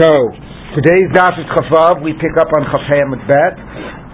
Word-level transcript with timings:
So 0.00 0.08
today's 0.80 1.12
daf 1.12 1.36
is 1.36 1.44
Chavav. 1.52 2.00
We 2.00 2.16
pick 2.16 2.32
up 2.40 2.48
on 2.56 2.64
Chafayim 2.72 3.12
with 3.12 3.20
Bet, 3.28 3.52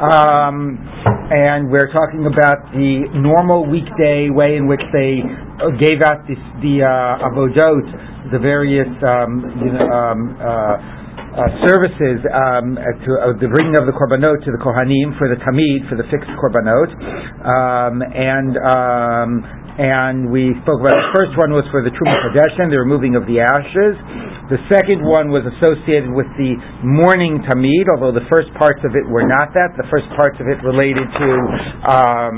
um, 0.02 0.82
and 1.30 1.70
we're 1.70 1.94
talking 1.94 2.26
about 2.26 2.74
the 2.74 3.06
normal 3.14 3.70
weekday 3.70 4.26
way 4.26 4.58
in 4.58 4.66
which 4.66 4.82
they 4.90 5.22
uh, 5.22 5.70
gave 5.78 6.02
out 6.02 6.26
this, 6.26 6.42
the 6.58 6.82
uh, 6.82 7.30
avodot, 7.30 7.86
the 8.34 8.40
various 8.42 8.90
um, 9.06 9.46
you 9.62 9.70
know, 9.78 9.86
um, 9.86 10.34
uh, 10.42 10.50
uh, 11.38 11.70
services 11.70 12.18
um, 12.34 12.74
to 12.74 13.10
uh, 13.22 13.38
the 13.38 13.46
bringing 13.46 13.78
of 13.78 13.86
the 13.86 13.94
korbanot 13.94 14.42
to 14.42 14.50
the 14.50 14.58
kohanim 14.58 15.14
for 15.22 15.30
the 15.30 15.38
tamid 15.46 15.86
for 15.86 15.94
the 15.94 16.08
fixed 16.10 16.34
korbanot, 16.42 16.90
um, 17.46 18.02
and 18.02 18.58
um, 18.58 19.30
and 19.78 20.32
we 20.32 20.56
spoke 20.64 20.80
about 20.80 20.96
the 20.98 21.12
first 21.14 21.36
one 21.36 21.52
was 21.52 21.68
for 21.70 21.84
the 21.84 21.92
Truma 21.92 22.16
Kodesh, 22.26 22.56
the 22.58 22.80
removing 22.80 23.14
of 23.14 23.28
the 23.28 23.44
ashes. 23.44 23.94
The 24.46 24.62
second 24.70 25.02
one 25.02 25.34
was 25.34 25.42
associated 25.42 26.06
with 26.14 26.30
the 26.38 26.54
morning 26.86 27.42
tamid, 27.50 27.86
although 27.90 28.14
the 28.14 28.22
first 28.30 28.46
parts 28.54 28.78
of 28.86 28.94
it 28.94 29.02
were 29.02 29.26
not 29.26 29.50
that. 29.58 29.74
The 29.74 29.88
first 29.90 30.06
parts 30.14 30.38
of 30.38 30.46
it 30.46 30.62
related 30.62 31.02
to 31.02 31.28
um, 31.90 32.34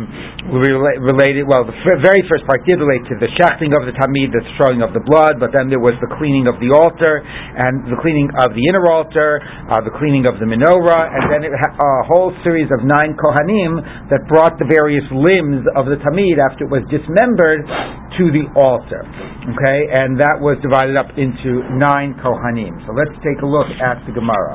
related. 0.48 1.45
Well, 1.45 1.69
the 1.69 1.77
f- 1.77 2.00
very 2.00 2.24
first 2.24 2.48
part 2.48 2.64
did 2.64 2.80
relate 2.80 3.05
to 3.12 3.16
the 3.20 3.28
shechting 3.36 3.77
of 3.77 3.84
the 3.84 3.92
tamid, 3.92 4.33
the 4.33 4.41
throwing 4.56 4.80
of 4.80 4.97
the 4.97 5.05
blood, 5.05 5.36
but 5.36 5.52
then 5.52 5.69
there 5.69 5.84
was 5.84 6.00
the 6.00 6.09
cleaning 6.16 6.48
of 6.48 6.56
the 6.64 6.73
altar 6.73 7.20
and 7.20 7.84
the 7.92 7.98
cleaning 8.00 8.33
of 8.41 8.56
the 8.56 8.64
inner 8.64 8.88
altar, 8.88 9.45
uh, 9.69 9.84
the 9.84 9.92
cleaning 10.00 10.25
of 10.25 10.41
the 10.41 10.48
menorah, 10.48 11.05
and 11.12 11.28
then 11.28 11.45
ha- 11.61 11.77
a 11.77 11.92
whole 12.09 12.33
series 12.41 12.72
of 12.72 12.88
nine 12.88 13.12
kohanim 13.20 13.84
that 14.09 14.25
brought 14.33 14.56
the 14.56 14.69
various 14.72 15.05
limbs 15.12 15.61
of 15.77 15.84
the 15.92 16.00
tamid 16.00 16.41
after 16.41 16.64
it 16.64 16.72
was 16.72 16.84
dismembered 16.88 17.69
to 18.16 18.33
the 18.33 18.48
altar. 18.56 19.05
Okay, 19.48 19.80
and 19.92 20.20
that 20.20 20.36
was 20.41 20.61
divided 20.61 20.97
up 20.97 21.09
into 21.16 21.64
nine 21.77 21.98
nine 21.98 22.15
Kohanim. 22.23 22.79
So 22.87 22.95
let's 22.95 23.15
take 23.27 23.43
a 23.43 23.48
look 23.48 23.66
at 23.83 23.98
the 24.06 24.15
Gemara. 24.15 24.55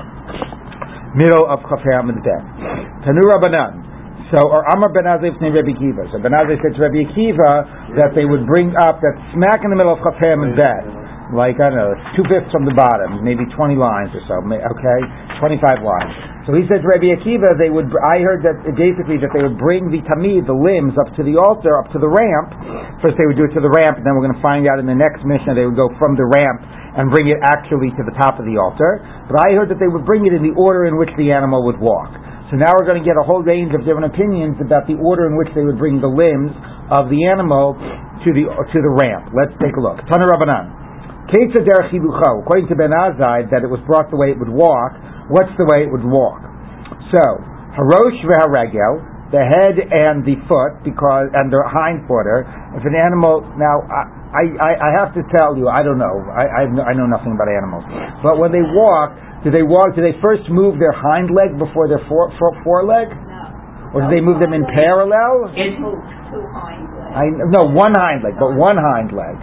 Middle 1.19 1.43
of 1.45 1.59
Chafei 1.67 1.99
Amid 1.99 2.23
Tanu 2.23 3.23
Rabbanan. 3.27 3.83
So, 4.31 4.39
or 4.49 4.65
Amar 4.73 4.89
Ben 4.89 5.05
Azai 5.05 5.29
named 5.43 5.53
Rabbi 5.53 5.75
Akiva. 5.75 6.09
So 6.09 6.17
Ben 6.23 6.31
Azai 6.31 6.57
said 6.63 6.73
to 6.73 6.81
Rabbi 6.81 7.05
Akiva 7.05 7.99
that 7.99 8.15
they 8.15 8.25
would 8.25 8.47
bring 8.47 8.73
up 8.79 9.03
that 9.03 9.15
smack 9.35 9.61
in 9.61 9.69
the 9.69 9.77
middle 9.77 9.93
of 9.93 9.99
Chafei 9.99 10.33
Amid 10.33 10.57
like 11.33 11.57
I 11.57 11.73
don't 11.73 11.81
know, 11.81 11.93
two 12.13 12.25
fifths 12.29 12.53
from 12.53 12.63
the 12.63 12.77
bottom, 12.77 13.25
maybe 13.25 13.41
twenty 13.57 13.73
lines 13.73 14.13
or 14.13 14.21
so. 14.29 14.37
Okay, 14.43 14.99
twenty-five 15.41 15.81
lines. 15.81 16.13
So 16.45 16.53
he 16.53 16.61
said 16.69 16.85
to 16.85 16.87
Rabbi 16.87 17.09
Akiva, 17.09 17.57
they 17.57 17.73
would. 17.73 17.89
I 17.89 18.21
heard 18.21 18.45
that 18.45 18.61
basically 18.77 19.17
that 19.17 19.33
they 19.33 19.41
would 19.41 19.57
bring 19.57 19.89
the 19.89 20.05
tamid, 20.05 20.45
the 20.45 20.53
limbs, 20.53 20.93
up 20.99 21.09
to 21.17 21.25
the 21.25 21.39
altar, 21.41 21.73
up 21.79 21.89
to 21.95 21.99
the 21.99 22.09
ramp. 22.09 22.53
First 23.01 23.17
they 23.17 23.25
would 23.25 23.39
do 23.39 23.49
it 23.49 23.53
to 23.57 23.63
the 23.63 23.71
ramp, 23.71 23.97
and 23.97 24.05
then 24.05 24.13
we're 24.13 24.29
going 24.29 24.37
to 24.37 24.45
find 24.45 24.69
out 24.69 24.77
in 24.77 24.85
the 24.85 24.97
next 24.97 25.25
Mishnah 25.25 25.57
they 25.57 25.65
would 25.65 25.79
go 25.79 25.89
from 25.97 26.13
the 26.13 26.27
ramp 26.27 26.61
and 26.97 27.09
bring 27.09 27.29
it 27.29 27.41
actually 27.41 27.89
to 27.97 28.03
the 28.05 28.13
top 28.21 28.37
of 28.37 28.45
the 28.45 28.57
altar. 28.57 29.01
But 29.29 29.41
I 29.41 29.57
heard 29.57 29.69
that 29.73 29.81
they 29.81 29.89
would 29.89 30.05
bring 30.05 30.25
it 30.29 30.33
in 30.33 30.45
the 30.45 30.53
order 30.53 30.85
in 30.85 30.97
which 30.97 31.09
the 31.17 31.33
animal 31.33 31.65
would 31.65 31.81
walk. 31.81 32.13
So 32.53 32.61
now 32.61 32.69
we're 32.77 32.85
going 32.85 33.01
to 33.01 33.07
get 33.07 33.17
a 33.17 33.25
whole 33.25 33.41
range 33.41 33.73
of 33.73 33.81
different 33.81 34.13
opinions 34.13 34.61
about 34.61 34.85
the 34.85 34.93
order 35.01 35.25
in 35.25 35.33
which 35.33 35.49
they 35.57 35.65
would 35.65 35.81
bring 35.81 35.97
the 35.97 36.11
limbs 36.11 36.53
of 36.93 37.09
the 37.09 37.25
animal 37.25 37.73
to 37.73 38.29
the 38.29 38.45
to 38.45 38.77
the 38.77 38.93
ramp. 38.93 39.33
Let's 39.33 39.57
take 39.57 39.73
a 39.73 39.81
look. 39.81 39.97
Tana 40.05 40.29
Rabbanan. 40.29 40.83
According 41.33 42.67
to 42.69 42.75
Ben 42.75 42.93
Azai, 42.93 43.49
that 43.49 43.63
it 43.63 43.71
was 43.71 43.81
brought 43.87 44.11
the 44.11 44.17
way 44.17 44.29
it 44.29 44.37
would 44.37 44.53
walk. 44.53 44.93
What's 45.33 45.55
the 45.57 45.65
way 45.65 45.81
it 45.81 45.89
would 45.89 46.05
walk? 46.05 46.45
So, 47.09 47.23
harosh 47.73 48.21
v'haregel, 48.21 49.01
the 49.33 49.41
head 49.41 49.81
and 49.81 50.21
the 50.21 50.37
foot, 50.45 50.85
because 50.85 51.33
and 51.33 51.49
the 51.49 51.57
hind 51.65 52.05
footer. 52.05 52.45
If 52.77 52.85
an 52.85 52.93
animal 52.93 53.41
now, 53.57 53.81
I, 53.89 54.45
I, 54.61 54.71
I 54.77 54.89
have 54.93 55.09
to 55.17 55.25
tell 55.33 55.57
you, 55.57 55.65
I 55.73 55.81
don't 55.81 55.97
know. 55.97 56.21
I, 56.29 56.45
I, 56.45 56.63
I 56.69 56.93
know 56.93 57.09
nothing 57.09 57.33
about 57.33 57.49
animals. 57.49 57.81
But 58.21 58.37
when 58.37 58.53
they 58.53 58.61
walk, 58.61 59.17
do 59.41 59.49
they 59.49 59.65
walk? 59.65 59.97
Do 59.97 60.05
they 60.05 60.13
first 60.21 60.45
move 60.53 60.77
their 60.77 60.93
hind 60.93 61.33
leg 61.33 61.57
before 61.57 61.89
their 61.89 62.05
fore, 62.05 62.29
fore, 62.37 62.53
foreleg? 62.61 63.09
No. 63.09 63.97
Or 63.97 64.05
do 64.05 64.09
they 64.13 64.21
move 64.21 64.37
them 64.37 64.53
in 64.53 64.69
parallel? 64.69 65.49
It 65.57 65.81
moves 65.81 66.05
two 66.29 66.45
hind 66.53 66.85
legs. 66.93 67.17
I, 67.17 67.25
no, 67.49 67.73
one 67.73 67.97
hind 67.97 68.21
leg, 68.21 68.37
but 68.37 68.53
one 68.53 68.77
hind 68.77 69.17
leg. 69.17 69.33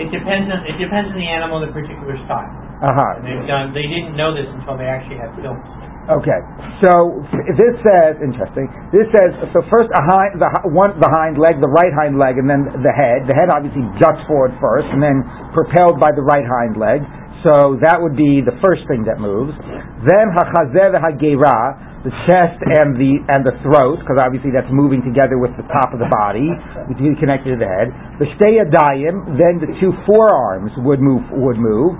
It 0.00 0.08
depends 0.10 0.48
on 0.48 0.64
it 0.64 0.80
depends 0.80 1.12
on 1.12 1.16
the 1.20 1.28
animal, 1.28 1.60
the 1.60 1.70
particular 1.70 2.16
style. 2.24 2.50
Uh 2.80 2.88
huh. 2.88 3.20
They've 3.20 3.46
done. 3.46 3.70
They 3.76 3.86
didn't 3.86 4.16
know 4.16 4.32
this 4.34 4.48
until 4.48 4.80
they 4.80 4.88
actually 4.88 5.20
had 5.20 5.30
films. 5.38 5.62
Okay, 6.04 6.36
so 6.84 7.24
this 7.56 7.74
says 7.80 8.20
interesting. 8.20 8.68
This 8.92 9.08
says 9.08 9.32
so 9.56 9.64
first 9.72 9.88
a 9.88 10.04
hind, 10.04 10.36
the 10.36 10.52
one 10.68 10.92
the 11.00 11.08
hind 11.08 11.40
leg, 11.40 11.64
the 11.64 11.72
right 11.80 11.96
hind 11.96 12.20
leg, 12.20 12.36
and 12.36 12.44
then 12.44 12.68
the 12.84 12.92
head. 12.92 13.24
The 13.24 13.32
head 13.32 13.48
obviously 13.48 13.80
juts 13.96 14.20
forward 14.28 14.52
first, 14.60 14.84
and 14.92 15.00
then 15.00 15.24
propelled 15.56 15.96
by 15.96 16.12
the 16.12 16.20
right 16.20 16.44
hind 16.44 16.76
leg. 16.76 17.00
So 17.40 17.80
that 17.80 17.96
would 17.96 18.20
be 18.20 18.44
the 18.44 18.52
first 18.60 18.84
thing 18.84 19.08
that 19.08 19.16
moves. 19.16 19.56
Then 20.04 20.28
hachazeh 20.36 20.92
hagera, 20.92 22.04
the 22.04 22.12
chest 22.28 22.60
and 22.60 23.00
the 23.00 23.24
and 23.32 23.40
the 23.40 23.56
throat, 23.64 24.04
because 24.04 24.20
obviously 24.20 24.52
that's 24.52 24.68
moving 24.68 25.00
together 25.00 25.40
with 25.40 25.56
the 25.56 25.64
top 25.72 25.96
of 25.96 26.04
the 26.04 26.12
body, 26.12 26.52
which 26.84 27.00
is 27.00 27.16
connected 27.16 27.56
to 27.56 27.58
the 27.64 27.70
head. 27.80 27.88
The 28.20 28.28
adayim, 28.28 29.40
then 29.40 29.56
the 29.56 29.72
two 29.80 29.96
forearms 30.04 30.68
would 30.84 31.00
move 31.00 31.24
would 31.32 31.56
move. 31.56 31.96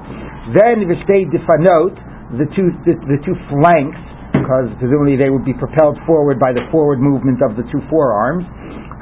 Then 0.53 0.85
v'shtei 0.93 1.25
difanot 1.33 2.13
the 2.39 2.49
two 2.55 2.71
the, 2.87 2.95
the 3.07 3.19
two 3.23 3.37
flanks, 3.51 3.99
because 4.35 4.69
presumably 4.79 5.17
they 5.17 5.31
would 5.31 5.45
be 5.45 5.55
propelled 5.55 5.99
forward 6.07 6.39
by 6.39 6.53
the 6.53 6.67
forward 6.71 7.01
movement 7.01 7.43
of 7.43 7.57
the 7.57 7.65
two 7.71 7.81
forearms. 7.91 8.45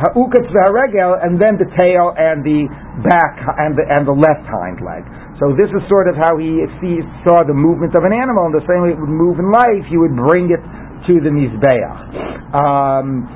And 0.02 1.38
then 1.38 1.54
the 1.60 1.68
tail 1.78 2.10
and 2.16 2.42
the 2.42 2.66
back 3.06 3.38
and 3.60 3.76
the 3.78 3.84
and 3.86 4.02
the 4.02 4.16
left 4.16 4.42
hind 4.50 4.82
leg. 4.82 5.06
So 5.38 5.54
this 5.54 5.70
is 5.70 5.82
sort 5.90 6.06
of 6.10 6.14
how 6.14 6.38
he 6.38 6.62
sees, 6.78 7.02
saw 7.26 7.42
the 7.42 7.54
movement 7.54 7.94
of 7.94 8.02
an 8.06 8.14
animal, 8.14 8.46
and 8.50 8.54
the 8.54 8.66
same 8.66 8.82
way 8.82 8.94
it 8.94 9.00
would 9.00 9.10
move 9.10 9.38
in 9.42 9.50
life, 9.50 9.84
he 9.90 9.98
would 9.98 10.14
bring 10.14 10.50
it 10.50 10.62
to 11.06 11.14
the 11.18 11.30
mizbeach. 11.34 11.98
Um, 12.54 13.26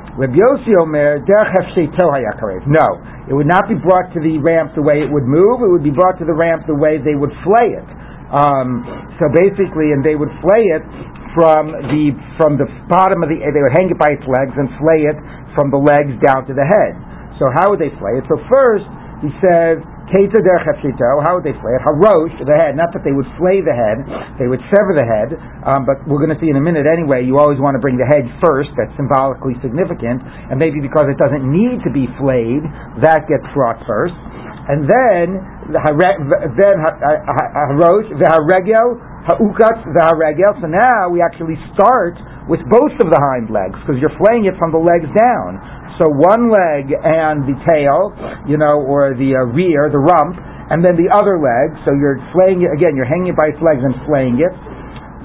No, 2.68 2.86
it 3.28 3.34
would 3.34 3.50
not 3.50 3.68
be 3.68 3.74
brought 3.74 4.12
to 4.14 4.20
the 4.22 4.38
ramp 4.38 4.72
the 4.78 4.82
way 4.82 5.02
it 5.02 5.10
would 5.10 5.26
move. 5.26 5.60
It 5.66 5.70
would 5.70 5.82
be 5.84 5.90
brought 5.90 6.18
to 6.18 6.24
the 6.24 6.34
ramp 6.34 6.66
the 6.66 6.78
way 6.78 6.98
they 7.02 7.14
would 7.18 7.32
flay 7.42 7.74
it. 7.74 7.84
Um, 8.32 8.82
so 9.22 9.30
basically, 9.30 9.94
and 9.94 10.02
they 10.02 10.18
would 10.18 10.32
flay 10.42 10.64
it 10.74 10.82
from 11.36 11.70
the 11.92 12.16
from 12.40 12.56
the 12.56 12.66
bottom 12.88 13.22
of 13.22 13.28
the 13.28 13.38
they 13.38 13.62
would 13.62 13.76
hang 13.76 13.92
it 13.92 13.98
by 14.00 14.16
its 14.16 14.24
legs 14.24 14.56
and 14.56 14.72
flay 14.80 15.04
it 15.06 15.18
from 15.52 15.68
the 15.68 15.78
legs 15.78 16.16
down 16.24 16.48
to 16.48 16.54
the 16.56 16.64
head. 16.64 16.96
So 17.38 17.52
how 17.52 17.70
would 17.70 17.78
they 17.78 17.92
flay 18.00 18.16
it? 18.18 18.24
So 18.26 18.40
first 18.48 18.88
he 19.20 19.30
says 19.40 19.80
Keita 20.06 20.38
der 20.38 20.58
How 20.62 21.34
would 21.34 21.42
they 21.42 21.56
flay 21.58 21.74
it? 21.74 21.82
Harosh, 21.82 22.30
the 22.38 22.54
head. 22.54 22.78
Not 22.78 22.94
that 22.94 23.02
they 23.02 23.10
would 23.10 23.26
flay 23.34 23.58
the 23.58 23.74
head, 23.74 24.06
they 24.38 24.46
would 24.46 24.62
sever 24.70 24.94
the 24.94 25.02
head, 25.02 25.34
um, 25.66 25.82
but 25.82 25.98
we're 26.06 26.22
going 26.22 26.30
to 26.30 26.38
see 26.38 26.46
in 26.46 26.54
a 26.54 26.62
minute 26.62 26.86
anyway, 26.86 27.26
you 27.26 27.42
always 27.42 27.58
want 27.58 27.74
to 27.74 27.82
bring 27.82 27.98
the 27.98 28.06
head 28.06 28.22
first, 28.38 28.70
that's 28.78 28.94
symbolically 28.94 29.58
significant, 29.58 30.22
and 30.22 30.62
maybe 30.62 30.78
because 30.78 31.10
it 31.10 31.18
doesn't 31.18 31.42
need 31.42 31.82
to 31.82 31.90
be 31.90 32.06
flayed, 32.22 32.62
that 33.02 33.26
gets 33.26 33.42
brought 33.50 33.82
first. 33.82 34.14
And 34.66 34.82
then 34.82 35.26
the 35.70 35.78
then 35.78 36.76
harosh 36.82 38.10
v'haregel 38.18 38.98
ha'ukatz 39.30 39.82
v'haregel. 39.94 40.58
So 40.58 40.66
now 40.66 41.10
we 41.10 41.22
actually 41.22 41.54
start 41.74 42.18
with 42.50 42.62
both 42.70 42.94
of 42.98 43.10
the 43.10 43.18
hind 43.18 43.50
legs 43.50 43.78
because 43.82 44.02
you're 44.02 44.14
flaying 44.18 44.46
it 44.46 44.58
from 44.58 44.70
the 44.74 44.82
legs 44.82 45.06
down. 45.14 45.58
So 45.98 46.10
one 46.10 46.50
leg 46.50 46.92
and 46.92 47.46
the 47.46 47.56
tail, 47.64 48.12
you 48.46 48.58
know, 48.58 48.82
or 48.84 49.14
the 49.16 49.38
uh, 49.38 49.48
rear, 49.54 49.88
the 49.88 50.02
rump, 50.02 50.36
and 50.68 50.84
then 50.84 50.98
the 50.98 51.08
other 51.08 51.38
leg. 51.38 51.78
So 51.86 51.94
you're 51.94 52.18
flaying 52.34 52.66
it 52.66 52.70
again. 52.74 52.98
You're 52.98 53.08
hanging 53.08 53.32
it 53.32 53.38
by 53.38 53.54
its 53.54 53.62
legs 53.62 53.80
and 53.80 53.94
flaying 54.04 54.42
it. 54.42 54.52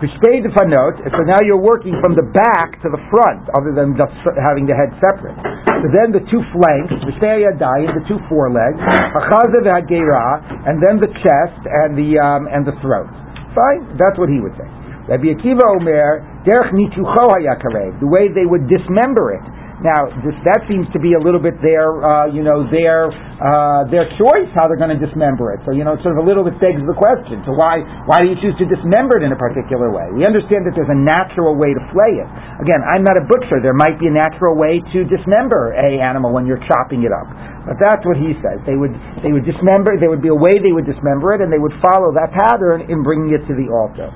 Pishtei 0.01 0.41
defanot, 0.41 0.97
so 1.13 1.21
now 1.29 1.37
you're 1.45 1.61
working 1.61 1.93
from 2.01 2.17
the 2.17 2.25
back 2.33 2.81
to 2.81 2.89
the 2.89 2.97
front, 3.13 3.45
other 3.53 3.69
than 3.69 3.93
just 3.93 4.17
having 4.49 4.65
the 4.65 4.73
head 4.73 4.89
separate. 4.97 5.37
So 5.77 5.93
then 5.93 6.09
the 6.09 6.25
two 6.25 6.41
flanks, 6.49 6.89
pishtei 7.05 7.45
yadayim, 7.45 7.93
the 7.93 8.01
two 8.09 8.17
forelegs, 8.25 8.81
hachaza 8.81 9.61
v'hagera, 9.61 10.41
and 10.65 10.81
then 10.81 10.97
the 10.97 11.11
chest 11.21 11.61
and 11.69 11.93
the 11.93 12.17
um, 12.17 12.49
and 12.49 12.65
the 12.65 12.73
throat. 12.81 13.13
Fine, 13.53 13.93
that's 14.01 14.17
what 14.17 14.33
he 14.33 14.41
would 14.41 14.57
say. 14.57 14.65
Rabbi 15.05 15.37
Akiva 15.37 15.69
Omer, 15.77 16.25
derech 16.49 16.73
nitucho 16.73 17.29
hayakarev, 17.37 18.01
the 18.01 18.09
way 18.09 18.25
they 18.25 18.49
would 18.49 18.65
dismember 18.65 19.37
it. 19.37 19.45
Now, 19.81 20.13
this, 20.21 20.37
that 20.45 20.61
seems 20.69 20.85
to 20.93 21.01
be 21.01 21.17
a 21.17 21.21
little 21.21 21.41
bit 21.41 21.57
their, 21.57 21.89
uh, 22.05 22.29
you 22.29 22.45
know, 22.45 22.69
their 22.69 23.09
uh, 23.41 23.89
their 23.89 24.05
choice 24.21 24.45
how 24.53 24.69
they're 24.69 24.77
going 24.77 24.93
to 24.93 25.01
dismember 25.01 25.57
it. 25.57 25.65
So, 25.65 25.73
you 25.73 25.81
know, 25.81 25.97
it 25.97 26.05
sort 26.05 26.13
of 26.13 26.21
a 26.21 26.27
little 26.27 26.45
bit 26.45 26.61
begs 26.61 26.77
the 26.85 26.93
question. 26.93 27.41
So, 27.49 27.57
why 27.57 27.81
why 28.05 28.21
do 28.21 28.29
you 28.29 28.37
choose 28.37 28.53
to 28.61 28.69
dismember 28.69 29.17
it 29.17 29.25
in 29.25 29.33
a 29.33 29.39
particular 29.41 29.89
way? 29.89 30.05
We 30.13 30.21
understand 30.21 30.69
that 30.69 30.77
there's 30.77 30.93
a 30.93 31.01
natural 31.01 31.57
way 31.57 31.73
to 31.73 31.81
flay 31.89 32.13
it. 32.21 32.29
Again, 32.61 32.85
I'm 32.85 33.01
not 33.01 33.17
a 33.17 33.25
butcher. 33.25 33.57
There 33.57 33.73
might 33.73 33.97
be 33.97 34.05
a 34.05 34.13
natural 34.13 34.53
way 34.53 34.85
to 34.93 34.99
dismember 35.09 35.73
a 35.73 35.97
animal 35.97 36.29
when 36.29 36.45
you're 36.45 36.61
chopping 36.69 37.01
it 37.01 37.09
up. 37.09 37.25
But 37.65 37.81
that's 37.81 38.05
what 38.05 38.21
he 38.21 38.37
says. 38.45 38.61
They 38.69 38.77
would 38.77 38.93
they 39.25 39.33
would 39.33 39.49
dismember. 39.49 39.97
There 39.97 40.13
would 40.13 40.21
be 40.21 40.29
a 40.29 40.37
way 40.37 40.53
they 40.61 40.77
would 40.77 40.85
dismember 40.85 41.33
it, 41.33 41.41
and 41.41 41.49
they 41.49 41.61
would 41.61 41.73
follow 41.81 42.13
that 42.13 42.29
pattern 42.37 42.85
in 42.85 43.01
bringing 43.01 43.33
it 43.33 43.41
to 43.49 43.57
the 43.57 43.65
altar. 43.73 44.13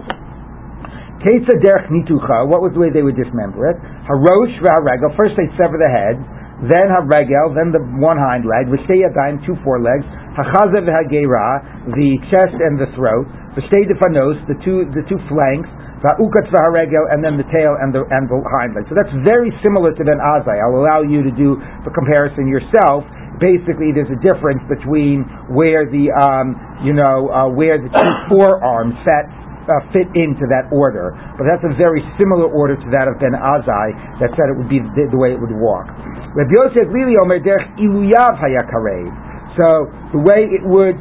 Kesa 1.26 1.58
derech 1.58 1.90
nitucha. 1.90 2.46
What 2.46 2.62
was 2.62 2.78
the 2.78 2.82
way 2.86 2.94
they 2.94 3.02
would 3.02 3.18
dismember 3.18 3.74
it? 3.74 3.78
Harosh 4.06 4.54
v'haregel. 4.62 5.10
First 5.18 5.34
they 5.34 5.50
sever 5.58 5.74
the 5.74 5.90
head, 5.90 6.22
then 6.70 6.86
haregel, 6.94 7.58
then 7.58 7.74
the 7.74 7.82
one 7.98 8.22
hind 8.22 8.46
leg. 8.46 8.70
V'shtei 8.70 9.02
yadayim, 9.02 9.42
two 9.42 9.58
forelegs. 9.66 10.06
Hachaza 10.38 10.86
v'hagera, 10.86 11.90
the 11.98 12.22
chest 12.30 12.54
and 12.62 12.78
the 12.78 12.86
throat. 12.94 13.26
the 13.58 13.66
state 13.74 13.90
fanos, 13.98 14.38
the 14.46 14.54
two 14.62 14.86
the 14.94 15.02
two 15.10 15.18
flanks, 15.26 15.66
va'ukatz 16.06 16.46
v'haregel, 16.54 17.10
and 17.10 17.26
then 17.26 17.42
the 17.42 17.48
tail 17.50 17.74
and 17.82 17.90
the 17.90 18.06
and 18.14 18.30
the 18.30 18.38
hind 18.62 18.78
leg. 18.78 18.86
So 18.86 18.94
that's 18.94 19.10
very 19.26 19.50
similar 19.66 19.98
to 19.98 20.02
Ben 20.06 20.22
Azai. 20.22 20.62
I'll 20.62 20.78
allow 20.78 21.02
you 21.02 21.26
to 21.26 21.34
do 21.34 21.58
the 21.82 21.90
comparison 21.90 22.46
yourself. 22.46 23.02
Basically, 23.42 23.90
there's 23.90 24.14
a 24.14 24.22
difference 24.22 24.62
between 24.70 25.26
where 25.50 25.90
the 25.90 26.14
um, 26.14 26.54
you 26.86 26.94
know 26.94 27.34
uh, 27.34 27.50
where 27.50 27.82
the 27.82 27.90
two 27.90 28.14
forearms 28.30 28.94
set 29.02 29.26
uh, 29.66 29.82
fit 29.92 30.10
into 30.14 30.46
that 30.50 30.70
order. 30.70 31.14
But 31.38 31.50
that's 31.50 31.66
a 31.66 31.74
very 31.78 32.02
similar 32.18 32.46
order 32.50 32.78
to 32.78 32.88
that 32.94 33.10
of 33.10 33.18
Ben 33.18 33.34
Azai 33.34 34.22
that 34.22 34.30
said 34.38 34.50
it 34.50 34.58
would 34.58 34.70
be 34.70 34.82
the, 34.82 35.10
the 35.10 35.20
way 35.20 35.34
it 35.34 35.40
would 35.42 35.54
walk. 35.54 35.90
Rabbi 36.38 36.54
Yosei 36.54 36.86
HaGlili 36.86 37.18
Omer 37.22 37.42
Derech 37.42 37.66
Iluyav 37.82 38.38
Hayakarev. 38.38 39.10
So 39.58 39.90
the 40.14 40.22
way 40.22 40.46
it 40.52 40.64
would 40.64 41.00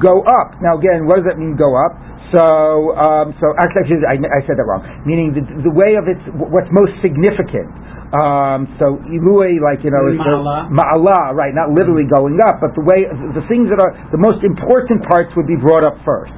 go 0.00 0.22
up. 0.24 0.56
Now 0.62 0.78
again, 0.78 1.04
what 1.04 1.20
does 1.20 1.26
that 1.28 1.38
mean 1.38 1.58
go 1.58 1.76
up? 1.76 1.98
So, 2.28 2.92
um, 2.92 3.32
so 3.40 3.56
actually, 3.56 4.04
I, 4.04 4.20
I, 4.20 4.44
said 4.44 4.60
that 4.60 4.68
wrong. 4.68 4.84
Meaning 5.08 5.32
the, 5.32 5.42
the 5.64 5.72
way 5.72 5.96
of 5.96 6.04
its 6.04 6.20
what's 6.36 6.68
most 6.68 6.92
significant. 7.00 7.72
Um, 8.08 8.68
so 8.76 9.00
ilui, 9.08 9.60
like 9.60 9.80
you 9.80 9.88
know, 9.92 10.04
ma'ala, 10.68 11.32
right? 11.32 11.56
Not 11.56 11.72
literally 11.72 12.04
going 12.04 12.36
up, 12.40 12.60
but 12.60 12.76
the 12.76 12.84
way 12.84 13.08
the 13.08 13.44
things 13.48 13.72
that 13.72 13.80
are 13.80 13.96
the 14.12 14.20
most 14.20 14.44
important 14.44 15.08
parts 15.08 15.32
would 15.40 15.48
be 15.48 15.56
brought 15.56 15.84
up 15.84 15.96
first. 16.04 16.32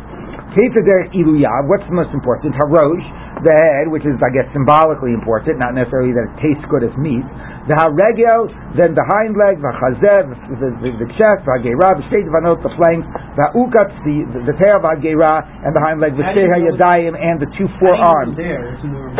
Iluyav. 0.54 1.68
What's 1.70 1.86
the 1.86 1.96
most 1.96 2.10
important? 2.10 2.54
Harosh, 2.58 3.06
the 3.42 3.54
head, 3.54 3.86
which 3.88 4.02
is 4.04 4.18
I 4.18 4.30
guess 4.34 4.46
symbolically 4.52 5.14
important, 5.14 5.58
not 5.58 5.74
necessarily 5.74 6.12
that 6.12 6.26
it 6.30 6.34
tastes 6.42 6.66
good 6.70 6.84
as 6.84 6.94
meat 6.98 7.24
the 7.70 7.78
haregel, 7.78 8.50
then 8.74 8.98
the 8.98 9.06
hind 9.14 9.38
leg, 9.38 9.62
the 9.62 9.70
chazev, 9.78 10.26
the, 10.58 10.68
the, 10.82 10.90
the 11.06 11.08
chest, 11.14 11.46
the 11.46 11.54
hagera, 11.54 11.94
the 12.00 12.06
state 12.10 12.26
vanot, 12.26 12.58
the 12.66 12.72
flanks, 12.74 13.06
the 13.38 13.46
ukatz, 13.54 13.94
the, 14.02 14.26
the, 14.34 14.40
the 14.50 14.56
tail 14.58 14.80
of 14.80 14.84
hagera, 14.86 15.46
and 15.62 15.70
the 15.70 15.78
hind 15.78 16.02
leg, 16.02 16.18
the 16.18 16.26
shtei 16.34 16.50
hayadayim, 16.50 17.14
and 17.14 17.38
the 17.38 17.46
two 17.54 17.70
forearms. 17.78 18.34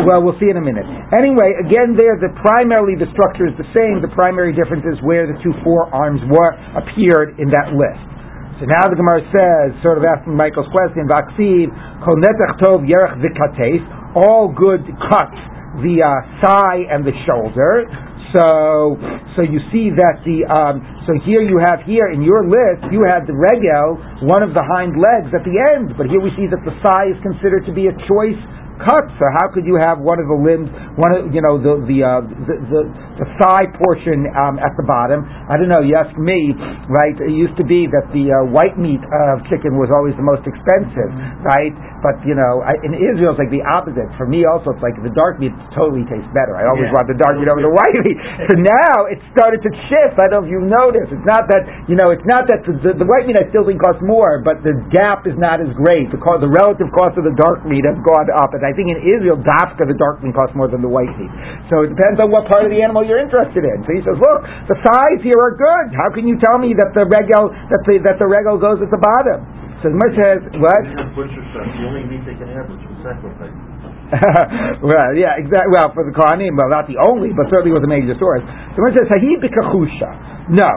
Well, 0.02 0.26
we'll 0.26 0.38
see 0.42 0.50
in 0.50 0.58
a 0.58 0.64
minute. 0.64 0.88
Anyway, 1.14 1.54
again, 1.62 1.94
there, 1.94 2.18
the 2.18 2.34
primarily 2.40 2.98
the 2.98 3.06
structure 3.14 3.46
is 3.46 3.54
the 3.60 3.68
same. 3.70 4.02
The 4.02 4.10
primary 4.16 4.50
difference 4.50 4.82
is 4.82 4.96
where 5.04 5.30
the 5.30 5.38
two 5.44 5.52
forearms 5.62 6.18
were 6.26 6.56
appeared 6.74 7.38
in 7.38 7.54
that 7.54 7.76
list. 7.76 8.02
So 8.60 8.68
now 8.68 8.92
the 8.92 8.96
Gemara 9.00 9.24
says, 9.32 9.72
sort 9.80 9.96
of 9.96 10.04
asking 10.04 10.36
Michael's 10.36 10.68
question, 10.68 11.08
Vaksiv, 11.08 11.72
Kol 12.04 12.20
tov 12.60 12.84
yerech 12.84 13.16
vikates, 13.16 13.80
all 14.12 14.52
good 14.52 14.84
cuts 15.08 15.40
the 15.80 16.04
uh, 16.04 16.10
thigh 16.44 16.84
and 16.92 17.00
the 17.00 17.16
shoulder. 17.24 17.88
So, 18.36 19.00
so 19.34 19.40
you 19.42 19.58
see 19.74 19.90
that 19.96 20.22
the 20.22 20.46
um, 20.46 20.84
so 21.08 21.18
here 21.26 21.42
you 21.42 21.58
have 21.58 21.82
here 21.82 22.14
in 22.14 22.22
your 22.22 22.46
list 22.46 22.86
you 22.94 23.02
have 23.02 23.26
the 23.26 23.34
regel, 23.34 23.98
one 24.22 24.44
of 24.44 24.54
the 24.54 24.62
hind 24.62 24.94
legs 25.00 25.34
at 25.34 25.42
the 25.42 25.56
end, 25.56 25.98
but 25.98 26.06
here 26.06 26.22
we 26.22 26.30
see 26.38 26.46
that 26.46 26.62
the 26.62 26.74
thigh 26.84 27.10
is 27.10 27.18
considered 27.26 27.66
to 27.66 27.74
be 27.74 27.90
a 27.90 27.94
choice 28.06 28.38
cut. 28.82 29.06
So 29.20 29.24
how 29.36 29.52
could 29.52 29.64
you 29.68 29.76
have 29.80 30.00
one 30.00 30.18
of 30.18 30.26
the 30.26 30.38
limbs, 30.38 30.68
one 30.96 31.12
of 31.12 31.32
you 31.32 31.42
know 31.44 31.60
the 31.60 31.84
the 31.84 31.98
uh, 32.00 32.22
the, 32.24 32.54
the, 32.68 32.80
the, 33.20 33.26
thigh 33.38 33.68
portion 33.76 34.28
um, 34.32 34.56
at 34.60 34.72
the 34.76 34.84
bottom? 34.84 35.24
I 35.24 35.60
don't 35.60 35.68
know. 35.68 35.84
You 35.84 35.96
ask 35.96 36.12
me, 36.16 36.56
right? 36.88 37.16
It 37.16 37.32
used 37.32 37.56
to 37.60 37.66
be 37.66 37.86
that 37.90 38.08
the 38.12 38.32
uh, 38.32 38.50
white 38.50 38.80
meat 38.80 39.00
of 39.00 39.44
chicken 39.52 39.76
was 39.76 39.92
always 39.92 40.16
the 40.16 40.24
most 40.26 40.44
expensive, 40.48 41.10
mm-hmm. 41.12 41.46
right? 41.46 41.74
But 42.00 42.20
you 42.24 42.34
know, 42.34 42.64
I, 42.64 42.76
in 42.80 42.96
Israel 42.96 43.36
it's 43.36 43.42
like 43.42 43.52
the 43.52 43.64
opposite. 43.64 44.08
For 44.16 44.24
me, 44.24 44.48
also, 44.48 44.72
it's 44.72 44.84
like 44.84 44.96
the 45.00 45.12
dark 45.12 45.36
meat 45.36 45.52
totally 45.76 46.08
tastes 46.08 46.28
better. 46.32 46.56
I 46.56 46.68
always 46.68 46.88
yeah. 46.88 46.96
want 46.96 47.06
the 47.08 47.18
dark 47.20 47.36
meat 47.36 47.48
over 47.48 47.60
the 47.60 47.72
white 47.72 47.96
meat. 48.04 48.18
So 48.48 48.56
now 48.56 49.06
it 49.06 49.20
started 49.36 49.60
to 49.62 49.70
shift. 49.88 50.16
I 50.18 50.26
don't 50.32 50.42
know 50.42 50.48
if 50.48 50.50
you 50.50 50.60
noticed. 50.64 51.12
It's 51.12 51.28
not 51.28 51.46
that 51.52 51.62
you 51.86 51.96
know, 51.98 52.14
it's 52.14 52.24
not 52.24 52.46
that 52.50 52.62
the, 52.62 52.74
the, 52.78 52.92
the 53.02 53.08
white 53.08 53.26
meat 53.26 53.36
I 53.36 53.50
still 53.50 53.66
think 53.66 53.82
costs 53.82 54.02
more, 54.02 54.42
but 54.42 54.62
the 54.62 54.78
gap 54.94 55.26
is 55.26 55.36
not 55.38 55.58
as 55.58 55.70
great. 55.74 56.10
The, 56.14 56.20
cost, 56.20 56.42
the 56.42 56.50
relative 56.50 56.90
cost 56.94 57.18
of 57.18 57.26
the 57.26 57.34
dark 57.34 57.66
meat 57.66 57.82
has 57.82 57.98
gone 58.02 58.30
up, 58.30 58.54
and 58.54 58.62
I 58.62 58.69
think 58.76 58.92
in 58.92 59.00
Israel, 59.04 59.38
dafka 59.40 59.86
the 59.86 59.96
dark 59.96 60.20
meat 60.20 60.34
costs 60.36 60.54
more 60.54 60.66
than 60.66 60.80
the 60.84 60.90
white 60.90 61.10
meat. 61.16 61.32
So 61.72 61.86
it 61.86 61.92
depends 61.92 62.18
on 62.18 62.28
what 62.30 62.50
part 62.50 62.66
of 62.66 62.70
the 62.70 62.80
animal 62.80 63.06
you're 63.06 63.22
interested 63.22 63.62
in. 63.62 63.82
So 63.86 63.90
he 63.94 64.02
says, 64.02 64.16
look, 64.16 64.40
the 64.66 64.78
sides 64.80 65.22
here 65.22 65.38
are 65.38 65.54
good. 65.54 65.94
How 65.94 66.10
can 66.10 66.26
you 66.26 66.38
tell 66.38 66.58
me 66.60 66.74
that 66.76 66.92
the 66.92 67.06
regel 67.06 67.50
that 67.50 67.82
the 67.86 67.94
that 68.06 68.16
the 68.18 68.28
regel 68.28 68.60
goes 68.60 68.78
at 68.82 68.90
the 68.90 69.00
bottom? 69.00 69.42
So 69.80 69.88
the 69.88 69.96
Gemara 69.96 70.12
says, 70.12 70.38
what? 70.60 70.82
The 70.84 71.86
only 71.88 72.04
meat 72.04 72.22
they 72.28 72.36
can 72.36 72.52
have 72.52 72.68
is 72.68 72.80
from 72.84 73.00
sacrifice. 73.00 73.56
well, 74.82 75.14
yeah, 75.14 75.38
exactly. 75.38 75.70
Well, 75.70 75.94
for 75.94 76.02
the 76.02 76.10
Kohanim, 76.10 76.58
well, 76.58 76.66
not 76.66 76.90
the 76.90 76.98
only, 76.98 77.30
but 77.30 77.46
certainly 77.46 77.70
was 77.70 77.86
a 77.86 77.90
major 77.90 78.18
source. 78.18 78.42
So 78.74 78.82
it 78.90 78.98
says 78.98 79.06
Sahib 79.06 79.38
no, 80.50 80.70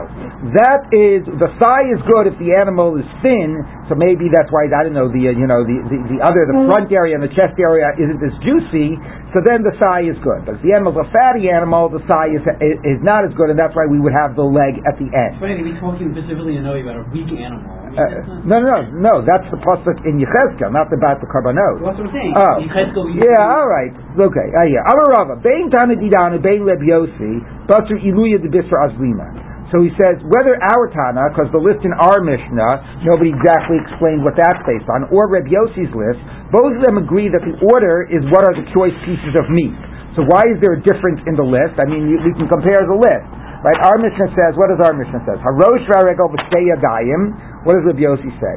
that 0.54 0.86
is 0.94 1.26
the 1.26 1.50
thigh 1.58 1.84
is 1.90 1.98
good 2.06 2.30
if 2.30 2.36
the 2.38 2.54
animal 2.54 2.94
is 2.94 3.06
thin. 3.26 3.58
So 3.90 3.98
maybe 3.98 4.30
that's 4.30 4.48
why 4.54 4.70
I 4.70 4.86
don't 4.86 4.94
know 4.94 5.10
the 5.10 5.28
uh, 5.28 5.34
you 5.34 5.50
know 5.50 5.66
the, 5.66 5.76
the, 5.90 5.98
the 6.14 6.18
other 6.22 6.46
the 6.46 6.70
front 6.70 6.94
area 6.94 7.18
and 7.18 7.24
the 7.26 7.34
chest 7.34 7.58
area 7.58 7.90
isn't 7.98 8.22
as 8.22 8.34
juicy. 8.46 8.94
So 9.34 9.42
then 9.42 9.66
the 9.66 9.74
thigh 9.82 10.06
is 10.06 10.14
good. 10.22 10.46
But 10.46 10.56
if 10.56 10.62
the 10.62 10.70
animal 10.78 10.94
is 10.94 11.02
a 11.02 11.08
fatty 11.10 11.50
animal, 11.50 11.90
the 11.90 11.98
thigh 12.06 12.30
is, 12.30 12.42
is 12.86 13.02
not 13.02 13.26
as 13.26 13.34
good, 13.34 13.50
and 13.50 13.58
that's 13.58 13.74
why 13.74 13.90
we 13.90 13.98
would 13.98 14.14
have 14.14 14.38
the 14.38 14.46
leg 14.46 14.78
at 14.86 14.94
the 14.94 15.10
end. 15.10 15.34
It's 15.34 15.42
funny 15.42 15.58
to 15.58 15.66
be 15.66 15.74
talking 15.82 16.14
specifically 16.14 16.54
know 16.62 16.78
about 16.78 17.02
a 17.02 17.04
weak 17.10 17.34
animal. 17.34 17.66
Uh, 17.94 18.46
no, 18.46 18.62
no, 18.62 18.78
no, 18.78 18.78
no. 18.94 19.14
That's 19.26 19.46
the 19.50 19.58
pasuk 19.58 20.06
in 20.06 20.22
Yechezkel, 20.22 20.70
not 20.70 20.86
about 20.94 21.18
the 21.18 21.26
karbanos. 21.26 21.82
What's 21.82 21.98
what 21.98 22.10
I'm 22.10 22.14
saying. 22.14 22.30
Oh, 22.34 22.54
Yechezkel, 22.62 23.10
yeah, 23.18 23.42
all 23.58 23.66
right, 23.66 23.90
okay. 24.22 24.48
Uh, 24.54 24.66
yeah, 24.70 24.86
Amarava, 24.86 25.42
Bein 25.42 25.66
Tana 25.70 25.94
Didana, 25.98 26.38
Bein 26.42 26.62
Leb 26.62 26.82
Yossi, 26.82 27.42
Basur 27.66 27.98
Iluya 28.02 28.38
de 28.38 28.50
Bisra 28.50 28.86
Azlima. 28.86 29.30
So 29.74 29.82
he 29.82 29.90
says 29.98 30.22
whether 30.30 30.54
our 30.54 30.86
Tana, 30.86 31.34
because 31.34 31.50
the 31.50 31.58
list 31.58 31.82
in 31.82 31.90
our 31.98 32.22
Mishnah, 32.22 33.02
nobody 33.02 33.34
exactly 33.34 33.82
explained 33.82 34.22
what 34.22 34.38
that's 34.38 34.62
based 34.62 34.86
on, 34.86 35.10
or 35.10 35.26
Reb 35.26 35.50
Yossi's 35.50 35.90
list, 35.90 36.22
both 36.54 36.78
of 36.78 36.82
them 36.86 37.02
agree 37.02 37.26
that 37.26 37.42
the 37.42 37.58
order 37.74 38.06
is 38.06 38.22
what 38.30 38.46
are 38.46 38.54
the 38.54 38.62
choice 38.70 38.94
pieces 39.02 39.34
of 39.34 39.50
meat. 39.50 39.74
So 40.14 40.22
why 40.30 40.46
is 40.46 40.62
there 40.62 40.78
a 40.78 40.82
difference 40.86 41.18
in 41.26 41.34
the 41.34 41.42
list? 41.42 41.74
I 41.82 41.90
mean, 41.90 42.06
we 42.06 42.30
can 42.38 42.46
compare 42.46 42.86
the 42.86 42.94
list. 42.94 43.26
Right? 43.66 43.80
Our 43.80 43.96
Mishnah 43.96 44.30
says, 44.36 44.54
what 44.60 44.70
does 44.70 44.78
our 44.84 44.94
Mishnah 44.94 45.24
say? 45.26 45.34
Harosh 45.42 45.82
v'aregel 45.90 46.30
yadayim. 46.38 47.66
What 47.66 47.74
does 47.80 47.88
Reb 47.88 47.98
Yossi 47.98 48.30
say? 48.36 48.56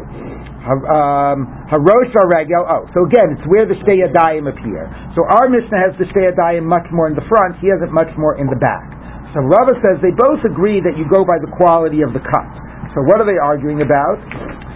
Um, 0.67 1.47
Harosh 1.71 2.11
v'aregel. 2.13 2.61
Oh, 2.67 2.85
so 2.93 3.07
again, 3.07 3.39
it's 3.39 3.47
where 3.47 3.65
the 3.65 3.79
shtei 3.81 4.03
yadayim 4.05 4.51
appear. 4.51 4.85
So 5.15 5.23
our 5.25 5.47
Mishnah 5.49 5.79
has 5.79 5.97
the 5.97 6.05
shtei 6.11 6.29
yadayim 6.29 6.67
much 6.67 6.85
more 6.91 7.07
in 7.07 7.15
the 7.15 7.25
front. 7.25 7.55
He 7.63 7.71
has 7.73 7.79
it 7.81 7.89
much 7.89 8.11
more 8.19 8.37
in 8.37 8.45
the 8.51 8.59
back. 8.59 8.96
So 9.38 9.45
Rava 9.45 9.78
says 9.86 10.01
they 10.01 10.18
both 10.18 10.42
agree 10.50 10.81
that 10.81 10.98
you 10.98 11.06
go 11.06 11.22
by 11.22 11.38
the 11.38 11.45
quality 11.54 12.01
of 12.01 12.10
the 12.10 12.25
cut. 12.25 12.50
So 12.98 13.06
what 13.06 13.22
are 13.22 13.28
they 13.30 13.38
arguing 13.38 13.86
about? 13.86 14.18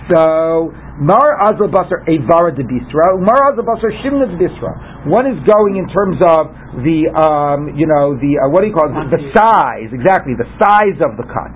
So 0.06 0.70
Mar 1.02 1.42
Azal 1.50 1.66
Basar 1.74 2.06
Evara 2.06 2.54
de 2.54 2.62
Bisra, 2.62 3.18
Mar 3.18 3.50
Azal 3.50 3.66
Basar 3.66 3.90
Shimna 4.06 4.30
de 4.30 4.38
Bisra. 4.38 5.10
One 5.10 5.26
is 5.26 5.42
going 5.50 5.82
in 5.82 5.90
terms 5.90 6.22
of 6.22 6.54
the 6.86 7.10
um, 7.10 7.74
you 7.74 7.90
know 7.90 8.14
the 8.22 8.38
uh, 8.38 8.54
what 8.54 8.62
do 8.62 8.70
you 8.70 8.78
call 8.78 8.86
it? 8.86 8.94
The, 9.10 9.18
the 9.18 9.24
size 9.34 9.90
exactly 9.90 10.38
the 10.38 10.46
size 10.62 11.02
of 11.02 11.18
the 11.18 11.26
cut. 11.26 11.50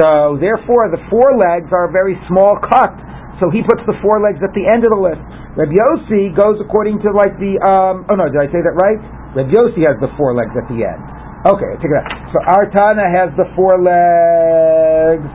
So 0.00 0.40
therefore 0.40 0.88
the 0.88 1.04
four 1.12 1.36
legs 1.36 1.68
are 1.76 1.88
a 1.88 1.92
very 1.92 2.16
small 2.24 2.56
cut. 2.56 2.96
So 3.36 3.52
he 3.52 3.60
puts 3.60 3.84
the 3.84 4.00
four 4.00 4.24
legs 4.24 4.40
at 4.40 4.56
the 4.56 4.64
end 4.64 4.88
of 4.88 4.96
the 4.96 5.02
list. 5.12 5.20
Reb 5.60 5.76
Yossi 5.76 6.32
goes 6.32 6.56
according 6.64 7.04
to 7.04 7.12
like 7.12 7.36
the 7.36 7.60
um, 7.68 8.08
oh 8.08 8.16
no 8.16 8.32
did 8.32 8.40
I 8.40 8.48
say 8.48 8.64
that 8.64 8.72
right? 8.80 8.96
Reb 9.36 9.52
Yossi 9.52 9.84
has 9.84 10.00
the 10.00 10.08
four 10.16 10.32
legs 10.32 10.56
at 10.56 10.64
the 10.72 10.80
end. 10.88 11.15
Okay, 11.46 11.70
take 11.78 11.94
it 11.94 11.98
out. 12.02 12.10
So 12.34 12.42
Artana 12.42 13.06
has 13.06 13.30
the 13.38 13.46
four 13.54 13.78
legs 13.78 15.30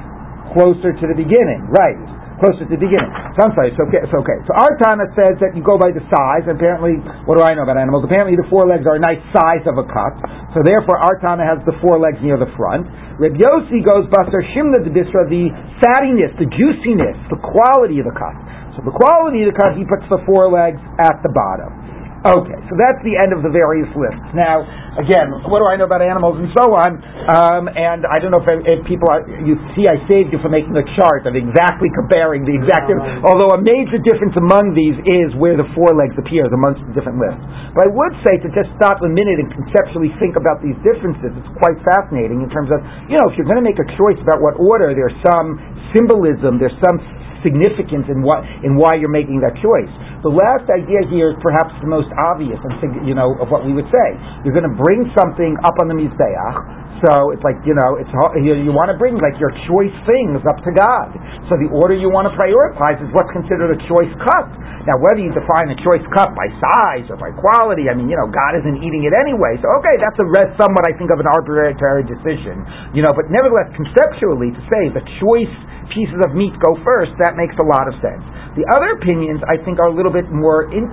closer 0.51 0.91
to 0.91 1.06
the 1.08 1.15
beginning, 1.15 1.72
right? 1.72 1.96
Closer 2.44 2.68
to 2.68 2.74
the 2.74 2.82
beginning. 2.82 3.08
So 3.38 3.48
I'm 3.48 3.53
sorry, 3.56 3.72
it's 3.72 3.80
okay. 3.80 4.03
It's 4.03 4.12
okay. 4.12 4.38
So 4.44 4.51
Artana 4.51 5.08
says 5.15 5.39
that 5.39 5.56
you 5.56 5.63
go 5.63 5.80
by 5.80 5.96
the 5.96 6.03
size. 6.12 6.44
Apparently, 6.51 7.00
what 7.24 7.39
do 7.39 7.46
I 7.46 7.56
know 7.56 7.63
about 7.63 7.80
animals? 7.80 8.03
Apparently, 8.03 8.36
the 8.36 8.44
four 8.51 8.68
legs 8.68 8.84
are 8.84 9.00
a 9.00 9.03
nice 9.03 9.24
size 9.32 9.63
of 9.70 9.80
a 9.80 9.88
cut. 9.88 10.20
So 10.51 10.60
therefore, 10.68 11.00
Artana 11.00 11.48
has 11.48 11.63
the 11.63 11.77
four 11.80 11.96
legs 12.01 12.20
near 12.20 12.36
the 12.36 12.50
front. 12.60 12.89
Reb 13.15 13.38
Yossi 13.39 13.80
goes 13.80 14.10
Basar 14.12 14.41
Shimna 14.51 14.84
de 14.84 14.91
Bisra, 14.91 15.30
the 15.32 15.48
fattiness, 15.80 16.36
the 16.41 16.50
juiciness, 16.50 17.15
the 17.32 17.39
quality 17.39 18.03
of 18.03 18.10
the 18.10 18.18
cut. 18.18 18.36
So 18.75 18.84
the 18.84 18.91
quality 18.91 19.48
of 19.48 19.53
the 19.53 19.58
cut, 19.62 19.80
he 19.80 19.88
puts 19.88 20.03
the 20.12 20.20
four 20.27 20.51
legs 20.51 20.82
at 21.00 21.24
the 21.24 21.32
bottom. 21.32 21.81
Okay, 22.22 22.54
so 22.70 22.78
that's 22.78 23.01
the 23.01 23.18
end 23.18 23.34
of 23.34 23.42
the 23.42 23.50
various 23.50 23.90
lists. 23.98 24.30
Now, 24.38 24.62
again, 25.01 25.42
what 25.50 25.58
do 25.58 25.66
I 25.66 25.74
know 25.74 25.90
about 25.90 26.06
animals 26.06 26.38
and 26.38 26.54
so 26.54 26.70
on? 26.70 27.01
Um, 27.25 27.66
and 27.66 28.06
I 28.06 28.22
don't 28.22 28.30
know 28.30 28.38
if, 28.38 28.46
if, 28.62 28.86
people 28.86 29.10
are, 29.10 29.25
you 29.42 29.58
see, 29.74 29.90
I 29.90 29.98
saved 30.06 30.30
you 30.30 30.38
for 30.38 30.54
making 30.54 30.78
a 30.78 30.86
chart 30.94 31.25
of 31.25 31.34
exactly 31.34 31.90
comparing 31.98 32.46
the 32.46 32.54
exact. 32.54 32.94
Although 33.25 33.58
a 33.58 33.62
major 33.66 33.98
difference 34.06 34.38
among 34.38 34.78
these 34.78 34.94
is 35.01 35.34
where 35.42 35.58
the 35.58 35.66
four 35.74 35.98
legs 35.98 36.13
appear 36.13 36.46
amongst 36.46 36.86
the 36.86 36.94
different 36.94 37.18
lists. 37.18 37.42
But 37.74 37.90
I 37.90 37.92
would 37.94 38.13
say 38.22 38.38
to 38.46 38.54
just 38.54 38.70
stop 38.78 39.01
a 39.01 39.10
minute 39.10 39.42
and 39.42 39.50
conceptually 39.58 40.13
think 40.22 40.38
about 40.38 40.62
these 40.62 40.78
differences. 40.86 41.34
It's 41.34 41.54
quite 41.58 41.82
fascinating 41.82 42.46
in 42.46 42.54
terms 42.54 42.70
of, 42.70 42.86
you 43.10 43.18
know, 43.18 43.34
if 43.34 43.34
you're 43.34 43.50
going 43.50 43.58
to 43.58 43.66
make 43.66 43.82
a 43.82 43.90
choice 43.98 44.22
about 44.22 44.46
what 44.46 44.62
order, 44.62 44.94
there's 44.94 45.18
some 45.25 45.58
symbolism, 45.90 46.62
there's 46.62 46.78
some 46.86 47.01
significance 47.43 48.07
in 48.10 48.21
what 48.21 48.45
in 48.63 48.77
why 48.77 48.95
you're 48.98 49.13
making 49.13 49.41
that 49.41 49.57
choice. 49.60 49.91
The 50.25 50.33
last 50.33 50.69
idea 50.69 51.05
here 51.10 51.33
is 51.33 51.38
perhaps 51.41 51.74
the 51.81 51.89
most 51.89 52.10
obvious, 52.17 52.57
and 52.62 53.05
you 53.05 53.13
know 53.17 53.33
of 53.41 53.50
what 53.50 53.65
we 53.65 53.74
would 53.74 53.89
say. 53.89 54.07
You're 54.45 54.55
going 54.55 54.69
to 54.69 54.77
bring 54.77 55.10
something 55.17 55.57
up 55.65 55.77
on 55.81 55.89
the 55.89 55.98
mizbeach. 55.98 56.55
So 57.01 57.34
it's 57.34 57.41
like 57.41 57.58
you 57.65 57.74
know, 57.74 57.98
it's 57.98 58.10
you, 58.41 58.53
you 58.62 58.70
want 58.70 58.93
to 58.93 58.98
bring 58.98 59.17
like 59.17 59.38
your 59.41 59.50
choice 59.65 59.93
things 60.05 60.38
up 60.46 60.62
to 60.62 60.72
God. 60.74 61.10
So 61.50 61.58
the 61.58 61.70
order 61.74 61.98
you 61.98 62.13
want 62.13 62.29
to 62.29 62.34
prioritize 62.38 63.01
is 63.01 63.10
what's 63.12 63.31
considered 63.34 63.74
a 63.74 63.79
choice 63.89 64.13
cut. 64.22 64.48
Now, 64.86 64.98
whether 64.98 65.22
you 65.22 65.29
define 65.29 65.70
a 65.70 65.77
choice 65.81 66.01
cut 66.13 66.34
by 66.34 66.50
size 66.58 67.05
or 67.10 67.17
by 67.17 67.29
quality, 67.38 67.86
I 67.89 67.93
mean, 67.93 68.10
you 68.10 68.17
know, 68.17 68.29
God 68.29 68.58
isn't 68.62 68.81
eating 68.81 69.05
it 69.05 69.13
anyway. 69.13 69.58
So 69.62 69.70
okay, 69.81 69.98
that's 69.98 70.17
a 70.17 70.25
somewhat 70.58 70.86
I 70.86 70.93
think 70.98 71.10
of 71.10 71.22
an 71.22 71.29
arbitrary 71.29 72.05
decision. 72.05 72.62
You 72.93 73.01
know, 73.01 73.13
but 73.13 73.29
nevertheless, 73.34 73.74
conceptually, 73.74 74.53
to 74.53 74.62
say 74.70 74.93
the 74.93 75.05
choice 75.22 75.53
pieces 75.93 76.17
of 76.24 76.34
meat 76.34 76.55
go 76.63 76.77
first, 76.81 77.12
that 77.20 77.36
makes 77.36 77.53
a 77.60 77.67
lot 77.67 77.86
of 77.86 77.96
sense. 78.00 78.24
The 78.51 78.67
other 78.75 79.00
opinions, 79.00 79.39
I 79.48 79.55
think, 79.63 79.79
are 79.79 79.88
a 79.88 79.96
little 79.96 80.12
bit 80.12 80.27
more 80.27 80.67
in, 80.75 80.84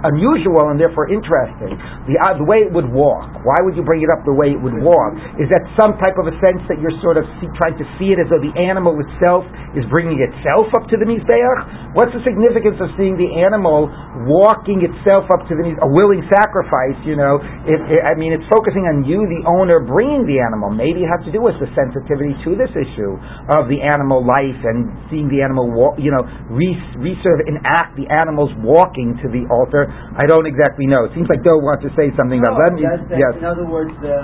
unusual 0.00 0.72
and 0.72 0.80
therefore 0.80 1.12
interesting. 1.12 1.76
The, 2.08 2.16
uh, 2.16 2.40
the 2.40 2.48
way 2.48 2.64
it 2.64 2.72
would 2.72 2.88
walk. 2.88 3.28
Why 3.44 3.60
would 3.60 3.76
you 3.76 3.84
bring 3.84 4.00
it 4.00 4.08
up 4.08 4.24
the 4.24 4.32
way 4.32 4.56
it 4.56 4.60
would 4.60 4.80
walk? 4.80 5.12
Is 5.36 5.51
that 5.52 5.62
some 5.76 5.94
type 6.00 6.16
of 6.16 6.26
a 6.26 6.34
sense 6.40 6.64
that 6.72 6.80
you're 6.80 6.96
sort 7.04 7.20
of 7.20 7.28
see, 7.38 7.48
trying 7.60 7.76
to 7.76 7.86
see 8.00 8.10
it 8.10 8.18
as 8.18 8.26
though 8.32 8.40
the 8.40 8.56
animal 8.56 8.96
itself 8.96 9.44
is 9.76 9.84
bringing 9.92 10.20
itself 10.20 10.72
up 10.72 10.88
to 10.88 10.96
the 10.96 11.04
Mizbeach? 11.04 11.92
What's 11.92 12.12
the 12.16 12.24
significance 12.24 12.80
of 12.80 12.88
seeing 12.96 13.20
the 13.20 13.28
animal 13.40 13.92
walking 14.24 14.80
itself 14.80 15.28
up 15.28 15.44
to 15.48 15.52
the 15.52 15.62
Mizbeach? 15.64 15.84
A 15.84 15.90
willing 15.92 16.24
sacrifice, 16.32 16.96
you 17.04 17.16
know. 17.16 17.40
It, 17.68 17.80
it, 17.88 18.00
I 18.04 18.16
mean, 18.16 18.32
it's 18.32 18.48
focusing 18.48 18.88
on 18.88 19.04
you, 19.04 19.24
the 19.28 19.44
owner, 19.44 19.80
bringing 19.84 20.24
the 20.24 20.40
animal. 20.40 20.72
Maybe 20.72 21.04
it 21.04 21.10
has 21.12 21.20
to 21.28 21.32
do 21.32 21.44
with 21.44 21.56
the 21.60 21.68
sensitivity 21.76 22.32
to 22.48 22.56
this 22.56 22.72
issue 22.72 23.16
of 23.52 23.68
the 23.68 23.84
animal 23.84 24.24
life 24.24 24.56
and 24.64 24.88
seeing 25.12 25.28
the 25.28 25.44
animal 25.44 25.68
walk, 25.68 26.00
you 26.00 26.12
know, 26.12 26.24
re- 26.48 26.80
reserve 26.96 27.44
enact 27.44 27.96
the 28.00 28.08
animals 28.08 28.48
walking 28.60 29.18
to 29.20 29.28
the 29.28 29.44
altar. 29.52 29.88
I 30.16 30.24
don't 30.24 30.46
exactly 30.46 30.86
know. 30.88 31.04
It 31.04 31.12
seems 31.12 31.28
like 31.28 31.44
Bill 31.44 31.60
wants 31.60 31.84
to 31.84 31.90
say 31.98 32.08
something 32.16 32.40
no, 32.40 32.56
about 32.56 32.72
that. 32.78 33.18
yes. 33.18 33.32
In 33.36 33.44
other 33.44 33.66
words, 33.66 33.92
the, 34.00 34.16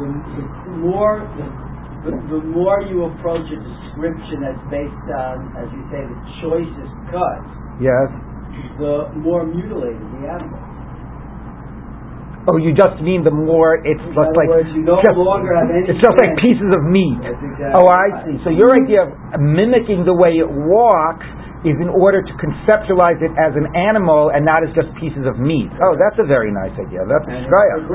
the, 0.00 0.06
the 0.10 0.73
more 0.76 1.24
the, 1.38 1.46
the, 2.04 2.12
the, 2.28 2.40
more 2.52 2.84
you 2.84 3.08
approach 3.08 3.46
a 3.48 3.58
description 3.58 4.44
that's 4.44 4.60
based 4.68 5.08
on, 5.14 5.54
as 5.56 5.68
you 5.72 5.82
say, 5.88 6.02
the 6.04 6.20
choicest 6.44 6.94
cut. 7.08 7.40
Yes. 7.80 8.08
The 8.76 9.10
more 9.18 9.46
mutilated 9.46 10.04
the 10.20 10.28
animal. 10.28 10.60
Oh, 12.44 12.60
you 12.60 12.76
just 12.76 13.00
mean 13.00 13.24
the 13.24 13.32
more 13.32 13.80
it's 13.80 14.04
just 14.04 14.36
like 14.36 14.52
words, 14.52 14.68
you 14.76 14.84
no 14.84 15.00
just, 15.00 15.16
longer 15.16 15.56
have 15.56 15.72
any 15.72 15.88
it's 15.88 15.96
just 15.96 16.12
like 16.20 16.36
pieces 16.44 16.68
of 16.76 16.84
meat. 16.84 17.16
Exactly 17.24 17.72
oh, 17.72 17.88
I 17.88 18.20
see. 18.28 18.36
So 18.44 18.52
your 18.52 18.76
idea 18.76 19.08
of 19.08 19.40
mimicking 19.40 20.04
the 20.04 20.12
way 20.12 20.36
it 20.36 20.50
walks 20.52 21.24
is 21.64 21.76
in 21.80 21.88
order 21.88 22.20
to 22.20 22.32
conceptualize 22.36 23.18
it 23.24 23.32
as 23.40 23.56
an 23.56 23.68
animal 23.72 24.28
and 24.30 24.44
not 24.44 24.60
as 24.60 24.70
just 24.76 24.92
pieces 25.00 25.24
of 25.24 25.40
meat. 25.40 25.72
Oh, 25.80 25.96
that's 25.96 26.20
a 26.20 26.28
very 26.28 26.52
nice 26.52 26.72
idea. 26.76 27.00
That's 27.08 27.24
shkoyach. 27.24 27.88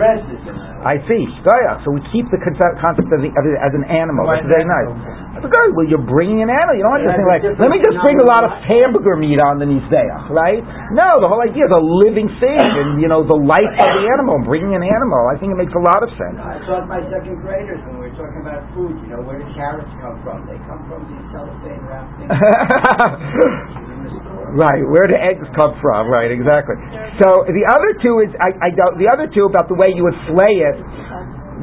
I 0.84 0.98
see 1.06 1.22
shkoyach. 1.40 1.86
So 1.86 1.94
we 1.94 2.02
keep 2.10 2.26
the 2.34 2.42
concept, 2.42 2.82
concept 2.82 3.10
of, 3.14 3.22
the, 3.22 3.30
of 3.30 3.44
it 3.46 3.58
as 3.62 3.74
an 3.78 3.86
animal. 3.86 4.26
That's 4.26 4.50
very 4.50 4.66
nice. 4.66 4.90
That's 5.38 5.46
good. 5.46 5.70
Well, 5.78 5.86
you're 5.86 6.04
bringing 6.04 6.42
an 6.42 6.50
animal. 6.50 6.74
You 6.76 6.84
don't 6.84 6.94
want 6.98 7.06
to 7.06 7.14
think 7.14 7.30
like, 7.30 7.44
let 7.62 7.70
me 7.70 7.80
just 7.80 8.02
bring 8.02 8.18
a 8.20 8.28
lot 8.28 8.42
of 8.44 8.52
hamburger 8.66 9.16
meat 9.16 9.38
on 9.38 9.62
the 9.62 9.70
mizbeach, 9.70 10.34
right? 10.34 10.66
No, 10.92 11.22
the 11.22 11.30
whole 11.30 11.40
idea 11.46 11.70
is 11.70 11.74
a 11.74 11.80
living 11.80 12.28
thing 12.42 12.60
and 12.60 12.98
you 12.98 13.06
know 13.08 13.22
the 13.22 13.38
life 13.38 13.70
of 13.78 13.88
the 14.02 14.06
animal, 14.10 14.42
bringing 14.44 14.74
an 14.74 14.82
animal. 14.84 15.30
I 15.30 15.38
think 15.38 15.54
it 15.54 15.60
makes 15.62 15.72
a 15.78 15.84
lot 15.86 16.02
of 16.02 16.10
sense. 16.18 16.36
I 16.42 16.58
taught 16.66 16.90
my 16.90 17.06
second 17.14 17.40
graders 17.46 17.78
when 17.86 18.02
we 18.02 18.10
were 18.10 18.18
talking 18.18 18.42
about 18.42 18.66
food. 18.74 18.98
You 19.06 19.14
know, 19.16 19.22
where 19.22 19.38
do 19.38 19.46
carrots 19.54 19.88
come 20.02 20.18
from? 20.26 20.50
They 20.50 20.58
come 20.66 20.82
from 20.90 21.06
these 21.08 21.26
cellophane 21.32 21.84
wrapped 21.86 22.12
things. 22.18 22.34
Right, 24.56 24.82
where 24.90 25.06
do 25.06 25.14
eggs 25.14 25.46
come 25.56 25.78
from? 25.82 26.10
Right, 26.10 26.32
exactly. 26.32 26.76
So 27.22 27.46
the 27.46 27.66
other 27.70 27.92
two 28.02 28.24
is 28.26 28.30
I, 28.40 28.50
I 28.58 28.70
don't. 28.74 28.98
The 28.98 29.10
other 29.12 29.30
two 29.30 29.46
about 29.46 29.70
the 29.70 29.76
way 29.78 29.94
you 29.94 30.04
would 30.08 30.18
flay 30.26 30.64
it 30.64 30.78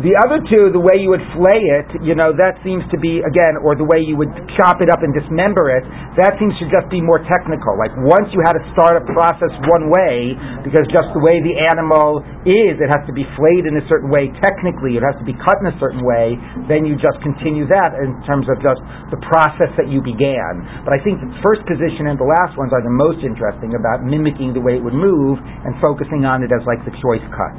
the 0.05 0.13
other 0.29 0.45
two, 0.45 0.69
the 0.77 0.83
way 0.83 1.01
you 1.01 1.09
would 1.09 1.25
flay 1.33 1.57
it, 1.57 1.89
you 2.05 2.13
know, 2.13 2.29
that 2.37 2.61
seems 2.61 2.85
to 2.93 3.01
be, 3.01 3.25
again, 3.25 3.57
or 3.65 3.73
the 3.73 3.89
way 3.89 4.05
you 4.05 4.13
would 4.21 4.29
chop 4.61 4.85
it 4.85 4.93
up 4.93 5.01
and 5.01 5.17
dismember 5.17 5.73
it, 5.73 5.89
that 6.21 6.37
seems 6.37 6.53
to 6.61 6.69
just 6.69 6.85
be 6.93 7.01
more 7.01 7.17
technical. 7.25 7.81
Like 7.81 7.97
once 8.05 8.29
you 8.37 8.45
had 8.45 8.61
to 8.61 8.65
start 8.77 9.01
a 9.01 9.05
process 9.09 9.49
one 9.73 9.89
way, 9.89 10.37
because 10.61 10.85
just 10.93 11.09
the 11.17 11.23
way 11.25 11.41
the 11.41 11.57
animal 11.57 12.21
is, 12.45 12.77
it 12.77 12.93
has 12.93 13.01
to 13.09 13.15
be 13.17 13.25
flayed 13.41 13.65
in 13.65 13.81
a 13.81 13.85
certain 13.89 14.13
way 14.13 14.29
technically, 14.45 15.01
it 15.01 15.05
has 15.05 15.17
to 15.17 15.25
be 15.25 15.33
cut 15.41 15.57
in 15.65 15.73
a 15.73 15.77
certain 15.81 16.05
way, 16.05 16.37
then 16.69 16.85
you 16.85 17.01
just 17.01 17.17
continue 17.25 17.65
that 17.65 17.97
in 17.97 18.13
terms 18.29 18.45
of 18.53 18.61
just 18.61 18.85
the 19.09 19.21
process 19.33 19.73
that 19.81 19.89
you 19.89 20.05
began. 20.05 20.61
But 20.85 20.93
I 20.93 21.01
think 21.01 21.25
the 21.25 21.33
first 21.41 21.65
position 21.65 22.13
and 22.13 22.21
the 22.21 22.29
last 22.29 22.53
ones 22.61 22.77
are 22.77 22.85
the 22.85 22.93
most 22.93 23.25
interesting 23.25 23.73
about 23.73 24.05
mimicking 24.05 24.53
the 24.53 24.61
way 24.61 24.77
it 24.77 24.85
would 24.85 24.97
move 24.97 25.41
and 25.41 25.73
focusing 25.81 26.29
on 26.29 26.45
it 26.45 26.53
as 26.53 26.61
like 26.69 26.85
the 26.85 26.93
choice 27.01 27.25
cut. 27.33 27.55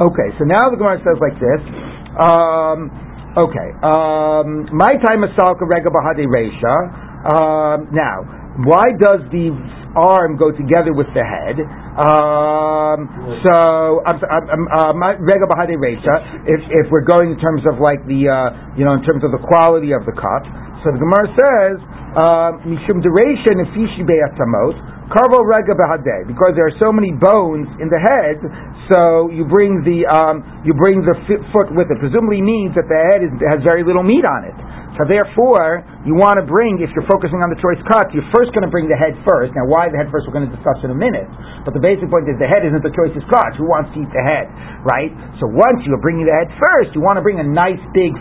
Okay, 0.00 0.28
so 0.40 0.48
now 0.48 0.72
the 0.72 0.80
Gemara 0.80 0.96
says 1.04 1.20
like 1.20 1.36
this. 1.36 1.73
Um, 2.18 2.90
okay. 3.36 3.68
Um, 3.82 4.68
my 4.72 4.94
time 5.02 5.24
is 5.24 5.30
salka 5.38 5.66
rega 5.68 5.90
bahadi 5.90 6.26
reisha. 6.26 6.76
Um, 7.24 7.88
now, 7.92 8.43
why 8.62 8.94
does 8.94 9.26
the 9.34 9.50
arm 9.98 10.38
go 10.38 10.54
together 10.54 10.94
with 10.94 11.10
the 11.10 11.26
head? 11.26 11.58
Um, 11.98 13.10
so, 13.42 14.02
I'm, 14.06 14.18
I'm, 14.22 14.62
uh, 14.70 15.18
rega 15.18 15.46
bahadi 15.50 15.74
reisha. 15.74 16.46
If 16.46 16.62
if 16.70 16.86
we're 16.90 17.06
going 17.06 17.34
in 17.34 17.38
terms 17.42 17.66
of 17.66 17.82
like 17.82 18.02
the 18.06 18.30
uh, 18.30 18.78
you 18.78 18.86
know 18.86 18.94
in 18.94 19.02
terms 19.02 19.26
of 19.26 19.34
the 19.34 19.42
quality 19.42 19.90
of 19.90 20.06
the 20.06 20.14
cut, 20.14 20.46
so 20.86 20.94
the 20.94 21.02
Gemara 21.02 21.26
says 21.34 21.76
um, 22.14 22.52
mishum 22.66 23.02
duration 23.02 23.58
ifishi 23.58 24.06
be'atamot. 24.06 24.94
Karvo 25.04 25.44
rega 25.44 25.76
behadeh, 25.76 26.26
because 26.26 26.56
there 26.56 26.64
are 26.64 26.78
so 26.80 26.88
many 26.90 27.12
bones 27.12 27.68
in 27.76 27.92
the 27.92 28.00
head, 28.00 28.40
so 28.88 29.28
you 29.28 29.44
bring 29.44 29.84
the 29.84 30.08
um, 30.08 30.40
you 30.64 30.72
bring 30.72 31.04
the 31.04 31.12
foot 31.52 31.68
with 31.76 31.92
it. 31.92 31.98
Presumably 32.00 32.40
means 32.40 32.72
that 32.74 32.88
the 32.88 32.96
head 33.12 33.20
is, 33.20 33.30
has 33.44 33.60
very 33.60 33.84
little 33.84 34.02
meat 34.02 34.24
on 34.24 34.48
it. 34.48 34.56
So 34.94 35.02
therefore, 35.10 35.82
you 36.06 36.14
want 36.14 36.38
to 36.38 36.46
bring, 36.46 36.78
if 36.78 36.86
you're 36.94 37.06
focusing 37.10 37.42
on 37.42 37.50
the 37.50 37.58
choice 37.58 37.82
cut, 37.90 38.14
you're 38.14 38.26
first 38.30 38.54
going 38.54 38.62
to 38.62 38.70
bring 38.70 38.86
the 38.86 38.94
head 38.94 39.18
first. 39.26 39.50
Now, 39.58 39.66
why 39.66 39.90
the 39.90 39.98
head 39.98 40.06
first? 40.14 40.30
We're 40.30 40.38
going 40.38 40.46
to 40.46 40.54
discuss 40.54 40.78
in 40.86 40.94
a 40.94 40.98
minute. 40.98 41.26
But 41.66 41.74
the 41.74 41.82
basic 41.82 42.06
point 42.06 42.30
is 42.30 42.38
the 42.38 42.46
head 42.46 42.62
isn't 42.62 42.82
the 42.82 42.94
choice 42.94 43.10
cut. 43.26 43.58
Who 43.58 43.66
wants 43.66 43.90
to 43.94 44.06
eat 44.06 44.12
the 44.14 44.22
head, 44.22 44.46
right? 44.86 45.10
So 45.42 45.50
once 45.50 45.82
you're 45.82 45.98
bringing 45.98 46.30
the 46.30 46.36
head 46.38 46.46
first, 46.62 46.94
you 46.94 47.02
want 47.02 47.18
to 47.18 47.24
bring 47.26 47.42
a 47.42 47.46
nice 47.46 47.82
big 47.90 48.14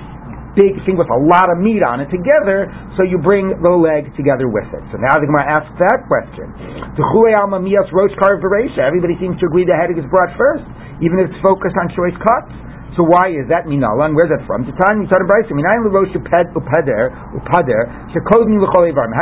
big 0.54 0.78
thing 0.86 0.94
with 0.94 1.10
a 1.10 1.20
lot 1.34 1.50
of 1.50 1.58
meat 1.58 1.82
on 1.82 1.98
it 1.98 2.10
together, 2.14 2.70
so 2.94 3.02
you 3.02 3.18
bring 3.18 3.50
the 3.50 3.74
leg 3.74 4.14
together 4.14 4.46
with 4.46 4.70
it. 4.70 4.86
So 4.94 5.02
now 5.02 5.18
the 5.18 5.26
Gemara 5.26 5.50
asks 5.50 5.74
that 5.82 6.06
question. 6.06 6.46
Everybody 8.78 9.18
seems 9.18 9.34
to 9.42 9.50
agree 9.50 9.66
the 9.66 9.74
head 9.74 9.90
is 9.90 10.06
brought 10.14 10.30
first, 10.38 10.62
even 11.02 11.18
if 11.26 11.34
it's 11.34 11.42
focused 11.42 11.74
on 11.74 11.90
choice 11.98 12.14
cuts. 12.22 12.54
So 12.94 13.02
why 13.02 13.34
is 13.34 13.50
that 13.50 13.66
minalan? 13.66 14.14
Where's 14.14 14.30
that 14.30 14.46
from? 14.46 14.70
How 14.70 14.70
do 14.70 15.00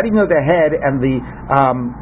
you 0.07 0.15
know 0.15 0.27
the 0.27 0.43
head 0.43 0.71
and 0.75 0.99
the 0.99 1.15
um, 1.55 1.95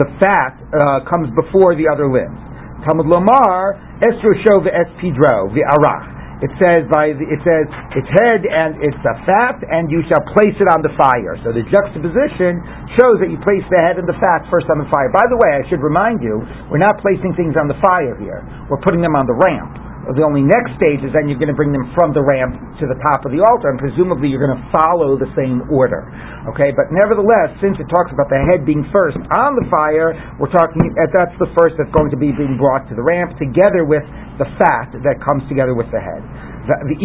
the 0.00 0.08
fat 0.16 0.56
uh, 0.72 1.04
comes 1.04 1.28
before 1.36 1.76
the 1.76 1.88
other 1.92 2.08
limbs? 2.08 2.40
Talmud 2.88 3.04
Lomar 3.04 3.76
Estro 4.00 4.32
Shov 4.46 4.64
Es 4.64 4.88
Pidro 5.02 5.52
Arach. 5.52 6.18
It 6.38 6.54
says 6.62 6.86
by 6.86 7.10
the, 7.18 7.26
it 7.26 7.42
says 7.42 7.66
its 7.98 8.06
head 8.14 8.46
and 8.46 8.78
its 8.78 8.94
a 9.02 9.14
fat, 9.26 9.58
and 9.58 9.90
you 9.90 10.06
shall 10.06 10.22
place 10.30 10.54
it 10.54 10.70
on 10.70 10.86
the 10.86 10.94
fire. 10.94 11.34
So 11.42 11.50
the 11.50 11.66
juxtaposition 11.66 12.62
shows 12.94 13.18
that 13.18 13.26
you 13.26 13.42
place 13.42 13.66
the 13.74 13.82
head 13.82 13.98
and 13.98 14.06
the 14.06 14.14
fat 14.22 14.46
first 14.46 14.70
on 14.70 14.78
the 14.78 14.86
fire. 14.86 15.10
By 15.10 15.26
the 15.26 15.34
way, 15.34 15.58
I 15.58 15.66
should 15.66 15.82
remind 15.82 16.22
you, 16.22 16.38
we're 16.70 16.78
not 16.78 17.02
placing 17.02 17.34
things 17.34 17.58
on 17.58 17.66
the 17.66 17.74
fire 17.82 18.14
here. 18.22 18.46
We're 18.70 18.78
putting 18.86 19.02
them 19.02 19.18
on 19.18 19.26
the 19.26 19.34
ramp. 19.34 19.87
The 20.08 20.24
only 20.24 20.40
next 20.40 20.72
stage 20.80 21.04
is 21.04 21.12
then 21.12 21.28
you're 21.28 21.36
going 21.36 21.52
to 21.52 21.58
bring 21.58 21.68
them 21.68 21.84
from 21.92 22.16
the 22.16 22.24
ramp 22.24 22.56
to 22.80 22.88
the 22.88 22.96
top 23.12 23.28
of 23.28 23.30
the 23.30 23.44
altar, 23.44 23.68
and 23.68 23.76
presumably 23.76 24.32
you're 24.32 24.40
going 24.40 24.56
to 24.56 24.66
follow 24.72 25.20
the 25.20 25.28
same 25.36 25.68
order. 25.68 26.08
Okay, 26.48 26.72
but 26.72 26.88
nevertheless, 26.88 27.52
since 27.60 27.76
it 27.76 27.84
talks 27.92 28.08
about 28.08 28.32
the 28.32 28.40
head 28.48 28.64
being 28.64 28.88
first 28.88 29.20
on 29.36 29.52
the 29.52 29.68
fire, 29.68 30.16
we're 30.40 30.48
talking 30.48 30.80
eh, 30.80 31.12
that's 31.12 31.36
the 31.36 31.52
first 31.52 31.76
that's 31.76 31.92
going 31.92 32.08
to 32.08 32.16
be 32.16 32.32
being 32.32 32.56
brought 32.56 32.88
to 32.88 32.96
the 32.96 33.04
ramp 33.04 33.36
together 33.36 33.84
with 33.84 34.04
the 34.40 34.48
fat 34.56 34.96
that 34.96 35.20
comes 35.20 35.44
together 35.44 35.76
with 35.76 35.92
the 35.92 36.00
head. 36.00 36.24
The, 36.72 36.76
the 36.88 36.98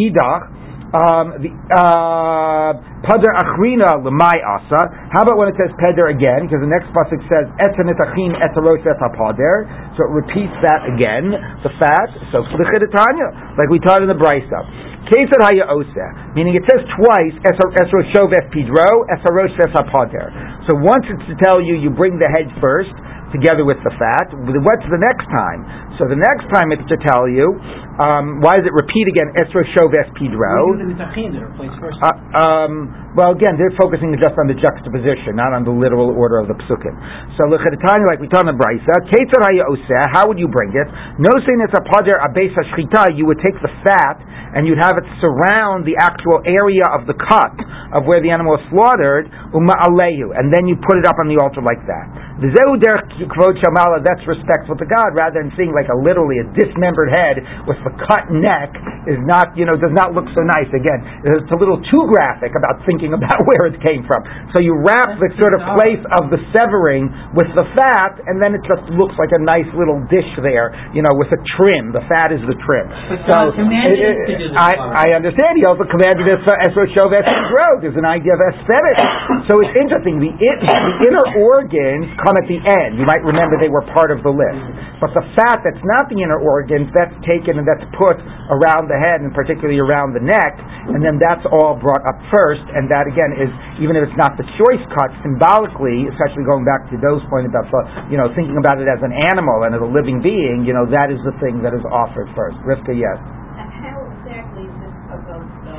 um, 0.93 1.41
the 1.41 1.49
uh, 1.73 2.77
Pader 3.01 3.33
Achrina 3.33 3.97
Lemai 3.97 4.37
Asa. 4.45 4.81
How 5.09 5.25
about 5.25 5.41
when 5.41 5.49
it 5.49 5.57
says 5.57 5.73
Peder 5.81 6.13
again? 6.13 6.45
Because 6.45 6.61
the 6.61 6.69
next 6.69 6.93
pasuk 6.93 7.17
says 7.25 7.49
Etanit 7.65 7.97
Achin 7.97 8.37
Etarosh 8.37 8.85
Pader. 8.85 9.65
So 9.97 10.05
it 10.05 10.11
repeats 10.13 10.53
that 10.61 10.85
again, 10.85 11.33
the 11.65 11.73
fat. 11.81 12.09
So 12.29 12.45
Flichiditanya, 12.53 13.57
like 13.57 13.73
we 13.73 13.81
taught 13.81 14.05
in 14.05 14.09
the 14.09 14.17
Brisa. 14.17 14.61
Kesed 15.09 15.35
Haya 15.43 15.67
Osa, 15.67 16.07
meaning 16.31 16.55
it 16.55 16.63
says 16.63 16.79
twice 16.95 17.35
Esroshov 17.43 18.31
Es 18.31 18.47
Pidro, 18.53 19.03
Esarosh 19.11 19.57
Es 19.59 19.73
Pader. 19.91 20.29
So 20.69 20.79
once 20.79 21.03
it's 21.09 21.27
to 21.27 21.35
tell 21.43 21.59
you 21.59 21.75
you 21.75 21.89
bring 21.89 22.15
the 22.21 22.29
head 22.31 22.47
first, 22.61 22.93
together 23.33 23.65
with 23.65 23.81
the 23.81 23.89
fat. 23.97 24.29
What's 24.29 24.85
the 24.87 25.01
next 25.01 25.25
time? 25.33 25.65
So 26.01 26.09
the 26.09 26.17
next 26.17 26.49
time 26.49 26.73
it's 26.73 26.85
to 26.89 26.97
tell 27.05 27.29
you, 27.29 27.53
um, 28.01 28.41
why 28.41 28.57
does 28.57 28.65
it 28.65 28.73
repeat 28.73 29.05
again? 29.05 29.29
Esro 29.37 29.61
Shoves 29.77 30.09
Pidro. 30.17 30.73
the 30.73 30.89
mitachin 30.89 31.29
that 31.37 31.45
are 31.45 31.53
placed 31.53 31.77
first. 31.77 32.01
Uh, 32.01 32.17
um, 32.33 33.13
well, 33.13 33.29
again, 33.29 33.53
they're 33.61 33.73
focusing 33.77 34.09
just 34.17 34.33
on 34.33 34.49
the 34.49 34.57
juxtaposition, 34.57 35.37
not 35.37 35.53
on 35.53 35.61
the 35.61 35.69
literal 35.69 36.09
order 36.09 36.41
of 36.41 36.49
the 36.49 36.57
psukim. 36.65 36.97
So, 37.37 37.45
lechetani, 37.45 38.09
like 38.09 38.17
we 38.17 38.25
taught 38.25 38.49
in 38.49 38.53
the 38.53 38.57
brisa, 38.57 38.93
ketzar 39.05 39.41
haya 39.45 39.69
oseh, 39.69 40.03
how 40.09 40.25
would 40.25 40.41
you 40.41 40.49
bring 40.49 40.73
it? 40.73 40.89
No 41.21 41.29
saying 41.45 41.61
it's 41.61 41.77
a 41.77 41.85
pader 41.85 42.17
abesa 42.17 42.65
shchita, 42.73 43.13
you 43.13 43.29
would 43.29 43.37
take 43.45 43.53
the 43.61 43.69
fat 43.85 44.17
and 44.53 44.69
you'd 44.69 44.81
have 44.81 44.97
it 45.01 45.05
surround 45.17 45.81
the 45.85 45.97
actual 45.97 46.37
area 46.45 46.85
of 46.93 47.09
the 47.09 47.17
cut 47.17 47.57
of 47.93 48.05
where 48.05 48.21
the 48.21 48.29
animal 48.29 48.57
was 48.57 48.63
slaughtered, 48.69 49.25
umma 49.49 49.73
alehu, 49.81 50.29
and 50.33 50.53
then 50.53 50.69
you 50.69 50.77
put 50.77 50.97
it 50.97 51.05
up 51.09 51.17
on 51.17 51.25
the 51.25 51.37
altar 51.41 51.61
like 51.61 51.81
that. 51.89 52.05
V'zehu 52.37 52.77
derech 52.77 53.09
kvod 53.33 53.57
shamala, 53.61 54.01
that's 54.05 54.21
respectful 54.29 54.77
to 54.77 54.85
God, 54.85 55.17
rather 55.17 55.41
than 55.41 55.49
seeing 55.57 55.73
like 55.73 55.82
a 55.89 55.97
literally 55.97 56.39
a 56.39 56.45
dismembered 56.55 57.09
head 57.11 57.41
with 57.67 57.79
the 57.87 57.93
cut 58.07 58.29
neck 58.31 58.71
is 59.07 59.19
not, 59.27 59.51
you 59.59 59.67
know, 59.67 59.75
does 59.75 59.91
not 59.91 60.15
look 60.15 60.27
so 60.31 60.41
nice. 60.43 60.67
Again, 60.71 60.99
it's 61.27 61.51
a 61.51 61.59
little 61.59 61.79
too 61.91 62.03
graphic 62.07 62.55
about 62.55 62.79
thinking 62.87 63.11
about 63.15 63.43
where 63.49 63.67
it 63.71 63.79
came 63.83 64.07
from. 64.07 64.23
So 64.55 64.63
you 64.63 64.75
wrap 64.79 65.19
the 65.19 65.29
sort 65.39 65.53
of 65.55 65.61
place 65.75 65.99
of 66.15 66.31
the 66.31 66.39
severing 66.55 67.11
with 67.35 67.51
the 67.57 67.65
fat, 67.75 68.19
and 68.29 68.39
then 68.39 68.55
it 68.55 68.63
just 68.63 68.83
looks 68.95 69.15
like 69.19 69.31
a 69.35 69.41
nice 69.41 69.67
little 69.75 69.99
dish 70.07 70.29
there, 70.39 70.71
you 70.95 71.03
know, 71.03 71.11
with 71.19 71.31
a 71.35 71.39
trim. 71.57 71.91
The 71.91 72.03
fat 72.07 72.31
is 72.31 72.39
the 72.47 72.55
trim. 72.63 72.87
But 72.87 73.27
So 73.27 73.35
it- 73.51 73.59
us 73.59 74.17
to 74.29 74.35
do 74.39 74.47
this 74.47 74.55
I. 74.55 74.71
I 75.03 75.07
understand. 75.17 75.57
He 75.59 75.65
also 75.65 75.83
commanded 75.89 76.23
us 76.29 76.39
for 76.47 76.55
Esro 76.63 76.87
Shov 76.95 77.11
Growth. 77.11 77.81
There's 77.83 77.97
an 77.99 78.05
idea 78.07 78.33
of 78.33 78.41
aesthetics. 78.53 79.03
So 79.49 79.59
it's 79.59 79.73
interesting. 79.75 80.19
The, 80.23 80.31
in, 80.31 80.55
the 80.63 80.95
inner 81.11 81.25
organs 81.43 82.07
come 82.23 82.35
at 82.39 82.47
the 82.47 82.59
end. 82.61 82.95
You 82.99 83.05
might 83.05 83.23
remember 83.25 83.57
they 83.59 83.71
were 83.71 83.83
part 83.91 84.11
of 84.13 84.23
the 84.23 84.31
list. 84.31 84.63
But 85.01 85.11
the 85.17 85.23
fat 85.35 85.59
that's 85.73 85.81
not 85.89 86.05
the 86.05 86.21
inner 86.21 86.37
organs, 86.37 86.93
that's 86.93 87.17
taken 87.25 87.57
and 87.57 87.65
that's 87.65 87.81
put 87.97 88.21
around 88.53 88.93
the 88.93 88.99
head 89.01 89.25
and 89.25 89.33
particularly 89.33 89.81
around 89.81 90.13
the 90.13 90.21
neck, 90.21 90.53
and 90.93 91.01
then 91.01 91.17
that's 91.17 91.41
all 91.49 91.73
brought 91.81 92.05
up 92.05 92.21
first. 92.29 92.61
And 92.77 92.85
that 92.93 93.09
again 93.09 93.33
is, 93.33 93.49
even 93.81 93.97
if 93.97 94.05
it's 94.05 94.19
not 94.21 94.37
the 94.37 94.45
choice 94.61 94.83
cut, 94.93 95.09
symbolically, 95.25 96.05
especially 96.13 96.45
going 96.45 96.61
back 96.61 96.85
to 96.93 96.97
those 97.01 97.25
point 97.33 97.49
about, 97.49 97.65
you 98.13 98.21
know, 98.21 98.29
thinking 98.37 98.61
about 98.61 98.77
it 98.77 98.85
as 98.85 99.01
an 99.01 99.09
animal 99.09 99.65
and 99.65 99.73
as 99.73 99.81
a 99.81 99.89
living 99.89 100.21
being, 100.21 100.61
you 100.61 100.77
know, 100.77 100.85
that 100.85 101.09
is 101.09 101.17
the 101.25 101.33
thing 101.41 101.65
that 101.65 101.73
is 101.73 101.81
offered 101.89 102.29
first. 102.37 102.53
Rivka, 102.61 102.93
yes. 102.93 103.17
And 103.57 103.73
how 103.81 103.97
exactly 104.21 104.69
is 104.69 104.75
this 104.77 104.93
supposed 105.09 105.57
to? 105.65 105.73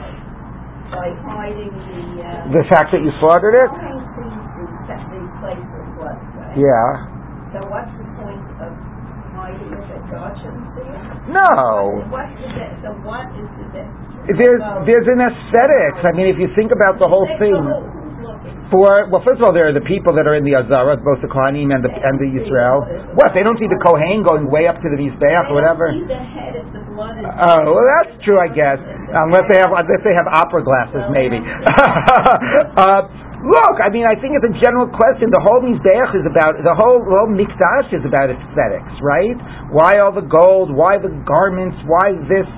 By 0.90 1.14
hiding 1.22 1.70
the, 1.70 2.02
uh... 2.18 2.50
The 2.50 2.66
fact 2.66 2.90
that 2.90 2.98
you 2.98 3.14
slaughtered 3.22 3.54
it? 3.54 3.70
Hiding 3.70 4.02
the, 4.18 4.26
the, 4.90 4.98
the 4.98 5.22
place 5.38 5.70
of 5.70 5.86
blood, 6.02 6.18
right? 6.34 6.58
Yeah. 6.58 6.90
So 7.54 7.62
what's 7.70 7.94
the 7.94 8.06
point 8.18 8.42
of 8.58 8.74
hiding 9.34 9.74
it 9.74 9.82
that 9.90 10.03
God 10.14 10.32
shouldn't 10.38 10.66
see 10.78 10.86
it? 10.86 11.34
No. 11.34 11.50
The, 11.98 12.10
what 12.14 13.26
is 13.34 13.50
the 13.74 13.82
There's 14.38 14.62
there's 14.86 15.08
an 15.10 15.20
aesthetics. 15.20 16.00
I 16.06 16.12
mean, 16.16 16.30
if 16.30 16.38
you 16.38 16.48
think 16.54 16.70
about 16.72 16.96
the 17.02 17.08
whole 17.10 17.26
thing, 17.36 17.52
who- 17.52 17.90
who's 17.90 18.24
looking? 18.24 18.54
for 18.72 19.08
well, 19.12 19.20
first 19.26 19.40
of 19.40 19.44
all, 19.44 19.52
there 19.52 19.68
are 19.68 19.76
the 19.76 19.84
people 19.84 20.14
that 20.16 20.24
are 20.26 20.34
in 20.38 20.44
the 20.44 20.56
Azara, 20.56 20.96
both 21.02 21.20
the 21.20 21.28
Kohanim 21.28 21.74
and 21.74 21.84
the 21.84 21.92
and 21.92 22.16
the 22.16 22.30
Israel. 22.40 22.86
What 23.18 23.34
they 23.36 23.42
don't 23.44 23.58
see 23.60 23.68
the 23.68 23.80
Kohen 23.84 24.24
going 24.24 24.48
way 24.48 24.66
up 24.70 24.80
to 24.80 24.88
the 24.88 24.96
Mizbeach 24.96 25.50
or 25.50 25.54
whatever. 25.58 25.92
They 25.92 26.00
don't 26.00 26.08
see 26.08 26.14
the 26.14 26.24
head 26.24 26.52
if 26.56 26.66
the 26.72 26.80
blood 26.94 27.18
is... 27.20 27.26
Oh, 27.28 27.60
well, 27.76 27.86
that's 28.00 28.14
true, 28.24 28.40
I 28.40 28.48
guess. 28.48 28.80
Unless 28.80 29.46
they 29.52 29.58
have 29.60 29.70
unless 29.70 30.02
they 30.02 30.14
have 30.16 30.26
opera 30.26 30.64
glasses, 30.64 31.04
maybe. 31.12 31.38
uh, 32.80 33.02
look, 33.44 33.76
I 33.80 33.92
mean, 33.92 34.08
I 34.08 34.16
think 34.16 34.36
it's 34.36 34.48
a 34.48 34.56
general 34.60 34.88
question. 34.88 35.28
The 35.28 35.44
whole 35.44 35.60
Mizbeach 35.60 36.12
is 36.16 36.26
about 36.26 36.56
the 36.64 36.74
whole 36.74 37.00
whole 37.04 37.30
Mikdash 37.30 37.92
is 37.92 38.04
about 38.04 38.32
aesthetics, 38.32 38.94
right? 39.04 39.36
Why 39.70 40.00
all 40.00 40.12
the 40.12 40.24
gold? 40.24 40.72
Why 40.72 40.96
the 40.96 41.12
garments? 41.24 41.76
Why 41.84 42.16
this? 42.26 42.48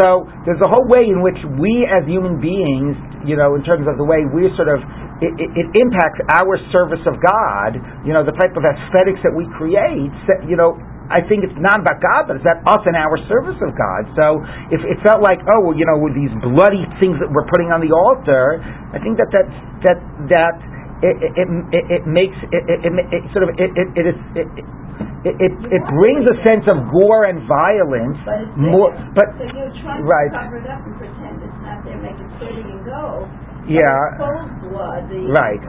So 0.00 0.26
there's 0.44 0.60
a 0.60 0.70
whole 0.70 0.86
way 0.90 1.06
in 1.06 1.22
which 1.22 1.38
we, 1.56 1.86
as 1.86 2.02
human 2.04 2.42
beings, 2.42 2.98
you 3.22 3.38
know, 3.38 3.54
in 3.54 3.62
terms 3.62 3.86
of 3.86 3.94
the 3.96 4.04
way 4.04 4.26
we're 4.26 4.50
sort 4.58 4.68
of 4.68 4.82
it, 5.22 5.32
it, 5.38 5.50
it 5.54 5.68
impacts 5.78 6.20
our 6.42 6.58
service 6.74 7.02
of 7.06 7.16
God. 7.22 7.78
You 8.04 8.12
know, 8.12 8.26
the 8.26 8.34
type 8.34 8.52
of 8.58 8.66
aesthetics 8.66 9.22
that 9.22 9.32
we 9.32 9.46
create. 9.56 10.12
You 10.44 10.58
know, 10.58 10.76
I 11.12 11.20
think 11.24 11.44
it's 11.44 11.56
not 11.60 11.80
about 11.84 12.00
God, 12.00 12.28
but 12.28 12.40
it's 12.40 12.46
about 12.46 12.64
us 12.64 12.82
and 12.88 12.96
our 12.96 13.16
service 13.28 13.60
of 13.60 13.76
God. 13.76 14.02
So 14.16 14.40
if 14.72 14.80
it 14.80 14.96
felt 15.04 15.20
like, 15.20 15.40
oh, 15.44 15.60
well, 15.68 15.76
you 15.76 15.84
know, 15.84 16.00
with 16.00 16.16
these 16.16 16.32
bloody 16.40 16.84
things 16.96 17.20
that 17.20 17.28
we're 17.28 17.46
putting 17.52 17.68
on 17.72 17.84
the 17.84 17.92
altar, 17.92 18.60
I 18.92 18.98
think 19.04 19.20
that 19.20 19.28
that 19.36 19.46
that 19.84 19.98
that 20.32 20.54
it 21.04 21.16
it, 21.36 21.48
it, 21.76 21.84
it 22.00 22.02
makes 22.08 22.36
it, 22.48 22.62
it, 22.68 22.80
it, 22.88 23.22
sort 23.36 23.44
of 23.44 23.52
it 23.60 23.70
it, 23.76 23.88
it 24.00 24.04
is. 24.14 24.18
It, 24.36 24.48
it, 25.24 25.34
it, 25.40 25.52
it 25.72 25.82
brings 25.96 26.20
a 26.28 26.36
sense 26.44 26.68
of 26.68 26.84
gore 26.92 27.24
and 27.24 27.48
violence 27.48 28.20
But 28.28 28.44
it's 28.44 28.60
more, 28.60 28.92
but 29.16 29.24
So 29.40 29.48
you're 29.56 29.72
trying 29.80 30.04
right. 30.04 30.28
to 30.28 30.36
cover 30.36 30.60
it 30.60 30.68
up 30.68 30.84
and 30.84 30.94
pretend 31.00 31.40
it's 31.40 31.60
not 31.64 31.80
there, 31.80 31.96
make 31.96 32.12
it 32.12 32.28
steady 32.36 32.60
and 32.60 32.84
go. 32.84 33.24
Yeah, 33.68 34.18
blood, 34.18 35.08
Right. 35.30 35.60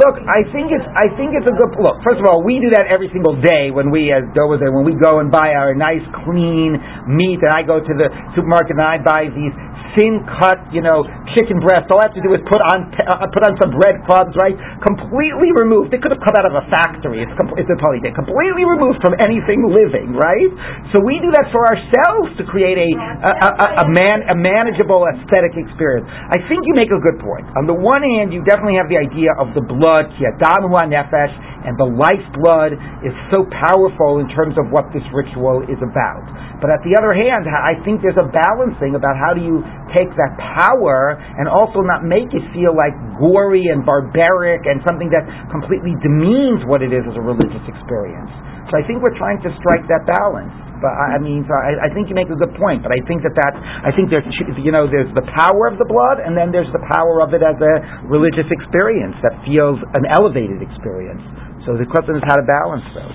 Look, 0.00 0.16
I 0.26 0.40
think 0.50 0.72
it's 0.72 0.86
I 0.96 1.06
think 1.14 1.36
it's 1.36 1.46
a 1.46 1.54
good 1.54 1.72
look. 1.78 2.00
First 2.02 2.18
of 2.18 2.26
all, 2.26 2.42
we 2.42 2.58
do 2.58 2.72
that 2.74 2.88
every 2.88 3.12
single 3.12 3.36
day 3.38 3.70
when 3.70 3.92
we, 3.92 4.10
as 4.10 4.24
was 4.34 4.58
there, 4.58 4.72
when 4.72 4.82
we 4.88 4.96
go 4.98 5.20
and 5.20 5.30
buy 5.30 5.52
our 5.54 5.76
nice 5.76 6.02
clean 6.24 6.74
meat, 7.06 7.38
and 7.44 7.52
I 7.52 7.62
go 7.62 7.78
to 7.78 7.92
the 7.94 8.08
supermarket 8.34 8.74
and 8.74 8.82
I 8.82 8.96
buy 8.98 9.28
these 9.30 9.54
thin 9.96 10.24
cut, 10.40 10.72
you 10.72 10.80
know, 10.80 11.04
chicken 11.36 11.60
breasts. 11.60 11.92
All 11.92 12.00
I 12.00 12.08
have 12.08 12.16
to 12.16 12.24
do 12.24 12.32
is 12.32 12.40
put 12.48 12.60
on 12.72 12.88
uh, 12.96 13.28
put 13.28 13.44
on 13.44 13.52
some 13.60 13.76
breadcrumbs, 13.76 14.32
right? 14.40 14.56
Completely 14.80 15.52
removed. 15.60 15.92
They 15.92 16.00
could 16.00 16.12
have 16.16 16.22
come 16.24 16.32
out 16.40 16.48
of 16.48 16.56
a 16.56 16.64
factory. 16.72 17.20
It's 17.20 17.34
com- 17.36 17.52
it's 17.60 17.68
a 17.68 17.76
totally 17.76 18.00
thing. 18.00 18.16
Completely 18.16 18.64
removed 18.64 19.04
from 19.04 19.12
anything 19.20 19.60
living, 19.68 20.16
right? 20.16 20.48
So 20.96 21.00
we 21.04 21.20
do 21.20 21.28
that 21.36 21.52
for 21.52 21.64
ourselves 21.68 22.32
to 22.40 22.42
create 22.48 22.80
a 22.80 22.88
a, 22.96 23.32
a, 23.36 23.48
a- 23.52 23.74
a 23.84 23.86
man 23.92 24.24
a 24.32 24.36
manageable 24.36 25.04
aesthetic 25.12 25.52
experience. 25.60 26.08
I 26.08 26.40
think 26.48 26.64
you 26.64 26.72
make 26.72 26.88
a 26.88 27.00
good 27.00 27.11
point. 27.20 27.44
On 27.58 27.68
the 27.68 27.76
one 27.76 28.00
hand, 28.00 28.32
you 28.32 28.40
definitely 28.44 28.78
have 28.80 28.88
the 28.88 29.00
idea 29.00 29.32
of 29.36 29.52
the 29.52 29.64
blood, 29.64 30.08
nefesh, 30.16 31.34
and 31.62 31.78
the 31.78 31.86
lifeblood 31.86 32.74
is 33.06 33.14
so 33.30 33.46
powerful 33.48 34.18
in 34.18 34.26
terms 34.32 34.58
of 34.58 34.70
what 34.74 34.90
this 34.90 35.04
ritual 35.14 35.62
is 35.70 35.78
about. 35.78 36.26
But 36.58 36.70
at 36.74 36.82
the 36.86 36.94
other 36.94 37.14
hand, 37.14 37.46
I 37.46 37.78
think 37.82 38.02
there's 38.02 38.18
a 38.18 38.26
balancing 38.30 38.94
about 38.94 39.18
how 39.18 39.34
do 39.34 39.42
you 39.42 39.62
take 39.94 40.10
that 40.14 40.34
power 40.38 41.18
and 41.18 41.46
also 41.46 41.82
not 41.82 42.02
make 42.06 42.30
it 42.34 42.44
feel 42.54 42.74
like 42.74 42.94
gory 43.18 43.70
and 43.70 43.86
barbaric 43.86 44.66
and 44.66 44.82
something 44.86 45.10
that 45.10 45.26
completely 45.50 45.94
demeans 46.02 46.66
what 46.66 46.82
it 46.82 46.94
is 46.94 47.02
as 47.06 47.14
a 47.18 47.24
religious 47.24 47.62
experience. 47.66 48.30
So 48.72 48.80
I 48.80 48.82
think 48.88 49.04
we're 49.04 49.12
trying 49.20 49.36
to 49.44 49.52
strike 49.60 49.84
that 49.92 50.08
balance. 50.08 50.48
But 50.80 50.96
I 50.96 51.20
mean, 51.20 51.44
so 51.44 51.52
I, 51.52 51.86
I 51.86 51.88
think 51.92 52.08
you 52.08 52.16
make 52.16 52.32
a 52.32 52.34
good 52.34 52.56
point. 52.56 52.80
But 52.80 52.90
I 52.90 53.04
think 53.04 53.20
that 53.22 53.36
that's, 53.36 53.60
I 53.60 53.92
think 53.92 54.08
there's, 54.08 54.26
you 54.58 54.72
know, 54.72 54.88
there's 54.88 55.12
the 55.12 55.22
power 55.36 55.68
of 55.68 55.76
the 55.76 55.86
blood, 55.86 56.24
and 56.24 56.32
then 56.32 56.50
there's 56.50 56.72
the 56.74 56.82
power 56.90 57.20
of 57.20 57.36
it 57.36 57.44
as 57.44 57.54
a 57.60 57.74
religious 58.10 58.48
experience 58.50 59.14
that 59.20 59.36
feels 59.46 59.78
an 59.94 60.08
elevated 60.10 60.58
experience. 60.64 61.22
So 61.68 61.78
the 61.78 61.86
question 61.86 62.18
is 62.18 62.24
how 62.26 62.34
to 62.34 62.42
balance 62.48 62.82
those. 62.96 63.14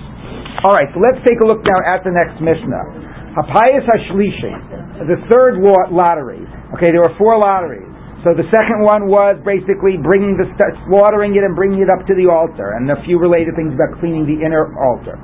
All 0.64 0.72
right, 0.72 0.88
so 0.94 1.02
let's 1.02 1.20
take 1.28 1.42
a 1.42 1.46
look 1.46 1.60
now 1.66 1.80
at 1.84 2.00
the 2.06 2.14
next 2.14 2.40
Mishnah. 2.40 3.36
Hapayas 3.36 3.84
Hashlishi, 3.84 5.04
the 5.04 5.20
third 5.28 5.60
lottery. 5.60 6.40
Okay, 6.78 6.88
there 6.88 7.04
were 7.04 7.14
four 7.20 7.36
lotteries. 7.36 7.84
So 8.26 8.34
the 8.34 8.48
second 8.50 8.82
one 8.82 9.06
was 9.06 9.38
basically 9.46 9.94
bringing 9.94 10.34
the 10.34 10.50
slaughtering 10.90 11.38
it 11.38 11.46
and 11.46 11.54
bringing 11.54 11.84
it 11.84 11.90
up 11.92 12.02
to 12.10 12.14
the 12.18 12.26
altar, 12.26 12.74
and 12.74 12.90
a 12.90 12.98
few 13.06 13.20
related 13.20 13.54
things 13.54 13.76
about 13.76 14.00
cleaning 14.02 14.26
the 14.26 14.42
inner 14.42 14.72
altar. 14.74 15.14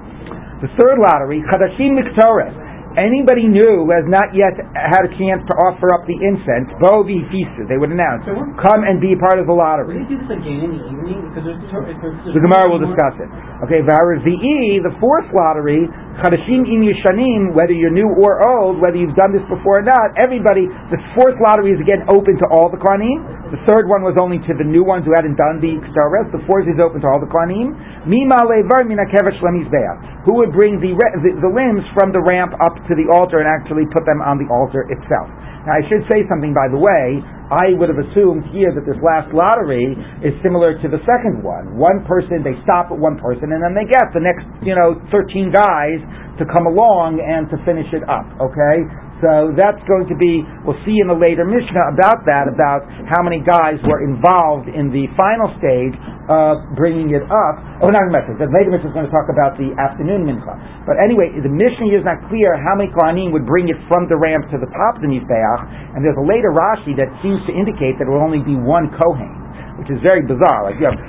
The 0.65 0.71
third 0.81 0.99
lottery, 0.99 1.45
Chadashim 1.53 1.93
Miktores. 1.93 2.57
Anybody 2.95 3.51
new 3.51 3.83
who 3.83 3.91
has 3.91 4.07
not 4.07 4.31
yet 4.39 4.55
had 4.71 5.03
a 5.03 5.11
chance 5.19 5.43
to 5.51 5.55
offer 5.67 5.91
up 5.99 6.07
the 6.07 6.15
incense, 6.15 6.71
Bo 6.79 7.03
Fisa, 7.03 7.67
they 7.67 7.75
would 7.75 7.91
announce, 7.91 8.23
come 8.63 8.87
and 8.87 9.03
be 9.03 9.19
part 9.19 9.43
of 9.43 9.51
the 9.51 9.57
lottery. 9.57 9.99
do 10.07 10.15
this 10.15 10.31
again 10.31 10.63
in 10.63 10.79
the 10.79 10.83
evening? 10.87 11.19
Because 11.27 11.43
there's, 11.43 11.59
there's, 11.75 12.15
there's 12.23 12.39
The 12.39 12.43
Gemara 12.47 12.71
will 12.71 12.79
discuss 12.87 13.19
it. 13.19 13.27
Okay, 13.67 13.83
Varazi'i, 13.83 14.79
the 14.79 14.95
fourth 15.03 15.27
lottery, 15.35 15.91
Chadashim 16.23 16.63
Im 16.71 16.87
Yishanim, 16.87 17.59
whether 17.59 17.75
you're 17.75 17.91
new 17.91 18.07
or 18.07 18.39
old, 18.47 18.79
whether 18.79 18.95
you've 18.95 19.19
done 19.19 19.35
this 19.35 19.43
before 19.51 19.83
or 19.83 19.87
not, 19.87 20.15
everybody, 20.15 20.71
the 20.95 21.01
fourth 21.19 21.35
lottery 21.43 21.75
is 21.75 21.81
again 21.83 22.07
open 22.07 22.39
to 22.39 22.47
all 22.55 22.71
the 22.71 22.79
Kohanim. 22.79 23.51
The 23.51 23.59
third 23.67 23.91
one 23.91 24.07
was 24.07 24.15
only 24.19 24.39
to 24.47 24.53
the 24.55 24.63
new 24.63 24.87
ones 24.87 25.03
who 25.03 25.11
hadn't 25.11 25.35
done 25.35 25.59
the 25.59 25.83
Ktores. 25.91 26.31
The 26.31 26.43
fourth 26.47 26.71
is 26.71 26.79
open 26.79 27.03
to 27.03 27.09
all 27.11 27.19
the 27.19 27.27
Kohanim. 27.27 27.75
Mima 28.07 28.47
levar 28.47 28.87
mina 28.87 29.11
kevesh 29.11 29.43
lemizbeach. 29.43 30.27
Who 30.27 30.39
would 30.39 30.55
bring 30.55 30.79
the, 30.79 30.95
re- 30.95 31.17
the, 31.19 31.33
the 31.43 31.51
limbs 31.51 31.83
from 31.99 32.15
the 32.15 32.23
ramp 32.23 32.55
up 32.63 32.79
to 32.89 32.95
the 32.95 33.09
altar 33.13 33.41
and 33.41 33.49
actually 33.49 33.89
put 33.93 34.05
them 34.05 34.21
on 34.21 34.37
the 34.37 34.49
altar 34.53 34.85
itself. 34.93 35.29
Now, 35.65 35.81
I 35.81 35.83
should 35.89 36.05
say 36.13 36.29
something, 36.29 36.53
by 36.53 36.69
the 36.69 36.77
way. 36.77 37.25
I 37.49 37.77
would 37.77 37.89
have 37.93 38.01
assumed 38.01 38.49
here 38.53 38.73
that 38.73 38.85
this 38.89 38.97
last 39.05 39.33
lottery 39.33 39.97
is 40.25 40.33
similar 40.41 40.77
to 40.81 40.87
the 40.89 41.01
second 41.05 41.45
one. 41.45 41.77
One 41.77 42.05
person, 42.05 42.45
they 42.45 42.57
stop 42.65 42.93
at 42.93 42.97
one 42.97 43.17
person, 43.21 43.53
and 43.53 43.61
then 43.61 43.73
they 43.77 43.89
get 43.89 44.13
the 44.13 44.21
next, 44.21 44.45
you 44.65 44.77
know, 44.77 44.97
13 45.13 45.53
guys 45.53 46.01
to 46.41 46.45
come 46.49 46.69
along 46.69 47.21
and 47.21 47.49
to 47.53 47.57
finish 47.65 47.89
it 47.93 48.05
up, 48.09 48.29
okay? 48.41 48.77
So 49.25 49.57
that's 49.57 49.81
going 49.89 50.05
to 50.13 50.17
be, 50.21 50.45
we'll 50.69 50.77
see 50.85 51.01
in 51.01 51.09
the 51.09 51.17
later 51.17 51.49
Mishnah 51.49 51.97
about 51.97 52.29
that, 52.29 52.45
about 52.45 52.85
how 53.09 53.25
many 53.25 53.41
guys 53.41 53.81
were 53.89 54.05
involved 54.05 54.69
in 54.69 54.93
the 54.93 55.09
final 55.17 55.49
stage 55.57 55.97
of 56.29 56.61
bringing 56.77 57.17
it 57.17 57.25
up. 57.25 57.55
Oh, 57.81 57.89
not 57.89 58.05
Mishnah. 58.13 58.37
The 58.37 58.53
later 58.53 58.69
Mishnah 58.69 58.93
is 58.93 58.97
going 58.97 59.09
to 59.09 59.15
talk 59.15 59.33
about 59.33 59.57
the 59.57 59.73
afternoon 59.81 60.29
mincha. 60.29 60.53
But 60.85 61.01
anyway, 61.01 61.33
the 61.33 61.49
Mishnah 61.49 61.89
is 61.89 62.05
not 62.05 62.21
clear 62.29 62.61
how 62.61 62.77
many 62.77 62.93
Kohanim 62.93 63.33
would 63.33 63.49
bring 63.49 63.73
it 63.73 63.81
from 63.89 64.05
the 64.13 64.21
ramp 64.21 64.53
to 64.53 64.61
the 64.61 64.69
top 64.77 65.01
of 65.01 65.03
the 65.05 65.09
Mizbeach, 65.09 65.61
and 65.97 66.05
there's 66.05 66.21
a 66.21 66.27
later 66.29 66.53
Rashi 66.53 66.93
that 67.01 67.09
seems 67.25 67.41
to 67.49 67.53
indicate 67.57 67.97
that 67.97 68.05
it 68.05 68.13
will 68.13 68.21
only 68.21 68.45
be 68.45 68.53
one 68.53 68.93
Kohen, 69.01 69.33
which 69.81 69.89
is 69.89 69.97
very 70.05 70.21
bizarre. 70.21 70.69
Like 70.69 70.77
you 70.77 70.85
have 70.85 71.01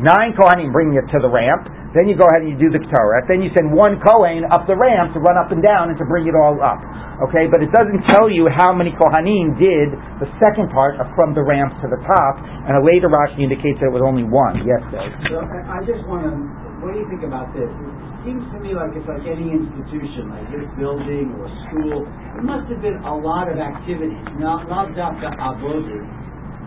nine 0.00 0.32
Kohanim 0.32 0.72
bringing 0.72 0.96
it 0.96 1.06
to 1.12 1.18
the 1.20 1.28
ramp, 1.28 1.68
then 1.92 2.08
you 2.08 2.16
go 2.16 2.24
ahead 2.24 2.48
and 2.48 2.50
you 2.52 2.56
do 2.56 2.72
the 2.72 2.80
Ketara. 2.80 3.28
Then 3.28 3.44
you 3.44 3.52
send 3.52 3.68
one 3.68 4.00
Kohen 4.00 4.48
up 4.48 4.64
the 4.64 4.76
ramp 4.76 5.12
to 5.12 5.20
run 5.20 5.36
up 5.36 5.52
and 5.52 5.60
down 5.60 5.92
and 5.92 5.98
to 6.00 6.06
bring 6.08 6.24
it 6.24 6.32
all 6.32 6.56
up. 6.64 6.80
Okay, 7.28 7.46
but 7.46 7.60
it 7.60 7.68
doesn't 7.70 8.02
tell 8.08 8.32
you 8.32 8.48
how 8.48 8.72
many 8.72 8.96
Kohanim 8.96 9.54
did 9.60 9.92
the 10.18 10.26
second 10.40 10.72
part 10.72 10.96
of 10.96 11.06
from 11.12 11.36
the 11.36 11.44
ramp 11.44 11.76
to 11.84 11.86
the 11.86 12.00
top, 12.02 12.34
and 12.40 12.74
a 12.74 12.82
later 12.82 13.12
Rashi 13.12 13.44
indicates 13.44 13.78
that 13.84 13.92
it 13.92 13.94
was 13.94 14.02
only 14.02 14.24
one. 14.24 14.64
Yes, 14.64 14.80
Dave. 14.88 15.12
So 15.28 15.44
I 15.44 15.84
just 15.84 16.02
want 16.08 16.24
to, 16.24 16.32
what 16.80 16.96
do 16.96 16.98
you 16.98 17.06
think 17.12 17.22
about 17.22 17.52
this? 17.52 17.68
It 17.68 18.32
seems 18.32 18.42
to 18.50 18.58
me 18.58 18.72
like 18.72 18.96
it's 18.96 19.06
like 19.06 19.22
any 19.28 19.52
institution, 19.52 20.32
like 20.32 20.48
this 20.50 20.66
building 20.80 21.36
or 21.38 21.46
school. 21.68 22.08
There 22.08 22.42
must 22.42 22.72
have 22.72 22.80
been 22.80 22.98
a 23.04 23.14
lot 23.14 23.52
of 23.52 23.60
activity, 23.60 24.16
not 24.40 24.66
not 24.66 24.90
just 24.96 25.20
the 25.20 25.30
avodas 25.36 26.22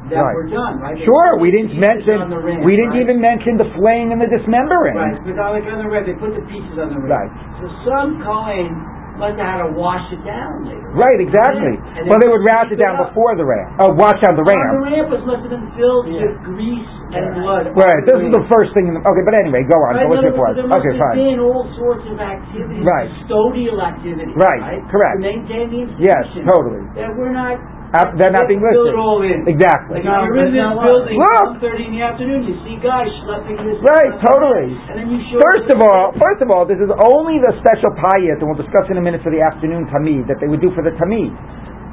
that 0.10 0.22
Right. 0.22 0.36
were 0.36 0.48
done, 0.50 0.80
right? 0.80 0.96
They 0.98 1.06
Sure, 1.06 1.38
we 1.42 1.50
didn't 1.52 1.74
mention 1.80 2.22
on 2.22 2.30
the 2.30 2.38
we 2.64 2.76
didn't 2.78 2.92
right? 2.94 3.02
even 3.02 3.18
mention 3.22 3.58
the 3.58 3.66
flaying 3.78 4.12
and 4.14 4.22
the 4.22 4.28
dismembering. 4.28 4.96
Right, 4.98 5.18
because 5.24 5.40
on 5.40 5.82
the, 5.82 5.90
ramp, 5.90 6.06
they 6.06 6.14
put 6.14 6.36
the 6.36 6.46
pieces 6.46 6.78
on 6.78 6.94
the 6.94 7.00
ramp. 7.02 7.10
Right. 7.10 7.32
So 7.62 7.66
some 7.90 8.22
Cohen 8.22 8.70
must 9.18 9.40
have 9.40 9.48
had 9.48 9.60
to 9.64 9.72
wash 9.80 10.04
it 10.12 10.20
down 10.28 10.68
later. 10.68 10.84
Right, 10.92 11.20
exactly. 11.24 11.80
And 11.98 12.04
Well, 12.12 12.20
they 12.20 12.28
would 12.28 12.44
route 12.44 12.68
it 12.68 12.76
down 12.76 13.00
up. 13.00 13.10
before 13.16 13.32
the 13.40 13.48
ramp. 13.48 13.80
Oh, 13.80 13.96
wash 13.96 14.20
down 14.20 14.36
the 14.36 14.44
On 14.44 14.52
the 14.52 14.52
ramp. 14.52 14.92
ramp 14.92 15.08
was 15.10 15.24
must 15.26 15.42
have 15.48 15.52
been 15.56 15.72
filled 15.80 16.08
Yeah. 16.12 16.28
with 16.28 16.44
grease 16.44 16.92
and 17.16 17.32
blood. 17.40 17.72
Right. 17.80 18.04
This 18.06 18.20
is 18.22 18.32
the 18.36 18.44
first 18.52 18.76
thing. 18.76 18.92
In 18.92 19.00
the, 19.00 19.02
okay, 19.08 19.24
but 19.24 19.34
anyway, 19.34 19.64
go 19.64 19.80
on. 19.88 19.96
Right, 19.96 20.04
So 20.04 20.10
what's 20.12 20.22
your 20.22 20.36
point? 20.36 20.60
Okay, 20.60 20.94
fine. 21.00 21.16
been 21.16 21.40
all 21.40 21.64
sorts 21.80 22.04
of 22.12 22.20
activities, 22.20 22.84
Right. 22.84 23.08
custodial 23.24 23.80
activities, 23.82 24.36
Right, 24.36 24.84
correct. 24.92 25.16
to 25.16 25.22
maintain 25.24 25.72
the 25.72 25.80
institution. 25.88 26.04
Yes, 26.04 26.28
totally. 26.46 26.84
That 27.00 27.16
we're 27.16 27.32
not. 27.32 27.56
Uh, 27.96 28.12
they're 28.20 28.36
not 28.36 28.52
being 28.52 28.60
Fill 28.60 28.92
listed. 28.92 28.92
it 28.92 29.00
all 29.00 29.24
in. 29.24 29.48
Exactly. 29.48 30.04
Like 30.04 30.04
if 30.04 30.28
you're 30.28 30.44
in 30.44 30.52
this 30.52 30.68
building 30.84 31.16
look. 31.16 31.32
at 31.32 31.48
one 31.48 31.64
thirty 31.64 31.84
in 31.88 31.94
the 31.96 32.04
afternoon, 32.04 32.44
you 32.44 32.60
see 32.68 32.76
guys 32.84 33.08
schlepping 33.24 33.56
this. 33.64 33.80
Right, 33.80 34.12
totally. 34.20 34.76
And 34.92 35.00
then 35.00 35.08
you 35.16 35.24
show. 35.32 35.40
First 35.40 35.72
of 35.72 35.80
all, 35.80 36.12
first 36.20 36.44
of 36.44 36.52
all, 36.52 36.68
this 36.68 36.82
is 36.84 36.92
only 37.08 37.40
the 37.40 37.56
special 37.64 37.96
payat, 37.96 38.44
and 38.44 38.52
we'll 38.52 38.60
discuss 38.60 38.84
in 38.92 39.00
a 39.00 39.04
minute 39.06 39.24
for 39.24 39.32
the 39.32 39.40
afternoon 39.40 39.88
tamid 39.88 40.28
that 40.28 40.44
they 40.44 40.52
would 40.52 40.60
do 40.60 40.76
for 40.76 40.84
the 40.84 40.92
tamid. 41.00 41.32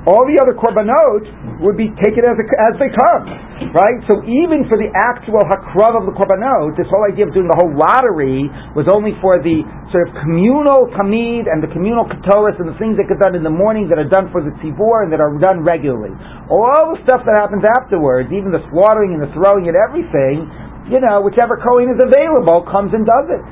All 0.02 0.26
the 0.26 0.34
other 0.42 0.58
korbanot 0.58 1.62
would 1.62 1.78
be 1.78 1.86
taken 2.02 2.26
as, 2.26 2.34
as 2.34 2.74
they 2.82 2.90
come, 2.90 3.22
right? 3.70 4.02
So 4.10 4.18
even 4.26 4.66
for 4.66 4.74
the 4.74 4.90
actual 4.90 5.38
hakrav 5.46 5.94
of 5.94 6.10
the 6.10 6.14
korbanot, 6.18 6.74
this 6.74 6.90
whole 6.90 7.06
idea 7.06 7.30
of 7.30 7.30
doing 7.30 7.46
the 7.46 7.54
whole 7.54 7.70
lottery 7.70 8.50
was 8.74 8.90
only 8.90 9.14
for 9.22 9.38
the 9.38 9.62
sort 9.94 10.10
of 10.10 10.18
communal 10.18 10.90
tamid 10.98 11.46
and 11.46 11.62
the 11.62 11.70
communal 11.70 12.02
katoris 12.02 12.58
and 12.58 12.66
the 12.66 12.74
things 12.82 12.98
that 12.98 13.06
get 13.06 13.22
done 13.22 13.38
in 13.38 13.46
the 13.46 13.54
morning 13.54 13.86
that 13.94 14.02
are 14.02 14.10
done 14.10 14.26
for 14.34 14.42
the 14.42 14.50
tzibur 14.58 15.06
and 15.06 15.14
that 15.14 15.22
are 15.22 15.30
done 15.38 15.62
regularly. 15.62 16.10
All 16.50 16.98
the 16.98 17.00
stuff 17.06 17.22
that 17.22 17.38
happens 17.38 17.62
afterwards, 17.62 18.26
even 18.34 18.50
the 18.50 18.66
slaughtering 18.74 19.14
and 19.14 19.22
the 19.22 19.30
throwing 19.38 19.70
and 19.70 19.78
everything, 19.78 20.50
you 20.90 20.98
know, 20.98 21.22
whichever 21.22 21.54
Kohen 21.62 21.86
is 21.94 22.00
available 22.02 22.66
comes 22.66 22.90
and 22.90 23.06
does 23.06 23.30
it. 23.30 23.42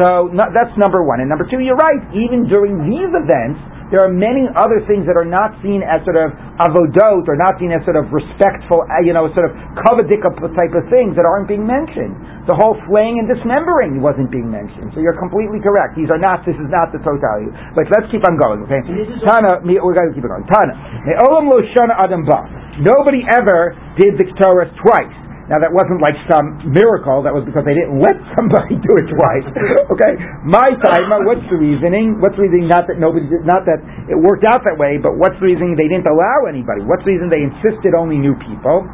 So 0.00 0.32
no, 0.32 0.48
that's 0.56 0.72
number 0.80 1.04
one. 1.04 1.20
And 1.20 1.28
number 1.28 1.44
two, 1.44 1.60
you're 1.60 1.76
right. 1.76 2.00
Even 2.16 2.48
during 2.48 2.80
these 2.88 3.12
events, 3.12 3.60
there 3.88 4.04
are 4.04 4.12
many 4.12 4.44
other 4.56 4.84
things 4.84 5.08
that 5.08 5.16
are 5.16 5.28
not 5.28 5.56
seen 5.64 5.80
as 5.80 6.04
sort 6.04 6.20
of 6.20 6.32
avodot 6.60 7.24
or 7.24 7.36
not 7.40 7.56
seen 7.56 7.72
as 7.72 7.80
sort 7.88 7.96
of 7.96 8.12
respectful, 8.12 8.84
uh, 8.84 9.00
you 9.00 9.16
know, 9.16 9.32
sort 9.32 9.48
of 9.48 9.56
kavadik 9.80 10.20
type 10.24 10.74
of 10.76 10.84
things 10.92 11.16
that 11.16 11.24
aren't 11.24 11.48
being 11.48 11.64
mentioned. 11.64 12.12
The 12.44 12.56
whole 12.56 12.76
flaying 12.88 13.20
and 13.20 13.26
dismembering 13.28 14.00
wasn't 14.00 14.28
being 14.32 14.48
mentioned. 14.48 14.92
So 14.92 15.00
you're 15.00 15.16
completely 15.16 15.60
correct. 15.60 15.96
These 15.96 16.08
are 16.12 16.20
not. 16.20 16.44
This 16.44 16.56
is 16.56 16.68
not 16.68 16.92
the 16.92 17.00
totality. 17.00 17.52
But 17.76 17.88
let's 17.92 18.08
keep 18.12 18.24
on 18.24 18.36
going. 18.40 18.64
Okay. 18.68 18.80
Tana, 19.24 19.60
me- 19.64 19.80
we 19.80 19.90
got 19.96 20.08
to 20.08 20.14
keep 20.16 20.24
it 20.24 20.32
going. 20.32 20.48
Tana. 20.48 20.72
Me'olam 21.04 21.48
lo 21.48 21.60
shana 21.76 21.96
adam 21.96 22.24
ba. 22.24 22.44
Nobody 22.80 23.24
ever 23.26 23.76
did 24.00 24.16
the 24.16 24.28
Torah 24.40 24.68
twice. 24.80 25.27
Now 25.48 25.64
that 25.64 25.72
wasn't 25.72 26.04
like 26.04 26.16
some 26.28 26.60
miracle. 26.76 27.24
That 27.24 27.32
was 27.32 27.40
because 27.48 27.64
they 27.64 27.72
didn't 27.72 27.96
let 27.96 28.12
somebody 28.36 28.76
do 28.76 28.92
it 29.00 29.08
twice. 29.08 29.48
okay, 29.96 30.12
my 30.44 30.76
time. 30.84 31.08
Uh, 31.08 31.24
what's 31.24 31.44
the 31.48 31.56
reasoning? 31.56 32.20
What's 32.20 32.36
the 32.36 32.44
reasoning? 32.44 32.68
Not 32.68 32.84
that 32.84 33.00
nobody 33.00 33.24
did. 33.32 33.48
Not 33.48 33.64
that 33.64 33.80
it 34.12 34.18
worked 34.20 34.44
out 34.44 34.60
that 34.68 34.76
way. 34.76 35.00
But 35.00 35.16
what's 35.16 35.40
the 35.40 35.48
reasoning 35.48 35.72
they 35.72 35.88
didn't 35.88 36.04
allow 36.04 36.44
anybody? 36.44 36.84
What's 36.84 37.00
the 37.08 37.16
reason 37.16 37.32
they 37.32 37.40
insisted 37.40 37.96
only 37.96 38.20
new 38.20 38.36
people? 38.44 38.84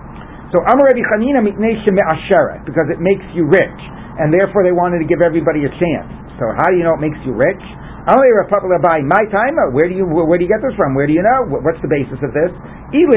So 0.54 0.62
Amar 0.70 0.94
Rabbi 0.94 1.02
Chanina 1.10 1.42
mitnei 1.42 1.74
sheme'asheret 1.82 2.62
because 2.62 2.86
it 2.86 3.02
makes 3.02 3.26
you 3.34 3.50
rich, 3.50 3.80
and 4.22 4.30
therefore 4.30 4.62
they 4.62 4.70
wanted 4.70 5.02
to 5.02 5.08
give 5.10 5.18
everybody 5.18 5.66
a 5.66 5.72
chance. 5.74 6.06
So 6.38 6.46
how 6.54 6.70
do 6.70 6.78
you 6.78 6.86
know 6.86 6.94
it 6.94 7.02
makes 7.02 7.18
you 7.26 7.34
rich? 7.34 7.62
Only 8.04 8.28
a 8.36 8.44
popular 8.52 8.76
by 8.84 9.00
my 9.00 9.24
time. 9.32 9.56
Where 9.72 9.88
do 9.88 9.96
you 9.96 10.04
where 10.04 10.36
do 10.36 10.44
you 10.44 10.52
get 10.52 10.60
this 10.60 10.76
from? 10.76 10.92
Where 10.92 11.08
do 11.08 11.16
you 11.16 11.24
know? 11.24 11.48
What's 11.48 11.80
the 11.80 11.88
basis 11.88 12.20
of 12.20 12.36
this? 12.36 12.52
This 12.92 13.08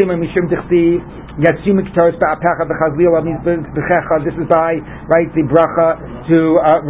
is 4.39 4.47
by 4.47 4.79
right 5.11 5.29
the 5.35 5.43
bracha 5.43 5.87
to 6.31 6.39
uh, 6.63 6.87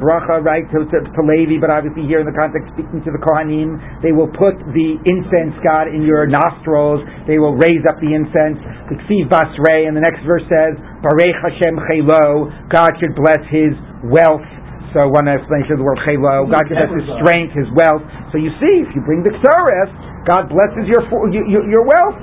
bracha 0.00 0.40
right 0.40 0.64
to, 0.72 0.88
to, 0.88 0.98
to 1.04 1.20
Levi, 1.20 1.60
but 1.60 1.68
obviously 1.68 2.08
here 2.08 2.24
in 2.24 2.26
the 2.26 2.32
context 2.32 2.72
speaking 2.72 3.04
to 3.04 3.12
the 3.12 3.20
Kohanim, 3.20 3.76
they 4.00 4.16
will 4.16 4.32
put 4.32 4.56
the 4.72 4.96
incense 5.04 5.52
God 5.60 5.92
in 5.92 6.00
your 6.00 6.24
nostrils. 6.24 7.04
They 7.28 7.36
will 7.36 7.60
raise 7.60 7.84
up 7.84 8.00
the 8.00 8.08
incense. 8.08 8.56
Ksiv 8.88 9.28
basrei, 9.28 9.84
and 9.84 9.92
the 9.92 10.00
next 10.00 10.24
verse 10.24 10.48
says, 10.48 10.80
Barech 11.04 11.36
Hashem 11.44 11.76
chelo. 11.92 12.48
God 12.72 12.90
should 12.98 13.12
bless 13.14 13.44
His 13.52 13.76
wealth. 14.08 14.42
So 14.94 15.10
one 15.10 15.26
explanation 15.26 15.74
of 15.74 15.82
the 15.82 15.86
word 15.86 15.98
chelo. 16.06 16.46
Oh, 16.46 16.48
God 16.48 16.70
gives 16.70 16.78
us 16.78 16.92
His 16.94 17.08
strength, 17.18 17.52
His 17.52 17.66
wealth. 17.74 18.06
So 18.30 18.38
you 18.38 18.54
see, 18.62 18.86
if 18.86 18.94
you 18.94 19.02
bring 19.02 19.26
the 19.26 19.34
ksaris, 19.42 19.90
God 20.24 20.46
blesses 20.48 20.86
your 20.86 21.02
your, 21.34 21.44
your, 21.50 21.64
your 21.66 21.84
wealth. 21.84 22.14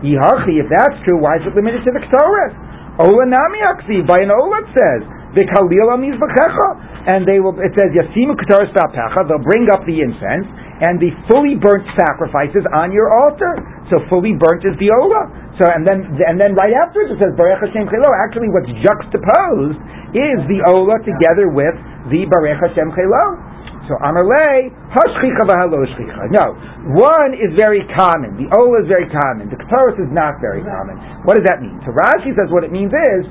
Yihachi, 0.00 0.62
if 0.62 0.70
that's 0.70 0.96
true, 1.04 1.18
why 1.20 1.36
is 1.36 1.44
it 1.44 1.52
limited 1.52 1.82
to 1.84 1.92
the 1.92 2.00
ksaris? 2.06 2.54
Ola 3.02 3.26
nami 3.26 3.60
aksi. 3.66 4.06
By 4.06 4.22
an 4.22 4.30
ola 4.30 4.62
it 4.62 4.70
says 4.72 5.02
and 5.30 7.22
they 7.22 7.38
will. 7.38 7.54
It 7.62 7.70
says 7.78 7.94
yasimu 7.94 8.34
ktaris 8.34 8.74
ba'pecha. 8.74 9.30
They'll 9.30 9.46
bring 9.46 9.70
up 9.70 9.86
the 9.86 10.02
incense 10.02 10.46
and 10.80 10.98
the 10.98 11.12
fully 11.30 11.54
burnt 11.54 11.86
sacrifices 11.94 12.66
on 12.74 12.90
your 12.90 13.12
altar. 13.12 13.54
So 13.92 14.02
fully 14.10 14.34
burnt 14.34 14.66
is 14.66 14.74
the 14.82 14.90
ola. 14.90 15.28
So 15.60 15.68
and 15.70 15.86
then 15.86 16.02
and 16.24 16.40
then 16.40 16.56
right 16.58 16.72
after 16.72 17.04
it 17.06 17.14
says 17.20 17.36
Hashem 17.36 17.86
Chelo. 17.92 18.10
Actually, 18.26 18.50
what's 18.50 18.70
juxtaposed 18.82 19.78
is 20.16 20.38
the 20.50 20.66
ola 20.66 20.98
together 21.06 21.52
with 21.52 21.76
the 22.10 22.26
Barech 22.26 22.58
Hashem 22.64 22.90
Chelo. 22.96 23.38
So 23.86 23.98
Amarle 24.06 24.70
Hashchicha 24.94 25.42
v'Halo 25.46 25.82
Shchicha. 25.94 26.30
No, 26.30 26.54
one 26.94 27.34
is 27.34 27.50
very 27.58 27.82
common. 27.94 28.38
The 28.38 28.46
ola 28.54 28.82
is 28.82 28.88
very 28.88 29.10
common. 29.10 29.50
The 29.50 29.58
Kataris 29.58 29.98
is 29.98 30.10
not 30.14 30.38
very 30.38 30.62
common. 30.62 30.96
What 31.26 31.36
does 31.36 31.46
that 31.50 31.58
mean? 31.58 31.78
So 31.82 31.90
Rashi 31.90 32.30
says 32.38 32.50
what 32.54 32.62
it 32.62 32.70
means 32.72 32.90
is. 32.90 33.26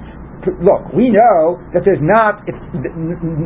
Look, 0.64 0.96
we 0.96 1.12
know 1.12 1.60
that 1.76 1.84
there's 1.84 2.00
not 2.00 2.48
it's, 2.48 2.56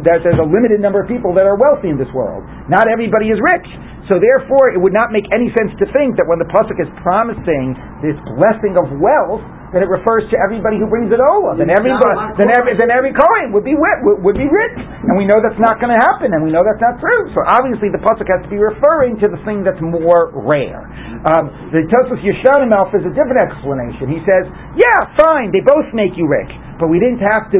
that 0.05 0.21
there's 0.21 0.37
a 0.37 0.45
limited 0.45 0.77
number 0.77 1.01
of 1.01 1.09
people 1.09 1.33
that 1.33 1.49
are 1.49 1.57
wealthy 1.57 1.89
in 1.89 1.97
this 1.97 2.09
world. 2.13 2.45
Not 2.69 2.85
everybody 2.85 3.33
is 3.33 3.41
rich. 3.41 3.65
So 4.11 4.19
therefore, 4.19 4.75
it 4.75 4.79
would 4.83 4.93
not 4.93 5.15
make 5.15 5.23
any 5.31 5.47
sense 5.55 5.71
to 5.79 5.87
think 5.95 6.19
that 6.19 6.27
when 6.27 6.37
the 6.37 6.49
pasuk 6.51 6.75
is 6.77 6.91
promising 7.01 7.73
this 8.03 8.19
blessing 8.35 8.75
of 8.75 8.91
wealth, 8.99 9.41
that 9.73 9.81
it 9.81 9.89
refers 9.89 10.21
to 10.29 10.37
everybody 10.37 10.77
who 10.77 10.85
brings 10.85 11.09
it 11.09 11.17
ola. 11.17 11.57
Then 11.57 11.73
everybody, 11.73 12.13
then 12.37 12.53
every, 12.53 12.77
then 12.77 12.93
every 12.93 13.09
coin 13.09 13.49
would 13.57 13.65
be 13.65 13.73
would, 13.73 14.21
would 14.21 14.37
be 14.37 14.45
rich, 14.45 14.77
and 14.77 15.17
we 15.17 15.25
know 15.25 15.41
that's 15.41 15.57
not 15.57 15.81
going 15.81 15.89
to 15.89 15.97
happen, 15.97 16.29
and 16.29 16.45
we 16.45 16.53
know 16.53 16.61
that's 16.61 16.83
not 16.83 17.01
true. 17.01 17.31
So 17.33 17.41
obviously, 17.49 17.89
the 17.89 17.97
pasuk 18.03 18.29
has 18.29 18.45
to 18.45 18.51
be 18.53 18.61
referring 18.61 19.17
to 19.23 19.27
the 19.33 19.41
thing 19.49 19.65
that's 19.65 19.81
more 19.81 20.29
rare. 20.45 20.85
Um, 21.25 21.49
the 21.73 21.89
Tosfos 21.89 22.21
Yeshanim 22.21 22.69
offers 22.69 23.01
a 23.07 23.13
different 23.17 23.41
explanation. 23.41 24.13
He 24.13 24.21
says, 24.27 24.45
"Yeah, 24.77 25.09
fine, 25.17 25.49
they 25.49 25.63
both 25.65 25.89
make 25.95 26.13
you 26.21 26.29
rich." 26.29 26.53
But 26.81 26.89
we 26.89 26.97
didn't 26.97 27.21
have 27.21 27.53
to 27.53 27.59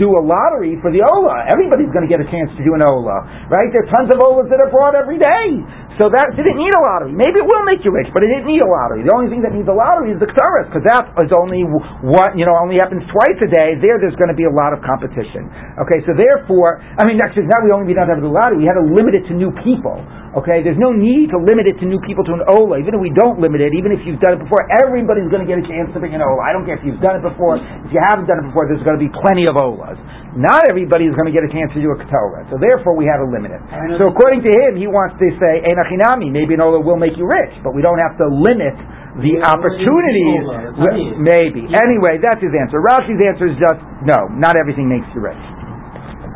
do 0.00 0.08
a 0.16 0.22
lottery 0.24 0.80
for 0.80 0.88
the 0.90 1.04
Ola. 1.04 1.46
Everybody's 1.52 1.92
going 1.92 2.04
to 2.04 2.10
get 2.10 2.18
a 2.18 2.28
chance 2.28 2.48
to 2.56 2.62
do 2.64 2.72
an 2.74 2.82
Ola, 2.82 3.48
right? 3.52 3.68
There 3.70 3.84
are 3.84 3.90
tons 3.92 4.08
of 4.08 4.18
Olas 4.24 4.48
that 4.48 4.58
are 4.58 4.72
brought 4.72 4.96
every 4.96 5.20
day. 5.20 5.62
So 5.94 6.10
that 6.10 6.34
didn't 6.34 6.58
need 6.58 6.74
a 6.74 6.82
lottery. 6.82 7.14
Maybe 7.14 7.38
it 7.38 7.46
will 7.46 7.62
make 7.62 7.86
you 7.86 7.94
rich, 7.94 8.10
but 8.10 8.26
it 8.26 8.30
didn't 8.32 8.50
need 8.50 8.58
a 8.58 8.66
lottery. 8.66 9.06
The 9.06 9.14
only 9.14 9.30
thing 9.30 9.46
that 9.46 9.54
needs 9.54 9.70
a 9.70 9.76
lottery 9.76 10.10
is 10.10 10.18
the 10.18 10.26
Ktaris, 10.26 10.66
because 10.66 10.82
that 10.90 11.06
is 11.22 11.30
only 11.38 11.62
what, 12.02 12.34
you 12.34 12.42
know, 12.42 12.58
only 12.58 12.82
happens 12.82 13.06
twice 13.06 13.38
a 13.38 13.46
day. 13.46 13.78
There, 13.78 14.02
there's 14.02 14.18
going 14.18 14.32
to 14.32 14.34
be 14.34 14.42
a 14.42 14.50
lot 14.50 14.74
of 14.74 14.82
competition. 14.82 15.46
Okay, 15.86 16.02
so 16.02 16.10
therefore, 16.18 16.82
I 16.98 17.06
mean, 17.06 17.22
actually, 17.22 17.46
now 17.46 17.62
we 17.62 17.70
only 17.70 17.86
we 17.86 17.94
don't 17.94 18.10
have 18.10 18.18
the 18.18 18.26
lottery. 18.26 18.58
We 18.58 18.66
had 18.66 18.74
to 18.74 18.86
limit 18.90 19.14
it 19.14 19.30
to 19.30 19.38
new 19.38 19.54
people. 19.62 20.02
Okay, 20.34 20.66
there's 20.66 20.80
no 20.82 20.90
need 20.90 21.30
to 21.30 21.38
limit 21.38 21.70
it 21.70 21.78
to 21.78 21.86
new 21.86 22.02
people 22.02 22.26
to 22.26 22.34
an 22.34 22.42
Ola. 22.50 22.82
Even 22.82 22.98
if 22.98 23.00
we 23.02 23.14
don't 23.14 23.38
limit 23.38 23.62
it, 23.62 23.70
even 23.70 23.94
if 23.94 24.02
you've 24.02 24.18
done 24.18 24.34
it 24.34 24.42
before, 24.42 24.66
everybody's 24.82 25.30
going 25.30 25.46
to 25.46 25.50
get 25.50 25.62
a 25.62 25.66
chance 25.66 25.94
to 25.94 26.02
bring 26.02 26.10
an 26.10 26.26
Ola. 26.26 26.42
I 26.42 26.50
don't 26.50 26.66
care 26.66 26.74
if 26.74 26.82
you've 26.82 26.98
done 26.98 27.22
it 27.22 27.24
before. 27.26 27.62
If 27.62 27.94
you 27.94 28.02
haven't 28.02 28.26
done 28.26 28.42
it 28.42 28.46
before, 28.50 28.53
there's 28.70 28.82
going 28.86 28.94
to 28.94 29.02
be 29.02 29.10
plenty 29.10 29.50
of 29.50 29.58
Olas. 29.58 29.98
not 30.38 30.62
everybody 30.70 31.10
is 31.10 31.14
going 31.18 31.26
to 31.26 31.34
get 31.34 31.42
a 31.42 31.50
chance 31.50 31.74
to 31.74 31.82
do 31.82 31.90
a 31.90 31.98
Torah. 32.06 32.46
So 32.50 32.58
therefore, 32.62 32.94
we 32.94 33.06
have 33.10 33.18
to 33.18 33.28
limit 33.30 33.50
it. 33.50 33.62
So 33.98 34.06
according 34.10 34.46
to 34.46 34.50
him, 34.54 34.78
he 34.78 34.86
wants 34.86 35.18
to 35.18 35.26
say, 35.42 35.62
Enachinami, 35.66 36.30
maybe 36.30 36.54
an 36.54 36.62
Ola 36.62 36.78
will 36.78 36.98
make 36.98 37.18
you 37.18 37.26
rich, 37.26 37.54
but 37.66 37.74
we 37.74 37.82
don't 37.82 37.98
have 37.98 38.14
to 38.22 38.26
limit 38.30 38.74
the 39.18 39.38
Yeah, 39.42 39.50
opportunities. 39.50 40.42
Ola, 40.46 40.70
that's 40.70 40.78
what 40.78 40.94
I 40.94 40.98
mean. 40.98 41.18
Maybe. 41.22 41.62
Yeah. 41.66 41.82
Anyway, 41.82 42.18
that's 42.22 42.38
his 42.42 42.54
answer. 42.54 42.78
Rashi's 42.82 43.18
answer 43.18 43.46
is 43.50 43.58
just, 43.58 43.78
no, 44.06 44.30
not 44.38 44.54
everything 44.54 44.86
makes 44.86 45.06
you 45.14 45.22
rich. 45.22 45.38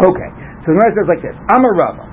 Okay. 0.03 0.31
So 0.67 0.75
the 0.75 0.79
Gemara 0.79 0.91
says 0.95 1.09
like 1.11 1.23
this: 1.23 1.35
I'm 1.51 1.63
a 1.67 1.73
Rava. 1.75 2.08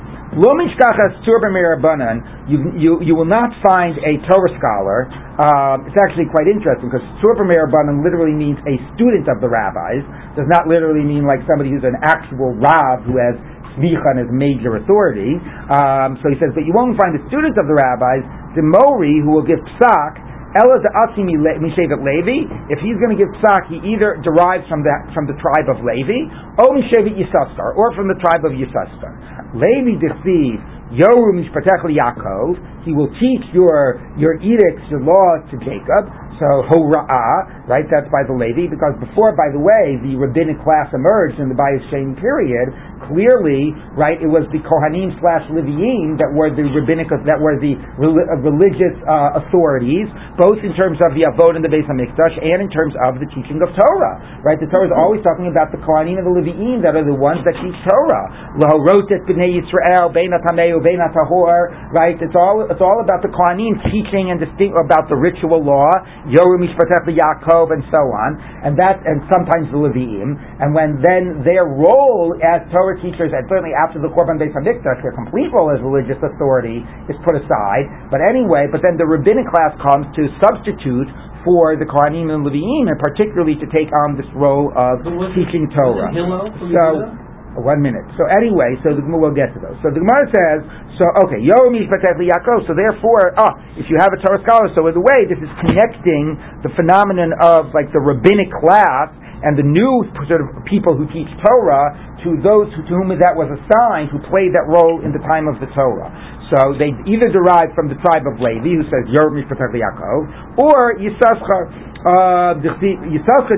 You, 2.51 2.59
you 2.75 2.91
you 2.99 3.15
will 3.15 3.27
not 3.27 3.55
find 3.63 3.95
a 4.03 4.19
Torah 4.27 4.51
scholar. 4.59 5.07
Um, 5.39 5.87
it's 5.87 5.95
actually 5.95 6.27
quite 6.27 6.51
interesting 6.51 6.91
because 6.91 7.07
tur 7.23 7.39
b'mirabanan 7.39 8.03
literally 8.03 8.35
means 8.35 8.59
a 8.67 8.75
student 8.99 9.31
of 9.31 9.39
the 9.39 9.47
rabbis. 9.47 10.03
Does 10.35 10.51
not 10.51 10.67
literally 10.67 11.07
mean 11.07 11.23
like 11.23 11.39
somebody 11.47 11.71
who's 11.71 11.87
an 11.87 11.95
actual 12.03 12.51
rav 12.51 13.07
who 13.07 13.15
has 13.15 13.39
smicha 13.79 14.19
and 14.19 14.27
is 14.27 14.31
major 14.31 14.75
authority. 14.75 15.39
Um, 15.71 16.19
so 16.19 16.27
he 16.27 16.35
says, 16.35 16.51
but 16.51 16.67
you 16.67 16.75
won't 16.75 16.99
find 16.99 17.15
a 17.15 17.23
student 17.31 17.55
of 17.55 17.71
the 17.71 17.75
rabbis, 17.75 18.23
the 18.59 18.63
mori 18.63 19.23
who 19.23 19.31
will 19.39 19.47
give 19.47 19.63
psak. 19.79 20.19
Ella 20.55 20.79
the 20.79 20.87
Asimi 20.87 21.35
Mishevet 21.35 21.99
Levi. 21.99 22.47
If 22.71 22.79
he's 22.79 22.95
going 23.03 23.11
to 23.11 23.19
give 23.19 23.27
psak, 23.43 23.67
he 23.67 23.75
either 23.91 24.15
derives 24.23 24.63
from 24.71 24.87
that 24.87 25.11
from 25.11 25.27
the 25.27 25.35
tribe 25.39 25.67
of 25.67 25.83
Levi, 25.83 26.31
or 26.59 26.71
Mishevet 26.75 27.11
Yisachar, 27.11 27.75
or 27.75 27.91
from 27.91 28.07
the 28.07 28.15
tribe 28.23 28.47
of 28.47 28.55
Yisachar. 28.55 29.14
Levi 29.55 29.95
deceive 29.97 30.59
Yoru 30.93 31.33
Mishpatech 31.33 31.81
Yaakov. 31.87 32.85
He 32.85 32.93
will 32.93 33.09
teach 33.17 33.45
your 33.53 34.03
your 34.19 34.35
edicts, 34.43 34.83
your 34.91 35.01
law 35.01 35.41
to 35.49 35.55
Jacob. 35.63 36.11
So 36.35 36.67
Hora'ah, 36.67 37.67
right? 37.71 37.87
That's 37.87 38.11
by 38.11 38.27
the 38.27 38.35
Levi, 38.35 38.67
because 38.67 38.99
before, 38.99 39.31
by 39.39 39.47
the 39.55 39.61
way, 39.61 39.95
the 40.03 40.19
rabbinic 40.19 40.59
class 40.67 40.91
emerged 40.91 41.39
in 41.39 41.47
the 41.47 41.55
Bayis 41.55 41.79
Shem 41.87 42.15
period. 42.19 42.75
Clearly, 43.07 43.71
right? 43.93 44.17
It 44.17 44.27
was 44.27 44.49
the 44.49 44.59
Kohanim 44.65 45.13
slash 45.21 45.45
Leviim 45.53 46.17
that 46.17 46.31
were 46.33 46.49
the 46.49 46.65
rabbinic, 46.73 47.07
that 47.13 47.37
were 47.37 47.55
the 47.61 47.77
uh, 47.77 48.41
religious 48.41 48.97
uh, 49.05 49.45
authorities, 49.45 50.09
both 50.41 50.57
in 50.65 50.73
terms 50.73 50.97
of 51.05 51.13
the 51.13 51.23
Avod 51.29 51.53
and 51.53 51.61
the 51.61 51.69
Beis 51.69 51.85
Hamikdash, 51.85 52.33
and 52.41 52.65
in 52.65 52.69
terms 52.73 52.97
of 53.05 53.21
the 53.21 53.29
teaching 53.29 53.61
of 53.61 53.69
Torah, 53.77 54.41
right? 54.41 54.57
The 54.57 54.65
Torah 54.73 54.89
is 54.89 54.95
always 54.95 55.21
talking 55.21 55.47
about 55.47 55.69
the 55.69 55.79
Kohanim 55.85 56.17
and 56.17 56.25
the 56.25 56.33
Leviim 56.33 56.81
that 56.81 56.97
are 56.97 57.05
the 57.05 57.13
ones 57.13 57.45
that 57.45 57.53
teach 57.61 57.77
Torah. 57.85 58.57
Laharotet 58.57 59.23
b'nei 59.29 59.53
Yisrael, 59.53 60.09
beinat 60.09 60.41
hameu, 60.49 60.81
beinat 60.81 61.13
tahor, 61.13 61.93
right? 61.93 62.17
It's 62.17 62.35
all 62.35 62.65
it's 62.65 62.81
all 62.81 63.05
about 63.05 63.21
the 63.21 63.29
Kohanim 63.29 63.79
teaching 63.93 64.33
and 64.33 64.41
distinct 64.41 64.73
about 64.81 65.07
the 65.13 65.15
ritual 65.19 65.61
law, 65.61 65.93
Yoru 66.25 66.57
Mishpatech 66.57 67.05
Yaakov, 67.05 67.69
and 67.73 67.83
so 67.93 68.01
on, 68.13 68.37
and 68.65 68.73
that, 68.77 69.01
and 69.05 69.21
sometimes 69.29 69.69
the 69.69 69.77
Leviim, 69.77 70.33
and 70.61 70.73
when 70.73 70.97
then 71.01 71.45
their 71.45 71.69
role 71.69 72.33
as 72.41 72.65
Torah 72.73 72.97
teachers, 73.01 73.29
and 73.29 73.45
certainly 73.45 73.77
after 73.77 74.01
the 74.01 74.09
Churban 74.09 74.41
Beis 74.41 74.53
Hamikdash, 74.53 75.05
their 75.05 75.13
complete 75.13 75.53
role 75.53 75.69
as 75.69 75.77
religious 75.85 76.17
authority 76.21 76.81
is 77.09 77.17
put 77.21 77.37
aside. 77.37 77.85
But 78.09 78.25
anyway, 78.25 78.65
but 78.71 78.81
then 78.81 78.97
the 78.97 79.05
rabbinic 79.05 79.45
class 79.53 79.77
comes 79.77 80.09
to 80.17 80.25
substitute 80.41 81.09
for 81.45 81.77
the 81.77 81.85
Kohanim 81.85 82.33
and 82.33 82.41
Leviim, 82.41 82.89
and 82.89 82.97
particularly 82.97 83.53
to 83.61 83.67
take 83.69 83.93
on 83.93 84.17
this 84.17 84.25
role 84.33 84.73
of 84.73 85.05
Who 85.05 85.13
was 85.13 85.29
it? 85.29 85.45
teaching 85.45 85.69
Torah. 85.77 86.09
So. 86.09 87.24
One 87.55 87.79
minute. 87.79 88.03
So 88.19 88.27
anyway, 88.27 88.75
so 88.83 88.91
the, 88.91 88.99
we'll 88.99 89.31
get 89.31 89.55
to 89.55 89.59
those. 89.63 89.79
So 89.79 89.87
the 89.87 90.03
Gemara 90.03 90.27
says, 90.27 90.59
so 90.99 91.07
okay, 91.23 91.39
Yoram 91.39 91.71
Yishpatet 91.71 92.19
Yaakov. 92.19 92.67
So 92.67 92.75
therefore, 92.75 93.31
ah, 93.39 93.55
if 93.79 93.87
you 93.87 93.95
have 93.95 94.11
a 94.11 94.19
Torah 94.19 94.43
scholar, 94.43 94.67
so 94.75 94.83
in 94.91 94.95
a 94.95 95.03
way, 95.03 95.23
this 95.23 95.39
is 95.39 95.47
connecting 95.63 96.35
the 96.67 96.71
phenomenon 96.75 97.31
of 97.39 97.71
like 97.71 97.95
the 97.95 98.03
rabbinic 98.03 98.51
class 98.59 99.07
and 99.43 99.55
the 99.55 99.63
new 99.63 100.03
sort 100.27 100.43
of 100.43 100.51
people 100.67 100.99
who 100.99 101.07
teach 101.15 101.31
Torah 101.43 101.95
to 102.27 102.39
those 102.41 102.67
who, 102.75 102.81
to 102.87 102.93
whom 102.97 103.13
that 103.13 103.35
was 103.37 103.47
assigned, 103.51 104.09
who 104.09 104.19
played 104.27 104.51
that 104.51 104.65
role 104.67 104.99
in 105.05 105.13
the 105.15 105.21
time 105.23 105.47
of 105.47 105.61
the 105.63 105.69
Torah. 105.71 106.11
So 106.51 106.77
they 106.77 106.91
either 107.09 107.29
derive 107.31 107.71
from 107.73 107.87
the 107.87 107.97
tribe 108.01 108.25
of 108.27 108.37
Levi, 108.37 108.77
who 108.77 108.85
says 108.91 109.07
Yoram 109.09 109.39
Yishpatet 109.39 109.71
Yaakov, 109.71 110.59
or 110.59 110.97
Yisachar. 110.99 111.63
Uh, 112.05 112.61
Yisachar 112.61 113.57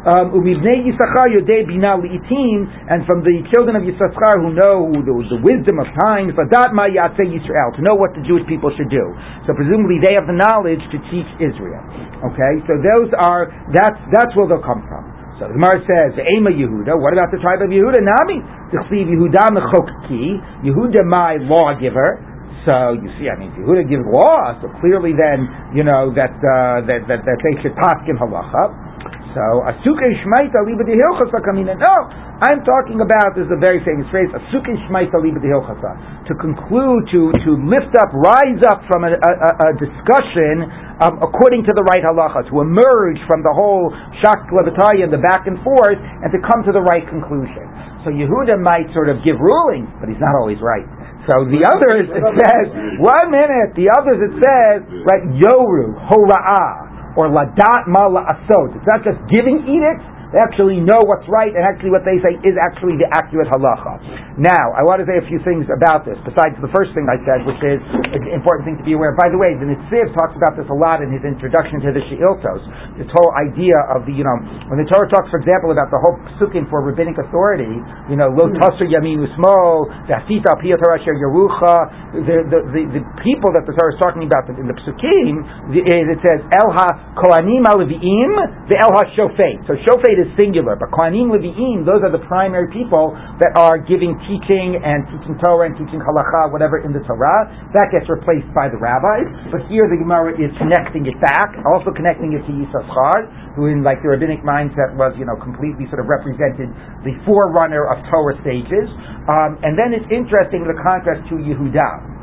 Um, 0.00 0.32
umibnei 0.32 0.80
Yisachar 0.88 1.28
and 1.28 3.00
from 3.04 3.20
the 3.20 3.36
children 3.52 3.76
of 3.76 3.84
Yisachar 3.84 4.40
who 4.40 4.56
know 4.56 4.88
the, 4.96 5.12
the 5.28 5.40
wisdom 5.44 5.76
of 5.76 5.92
times, 6.08 6.32
vadat 6.32 6.72
ma 6.72 6.88
Yisrael, 6.88 7.76
to 7.76 7.82
know 7.84 7.92
what 7.92 8.16
the 8.16 8.24
Jewish 8.24 8.48
people 8.48 8.72
should 8.80 8.88
do. 8.88 9.04
So 9.44 9.52
presumably 9.52 10.00
they 10.00 10.16
have 10.16 10.24
the 10.24 10.40
knowledge 10.40 10.80
to 10.88 10.98
teach 11.12 11.28
Israel. 11.36 11.84
Okay, 12.32 12.52
so 12.64 12.80
those 12.80 13.12
are 13.12 13.52
that's 13.76 14.00
that's 14.08 14.32
where 14.32 14.48
they'll 14.48 14.64
come 14.64 14.80
from. 14.88 15.04
So 15.36 15.48
the 15.48 15.56
Gemara 15.56 15.80
says, 15.88 16.16
Ema 16.20 16.52
Yehuda, 16.52 16.96
what 17.00 17.16
about 17.16 17.32
the 17.32 17.40
tribe 17.40 17.64
of 17.64 17.72
Yehuda? 17.72 18.00
Nami, 18.00 18.44
Tichsiv 18.72 19.08
Yehuda 19.08 19.52
mechokki, 19.56 20.36
Yehuda 20.64 21.00
my 21.08 21.40
lawgiver. 21.40 22.20
So 22.68 22.92
you 23.00 23.08
see, 23.16 23.32
I 23.32 23.40
mean, 23.40 23.48
Yehuda 23.56 23.88
gives 23.88 24.04
law, 24.04 24.52
so 24.60 24.68
clearly 24.84 25.16
then, 25.16 25.48
you 25.72 25.80
know, 25.80 26.12
that, 26.12 26.36
uh, 26.44 26.84
that, 26.84 27.08
that, 27.08 27.24
that 27.24 27.38
they 27.40 27.56
should 27.64 27.72
paskin 27.72 28.20
halacha. 28.20 28.88
So, 29.30 29.62
Asuke 29.62 30.08
Shmaita 30.26 30.66
Liba 30.66 30.82
de 30.82 30.98
Hilchasa 30.98 31.38
Kamina. 31.46 31.78
No, 31.78 31.96
I'm 32.42 32.66
talking 32.66 32.98
about, 32.98 33.38
this 33.38 33.46
is 33.46 33.52
a 33.54 33.60
very 33.62 33.78
famous 33.86 34.10
phrase, 34.10 34.26
Asuke 34.34 34.74
Shmaita 34.90 35.22
Liba 35.22 35.38
de 35.38 35.46
Hilchasa. 35.54 36.26
To 36.26 36.34
conclude, 36.34 37.06
to, 37.14 37.30
to 37.46 37.50
lift 37.62 37.94
up, 37.94 38.10
rise 38.10 38.58
up 38.66 38.82
from 38.90 39.06
a, 39.06 39.14
a, 39.14 39.50
a 39.70 39.70
discussion 39.78 40.66
um, 40.98 41.22
according 41.22 41.62
to 41.62 41.72
the 41.78 41.84
right 41.86 42.02
halacha, 42.02 42.50
to 42.50 42.58
emerge 42.58 43.22
from 43.30 43.46
the 43.46 43.54
whole 43.54 43.94
Shak 44.18 44.50
Levataya 44.50 45.06
and 45.06 45.12
the 45.14 45.22
back 45.22 45.46
and 45.46 45.62
forth, 45.62 45.96
and 45.96 46.28
to 46.34 46.38
come 46.42 46.66
to 46.66 46.74
the 46.74 46.82
right 46.82 47.06
conclusion. 47.06 47.70
So 48.02 48.10
Yehuda 48.10 48.58
might 48.58 48.90
sort 48.92 49.08
of 49.08 49.22
give 49.22 49.38
rulings, 49.38 49.88
but 50.02 50.10
he's 50.10 50.20
not 50.20 50.34
always 50.34 50.58
right. 50.58 50.84
So 51.30 51.46
the 51.46 51.62
others, 51.62 52.10
it 52.10 52.24
says, 52.34 52.66
one 52.98 53.30
minute, 53.30 53.78
the 53.78 53.92
others 53.94 54.18
it 54.18 54.34
says, 54.42 54.78
right, 55.06 55.22
Yoru, 55.38 55.94
Hora'ah, 56.08 56.89
or 57.16 57.28
ladat 57.30 57.86
ma 57.88 58.06
la'asot. 58.10 58.76
It's 58.76 58.86
not 58.86 59.02
just 59.02 59.18
giving 59.32 59.64
edicts, 59.66 60.06
they 60.30 60.38
actually 60.38 60.78
know 60.78 61.02
what's 61.02 61.26
right, 61.26 61.50
and 61.50 61.66
actually 61.66 61.90
what 61.90 62.06
they 62.06 62.22
say 62.22 62.38
is 62.46 62.54
actually 62.54 62.94
the 63.02 63.10
accurate 63.10 63.50
halacha. 63.50 63.98
Now, 64.38 64.70
I 64.78 64.86
want 64.86 65.02
to 65.02 65.06
say 65.06 65.18
a 65.18 65.26
few 65.26 65.42
things 65.42 65.66
about 65.66 66.06
this, 66.06 66.14
besides 66.22 66.54
the 66.62 66.70
first 66.70 66.94
thing 66.94 67.10
I 67.10 67.18
said, 67.26 67.42
which 67.42 67.58
is 67.66 67.82
an 68.14 68.30
important 68.30 68.70
thing 68.70 68.78
to 68.78 68.86
be 68.86 68.94
aware 68.94 69.10
of. 69.10 69.18
By 69.18 69.26
the 69.26 69.36
way, 69.36 69.58
the 69.58 69.66
Nitziv 69.66 70.14
talks 70.14 70.38
about 70.38 70.54
this 70.54 70.70
a 70.70 70.76
lot 70.76 71.02
in 71.02 71.10
his 71.10 71.26
introduction 71.26 71.82
to 71.82 71.90
the 71.90 71.98
She'iltos, 72.06 72.62
this 72.94 73.10
whole 73.10 73.34
idea 73.42 73.74
of 73.90 74.06
the, 74.06 74.14
you 74.14 74.22
know, 74.22 74.38
when 74.70 74.78
the 74.78 74.86
Torah 74.86 75.10
talks, 75.10 75.34
for 75.34 75.42
example, 75.42 75.74
about 75.74 75.90
the 75.90 75.98
whole 75.98 76.14
psukim 76.38 76.70
for 76.70 76.78
rabbinic 76.86 77.18
authority, 77.18 77.82
you 78.06 78.14
know, 78.14 78.30
lo 78.30 78.46
tasur 78.54 78.86
yamin 78.86 79.18
usmo, 79.26 79.90
v'asita 80.06 80.54
piyat 80.62 80.78
Torah 80.78 81.02
asher 81.02 81.18
yerucha, 81.18 81.74
the, 82.22 82.46
the, 82.46 83.02
people 83.26 83.50
that 83.50 83.66
the 83.66 83.74
Torah 83.74 83.90
is 83.90 83.98
talking 83.98 84.22
about 84.30 84.46
in 84.46 84.70
the 84.70 84.78
psukim, 84.86 85.42
it 85.74 86.20
says, 86.22 86.38
el 86.54 86.70
ha 86.70 87.18
kohanim 87.18 87.66
aleviim, 87.66 88.70
the 88.70 88.78
el 88.78 88.94
ha 88.94 89.10
shofet. 89.18 89.66
So 89.66 89.74
shofet 89.74 90.19
is 90.20 90.28
singular, 90.36 90.76
but 90.76 90.92
kohanim 90.92 91.32
leviim, 91.32 91.88
those 91.88 92.04
are 92.04 92.12
the 92.12 92.20
primary 92.28 92.68
people 92.68 93.16
that 93.40 93.56
are 93.56 93.80
giving 93.80 94.12
teaching 94.28 94.76
and 94.76 95.08
teaching 95.08 95.40
Torah 95.40 95.72
and 95.72 95.74
teaching 95.80 95.98
halacha, 95.98 96.52
whatever 96.52 96.84
in 96.84 96.92
the 96.92 97.00
Torah. 97.08 97.48
That 97.72 97.88
gets 97.88 98.04
replaced 98.12 98.52
by 98.52 98.68
the 98.68 98.76
rabbis. 98.76 99.26
But 99.48 99.64
here 99.72 99.88
the 99.88 99.96
Gemara 99.96 100.36
is 100.36 100.52
connecting 100.60 101.08
it 101.08 101.16
back, 101.24 101.56
also 101.64 101.90
connecting 101.90 102.36
it 102.36 102.44
to 102.44 102.52
Yisachar, 102.52 103.56
who 103.56 103.72
in 103.72 103.80
like 103.80 104.04
the 104.04 104.12
rabbinic 104.12 104.44
mindset 104.44 104.92
was, 104.94 105.16
you 105.16 105.24
know, 105.24 105.40
completely 105.40 105.88
sort 105.88 106.04
of 106.04 106.06
represented 106.06 106.68
the 107.02 107.16
forerunner 107.24 107.88
of 107.88 108.04
Torah 108.12 108.36
stages. 108.44 108.86
Um, 109.26 109.56
and 109.64 109.74
then 109.74 109.96
it's 109.96 110.06
interesting 110.12 110.68
the 110.68 110.76
contrast 110.76 111.24
to 111.32 111.40
Yehuda. 111.40 112.20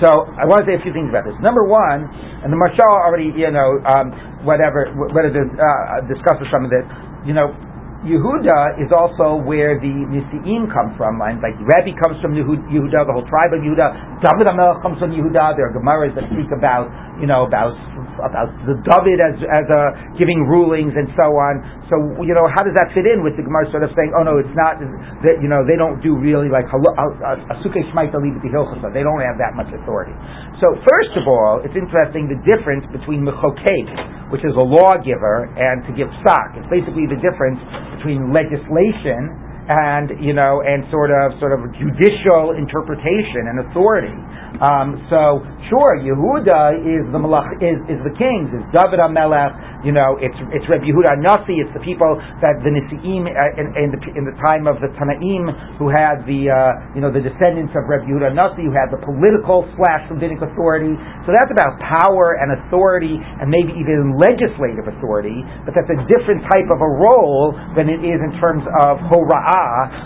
So 0.00 0.10
I 0.40 0.48
want 0.48 0.64
to 0.64 0.66
say 0.66 0.78
a 0.78 0.82
few 0.82 0.94
things 0.94 1.10
about 1.12 1.28
this. 1.28 1.36
Number 1.42 1.66
one, 1.66 2.06
and 2.40 2.48
the 2.48 2.56
Mashal 2.56 2.96
already, 3.04 3.28
you 3.34 3.50
know, 3.52 3.76
um, 3.84 4.08
whatever, 4.44 4.88
whether 5.12 5.30
uh, 5.30 6.00
discusses 6.08 6.46
some 6.52 6.64
of 6.64 6.70
this, 6.70 6.84
you 7.26 7.32
know, 7.34 7.52
Yehuda 8.00 8.80
is 8.80 8.88
also 8.96 9.36
where 9.44 9.76
the 9.76 9.92
Nisi'im 10.08 10.72
come 10.72 10.96
from. 10.96 11.20
Like 11.20 11.52
Rebbe 11.60 11.92
comes 12.00 12.16
from 12.24 12.32
Yehuda, 12.32 12.96
the 13.04 13.12
whole 13.12 13.28
tribe 13.28 13.52
of 13.52 13.60
Yehuda. 13.60 14.24
David 14.24 14.48
HaMelech 14.48 14.80
comes 14.80 14.96
from 14.96 15.12
Yehuda. 15.12 15.60
There 15.60 15.68
are 15.68 15.74
Gemaras 15.76 16.16
that 16.16 16.24
speak 16.32 16.48
about, 16.48 16.88
you 17.20 17.28
know, 17.28 17.44
about 17.44 17.76
about 18.24 18.52
the 18.68 18.76
David 18.84 19.20
as 19.20 19.36
as 19.44 19.66
a 19.68 19.82
giving 20.16 20.44
rulings 20.48 20.92
and 20.96 21.08
so 21.16 21.36
on. 21.36 21.60
So 21.92 21.96
you 22.24 22.32
know, 22.32 22.48
how 22.48 22.64
does 22.64 22.76
that 22.76 22.92
fit 22.96 23.04
in 23.04 23.20
with 23.20 23.36
the 23.36 23.44
Gemara 23.44 23.68
sort 23.68 23.84
of 23.84 23.92
saying, 23.96 24.12
oh 24.16 24.24
no, 24.24 24.40
it's 24.40 24.56
not 24.56 24.80
that 24.80 25.40
you 25.40 25.48
know 25.48 25.64
they 25.64 25.76
don't 25.76 26.00
do 26.00 26.16
really 26.16 26.48
like 26.48 26.68
Asuke 26.72 27.80
Libati 27.84 28.48
Hilchasa. 28.48 28.88
They 28.92 29.04
don't 29.04 29.20
have 29.20 29.36
that 29.40 29.52
much 29.56 29.68
authority. 29.72 30.16
So 30.60 30.72
first 30.88 31.12
of 31.16 31.28
all, 31.28 31.60
it's 31.64 31.76
interesting 31.76 32.28
the 32.28 32.40
difference 32.48 32.84
between 32.92 33.24
Mechokek, 33.24 34.32
which 34.32 34.44
is 34.44 34.56
a 34.56 34.64
lawgiver, 34.64 35.48
and 35.56 35.84
to 35.88 35.92
give 35.92 36.08
sak. 36.24 36.56
It's 36.60 36.70
basically 36.72 37.08
the 37.08 37.20
difference 37.20 37.60
between 37.96 38.32
legislation 38.32 39.49
and 39.70 40.18
you 40.18 40.34
know 40.34 40.66
and 40.66 40.82
sort 40.90 41.14
of 41.14 41.38
sort 41.38 41.54
of 41.54 41.62
judicial 41.78 42.58
interpretation 42.58 43.46
and 43.46 43.70
authority. 43.70 44.18
Um, 44.58 44.98
so 45.06 45.46
sure, 45.70 45.94
Yehuda 46.02 46.82
is 46.82 47.06
the 47.14 47.22
malach, 47.22 47.54
is, 47.62 47.78
is 47.86 48.02
the 48.02 48.12
kings, 48.18 48.50
is 48.50 48.66
David 48.74 48.98
HaMelech, 48.98 49.86
you 49.86 49.94
know, 49.94 50.20
it's 50.20 50.36
it's 50.52 50.66
Reb 50.68 50.84
Yehuda 50.84 51.22
Nasi, 51.22 51.62
it's 51.62 51.72
the 51.72 51.80
people 51.80 52.18
that 52.44 52.60
the 52.60 52.68
Nisi'im 52.68 53.24
uh, 53.24 53.60
in, 53.60 53.66
in, 53.78 53.88
the, 53.94 54.00
in 54.12 54.24
the 54.28 54.36
time 54.42 54.68
of 54.68 54.76
the 54.84 54.92
Tanaim 54.98 55.48
who 55.80 55.88
had 55.88 56.26
the 56.28 56.52
uh, 56.52 56.92
you 56.92 57.00
know 57.00 57.08
the 57.08 57.24
descendants 57.24 57.72
of 57.72 57.88
Reb 57.88 58.04
Yehuda 58.04 58.36
Nasi 58.36 58.68
who 58.68 58.74
had 58.74 58.92
the 58.92 59.00
political 59.00 59.64
slash 59.78 60.04
rabbinic 60.12 60.44
authority. 60.44 60.92
So 61.24 61.32
that's 61.32 61.48
about 61.48 61.80
power 61.80 62.36
and 62.36 62.52
authority 62.60 63.16
and 63.16 63.48
maybe 63.48 63.72
even 63.78 64.20
legislative 64.20 64.84
authority, 64.84 65.40
but 65.64 65.72
that's 65.72 65.88
a 65.88 66.00
different 66.10 66.44
type 66.52 66.68
of 66.68 66.84
a 66.84 66.90
role 67.00 67.56
than 67.78 67.88
it 67.88 68.04
is 68.04 68.20
in 68.20 68.36
terms 68.36 68.66
of 68.84 69.00
hora'ah, 69.08 69.59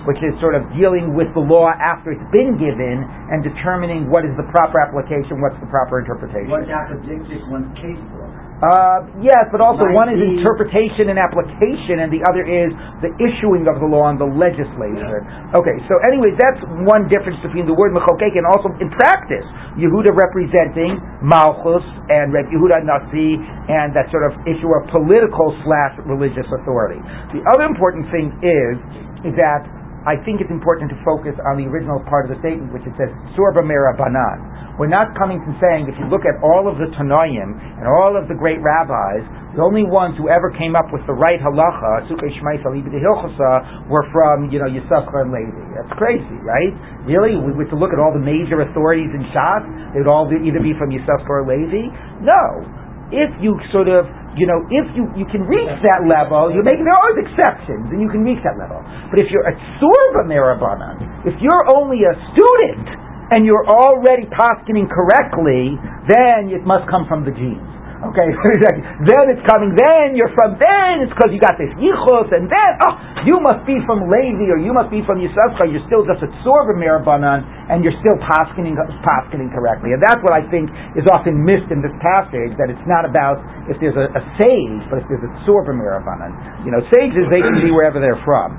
which 0.09 0.21
is 0.23 0.33
sort 0.40 0.55
of 0.55 0.62
dealing 0.77 1.14
with 1.14 1.29
the 1.35 1.43
law 1.43 1.71
after 1.75 2.12
it's 2.12 2.29
been 2.33 2.57
given 2.57 3.05
and 3.31 3.43
determining 3.43 4.11
what 4.11 4.25
is 4.25 4.35
the 4.37 4.47
proper 4.51 4.81
application, 4.81 5.40
what's 5.40 5.59
the 5.59 5.71
proper 5.71 6.01
interpretation. 6.01 6.51
What's 6.51 6.71
apodictic, 6.71 7.43
one's 7.51 7.71
case 7.79 8.01
law. 8.19 8.45
Uh, 8.64 9.05
yes, 9.21 9.45
but 9.53 9.61
also 9.61 9.85
one 9.93 10.09
is 10.09 10.17
interpretation 10.17 11.12
and 11.12 11.19
application, 11.21 12.01
and 12.01 12.09
the 12.09 12.23
other 12.31 12.47
is 12.47 12.73
the 13.05 13.12
issuing 13.21 13.69
of 13.69 13.77
the 13.83 13.85
law 13.85 14.09
and 14.09 14.17
the 14.17 14.25
legislation. 14.25 15.21
Okay, 15.53 15.77
so 15.90 15.99
anyways, 16.07 16.33
that's 16.40 16.62
one 16.87 17.11
difference 17.12 17.37
between 17.45 17.69
the 17.69 17.77
word 17.77 17.93
mechokek 17.93 18.33
and 18.33 18.47
also 18.49 18.73
in 18.81 18.88
practice, 18.95 19.45
Yehuda 19.77 20.17
representing 20.17 20.97
Malchus 21.21 21.85
and 22.09 22.33
Reb 22.33 22.49
Yehuda 22.49 22.87
Nasi, 22.87 23.37
and 23.69 23.93
that 23.93 24.09
sort 24.09 24.25
of 24.25 24.33
issue 24.49 24.71
of 24.73 24.88
political 24.88 25.53
slash 25.67 26.01
religious 26.09 26.47
authority. 26.49 27.03
The 27.37 27.45
other 27.53 27.69
important 27.69 28.09
thing 28.14 28.33
is, 28.40 28.75
is 28.97 29.04
that 29.32 29.64
I 30.04 30.20
think 30.20 30.44
it's 30.44 30.52
important 30.52 30.92
to 30.92 30.98
focus 31.00 31.32
on 31.48 31.56
the 31.56 31.64
original 31.64 32.04
part 32.04 32.28
of 32.28 32.37
the 32.37 32.38
statement, 32.44 32.76
which 32.76 32.84
it 32.84 32.92
says 33.00 33.08
Surba 33.32 33.64
Banan. 33.64 34.76
We're 34.76 34.92
not 34.92 35.16
coming 35.16 35.40
from 35.40 35.56
saying 35.62 35.88
if 35.88 35.96
you 35.96 36.10
look 36.12 36.28
at 36.28 36.37
all 36.44 36.68
of 36.68 36.76
the 36.76 36.92
Tanoim 36.98 37.56
and 37.56 37.87
all 37.88 38.18
of 38.18 38.28
the 38.28 38.34
great 38.37 38.60
rabbis, 38.60 39.22
the 39.54 39.62
only 39.62 39.87
ones 39.87 40.18
who 40.18 40.26
ever 40.26 40.50
came 40.50 40.74
up 40.74 40.90
with 40.90 41.06
the 41.06 41.14
right 41.14 41.38
halacha, 41.38 42.10
Sukkei 42.10 42.26
Hilchasa, 42.34 43.87
were 43.87 44.02
from 44.10 44.50
you 44.50 44.58
know 44.58 44.66
Yisachar 44.66 45.24
and 45.24 45.30
Levi. 45.30 45.62
That's 45.78 45.94
crazy, 45.94 46.37
right? 46.42 46.74
Really, 47.06 47.38
we 47.38 47.54
were 47.54 47.70
to 47.70 47.78
look 47.78 47.94
at 47.94 48.02
all 48.02 48.10
the 48.10 48.20
major 48.20 48.60
authorities 48.66 49.14
in 49.14 49.22
Shas, 49.30 49.62
they'd 49.94 50.10
all 50.10 50.26
either 50.26 50.58
be 50.58 50.74
from 50.74 50.90
Yisachar 50.90 51.32
or 51.32 51.46
Levi. 51.46 51.87
No, 52.20 52.66
if 53.14 53.30
you 53.38 53.54
sort 53.70 53.87
of, 53.87 54.10
you 54.35 54.47
know, 54.51 54.66
if 54.66 54.87
you, 54.99 55.07
you 55.14 55.27
can 55.31 55.47
reach 55.47 55.70
that 55.87 56.03
level, 56.07 56.51
you 56.51 56.62
make 56.66 56.83
there 56.83 56.94
are 56.94 57.14
exceptions, 57.23 57.87
and 57.94 58.03
you 58.03 58.11
can 58.11 58.27
reach 58.27 58.42
that 58.42 58.59
level. 58.59 58.83
But 59.11 59.23
if 59.23 59.31
you're 59.31 59.47
a 59.47 59.55
surba 59.79 60.27
merabanan, 60.27 61.27
if 61.27 61.38
you're 61.38 61.66
only 61.70 62.03
a 62.03 62.14
student 62.35 62.87
and 63.31 63.47
you're 63.47 63.66
already 63.66 64.27
poskening 64.31 64.90
correctly, 64.90 65.79
then 66.11 66.51
it 66.51 66.66
must 66.66 66.90
come 66.90 67.07
from 67.07 67.25
the 67.25 67.33
genes. 67.33 67.75
Okay, 68.12 68.29
then 69.09 69.25
it's 69.33 69.45
coming. 69.49 69.73
Then 69.73 70.12
you're 70.12 70.33
from. 70.37 70.61
Then 70.61 71.01
it's 71.01 71.12
because 71.17 71.33
you 71.33 71.40
got 71.40 71.57
this 71.57 71.73
yichus, 71.81 72.29
and 72.37 72.53
then 72.53 72.71
oh, 72.85 72.95
you 73.25 73.40
must 73.40 73.64
be 73.64 73.81
from 73.88 74.05
Levi 74.12 74.53
or 74.53 74.61
you 74.61 74.77
must 74.77 74.93
be 74.93 75.01
from 75.09 75.25
Yisachar. 75.25 75.73
You're 75.73 75.85
still 75.88 76.05
just 76.05 76.21
a 76.21 76.29
tzorba 76.45 76.77
mirabanan, 76.77 77.49
and 77.73 77.81
you're 77.81 77.97
still 78.05 78.21
poskening 78.21 78.77
poskening 79.01 79.49
correctly. 79.57 79.97
And 79.97 80.05
that's 80.05 80.21
what 80.21 80.37
I 80.37 80.45
think 80.53 80.69
is 81.01 81.09
often 81.09 81.40
missed 81.40 81.73
in 81.73 81.81
this 81.81 81.95
passage. 82.05 82.53
That 82.61 82.69
it's 82.69 82.85
not 82.85 83.09
about 83.09 83.40
if 83.73 83.81
there's 83.81 83.97
a, 83.97 84.12
a 84.12 84.23
sage, 84.37 84.85
but 84.93 85.01
if 85.01 85.07
there's 85.09 85.25
a 85.25 85.33
tzorba 85.49 85.73
mirabanan. 85.73 86.37
You 86.69 86.77
know, 86.77 86.85
sages 86.93 87.25
they 87.33 87.40
can 87.40 87.64
be 87.64 87.73
wherever 87.73 88.05
they're 88.05 88.21
from. 88.29 88.53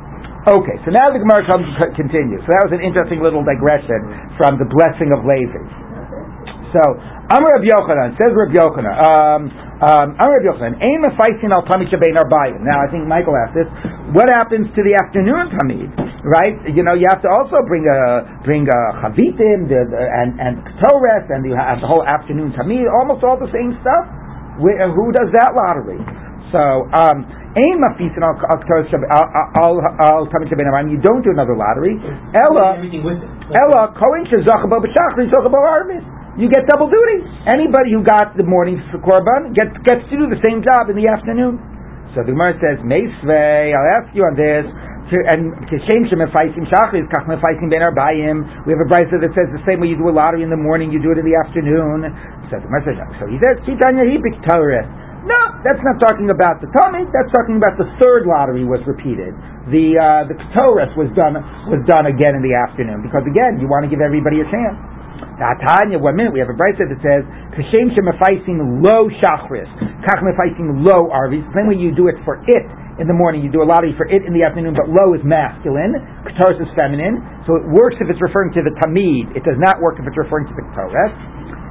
Okay, 0.45 0.77
so 0.85 0.93
now 0.93 1.09
the 1.09 1.21
Gemara 1.21 1.45
comes 1.45 1.65
continues. 1.97 2.41
So 2.45 2.53
that 2.53 2.69
was 2.69 2.73
an 2.73 2.81
interesting 2.81 3.21
little 3.21 3.41
digression 3.41 4.09
from 4.41 4.57
the 4.57 4.69
blessing 4.69 5.13
of 5.13 5.25
Levi. 5.25 5.84
So, 6.75 6.83
Amar 7.31 7.55
Rabbi 7.55 7.71
Yochanan, 7.71 8.19
says 8.19 8.35
Rabbi 8.35 8.51
Yochanan, 8.59 8.95
um, 8.99 9.41
um, 9.79 10.07
Amar 10.19 10.43
Rabbi 10.43 10.51
Yochanan, 10.51 10.75
Ein 10.83 10.99
mefaisin 11.07 11.55
al 11.55 11.63
tamid 11.71 11.87
shebein 11.87 12.19
arbayim. 12.19 12.59
Now, 12.67 12.83
I 12.83 12.91
think 12.91 13.07
Michael 13.07 13.31
asked 13.39 13.55
this, 13.55 13.69
what 14.11 14.27
happens 14.27 14.67
to 14.75 14.81
the 14.83 14.91
afternoon 14.99 15.55
tamid, 15.55 15.87
right? 16.27 16.59
You 16.75 16.83
know, 16.83 16.91
you 16.99 17.07
have 17.07 17.23
to 17.23 17.31
also 17.31 17.63
bring 17.71 17.87
a, 17.87 18.27
bring 18.43 18.67
a 18.67 18.79
chavitim, 19.07 19.71
the, 19.71 19.87
the, 19.87 20.03
and, 20.03 20.35
and 20.35 20.53
ketores, 20.67 21.31
and 21.31 21.47
you 21.47 21.55
have 21.55 21.79
the 21.79 21.87
whole 21.87 22.03
afternoon 22.03 22.51
tamid, 22.59 22.91
almost 22.91 23.23
all 23.23 23.39
the 23.39 23.47
same 23.55 23.71
stuff. 23.79 24.03
Wh- 24.59 24.75
who 24.91 25.15
does 25.15 25.31
that 25.31 25.55
lottery? 25.55 26.03
So, 26.51 26.59
um, 26.91 27.23
al 27.55 28.35
ketores 28.59 28.91
shebe- 28.91 29.07
al- 29.15 29.79
al 30.11 30.27
tamid 30.27 30.51
shebein 30.51 30.67
arbayim, 30.67 30.91
you 30.91 30.99
don't 30.99 31.23
do 31.23 31.31
another 31.31 31.55
lottery. 31.55 31.95
Ella, 32.35 32.75
everything 32.75 33.03
with 33.07 33.23
it. 33.23 33.31
Ella, 33.63 33.95
Kohen 33.95 34.27
shezacha 34.27 34.67
bo 34.67 34.83
b'shachri, 34.83 35.31
zacha 35.31 35.47
bo 35.47 35.63
arvis. 35.63 36.03
You 36.35 36.51
get 36.51 36.67
double 36.67 36.91
duty. 36.91 37.23
Anybody 37.47 37.95
who 37.95 38.03
got 38.03 38.35
the 38.35 38.43
morning 38.43 38.75
korban 38.99 39.55
gets 39.55 39.71
gets 39.87 40.03
to 40.11 40.15
do 40.19 40.27
the 40.27 40.35
same 40.43 40.59
job 40.59 40.91
in 40.91 40.99
the 40.99 41.07
afternoon. 41.07 41.63
So 42.11 42.27
the 42.27 42.35
Gemara 42.35 42.59
says, 42.59 42.83
Meisvei, 42.83 43.71
I'll 43.71 43.91
ask 44.03 44.11
you 44.11 44.27
on 44.27 44.35
this. 44.35 44.67
And 45.15 45.55
kishem 45.71 46.11
shemefaisim 46.11 46.67
shachris 46.67 47.07
kach 47.07 47.23
mefaisim 47.23 47.71
ben 47.71 47.79
arbayim. 47.79 48.67
We 48.67 48.75
have 48.75 48.83
a 48.83 48.89
brisa 48.89 49.15
that 49.15 49.31
says 49.31 49.47
the 49.55 49.63
same 49.63 49.79
way 49.79 49.87
you 49.87 49.95
do 49.95 50.11
a 50.11 50.15
lottery 50.15 50.43
in 50.43 50.51
the 50.51 50.59
morning, 50.59 50.91
you 50.91 50.99
do 50.99 51.15
it 51.15 51.19
in 51.19 51.27
the 51.27 51.39
afternoon. 51.39 52.11
So 52.51 52.59
the 52.59 52.67
Gemara 52.67 52.83
says, 52.83 52.99
so 53.15 53.31
he 53.31 53.39
says. 53.39 53.63
No, 55.25 55.41
that's 55.63 55.81
not 55.81 55.97
talking 56.03 56.29
about 56.29 56.59
the 56.59 56.67
Talmud. 56.69 57.09
That's 57.15 57.31
talking 57.31 57.57
about 57.57 57.79
the 57.79 57.87
third 57.97 58.27
lottery 58.27 58.67
was 58.67 58.83
repeated. 58.85 59.33
The 59.73 59.97
uh, 59.97 60.29
the 60.29 60.35
Ketores 60.37 60.93
was 60.99 61.09
done 61.17 61.39
was 61.71 61.81
done 61.89 62.05
again 62.05 62.37
in 62.37 62.43
the 62.45 62.53
afternoon 62.53 63.01
because 63.01 63.25
again 63.25 63.57
you 63.57 63.65
want 63.65 63.87
to 63.87 63.89
give 63.89 64.03
everybody 64.05 64.43
a 64.43 64.47
chance. 64.51 64.77
Tanya, 65.37 65.99
one 65.99 66.15
minute 66.15 66.31
we 66.31 66.39
have 66.39 66.49
a 66.49 66.55
brisa 66.55 66.87
that 66.87 66.99
says 67.03 67.27
Kashem 67.51 67.91
shemefaisim 67.91 68.79
low 68.79 69.11
shachris, 69.19 69.67
kach 70.07 70.21
mefaisim 70.23 70.83
low 70.83 71.11
arvis. 71.11 71.43
Way 71.51 71.75
you 71.75 71.91
do 71.91 72.07
it 72.07 72.15
for 72.23 72.39
it 72.47 72.65
in 72.95 73.11
the 73.11 73.13
morning, 73.13 73.43
you 73.43 73.51
do 73.51 73.59
a 73.59 73.67
lottery 73.67 73.91
for 73.99 74.07
it 74.07 74.23
in 74.23 74.31
the 74.31 74.39
afternoon, 74.39 74.71
but 74.71 74.87
low 74.87 75.11
is 75.11 75.19
masculine, 75.27 75.99
Ketores 76.23 76.55
is 76.63 76.71
feminine. 76.79 77.19
So 77.43 77.59
it 77.59 77.67
works 77.67 77.99
if 77.99 78.07
it's 78.07 78.21
referring 78.23 78.55
to 78.55 78.63
the 78.63 78.71
tamid. 78.79 79.35
It 79.35 79.43
does 79.43 79.59
not 79.59 79.83
work 79.83 79.99
if 79.99 80.07
it's 80.07 80.15
referring 80.15 80.47
to 80.47 80.55
the 80.55 80.63
Ketores. 80.71 81.11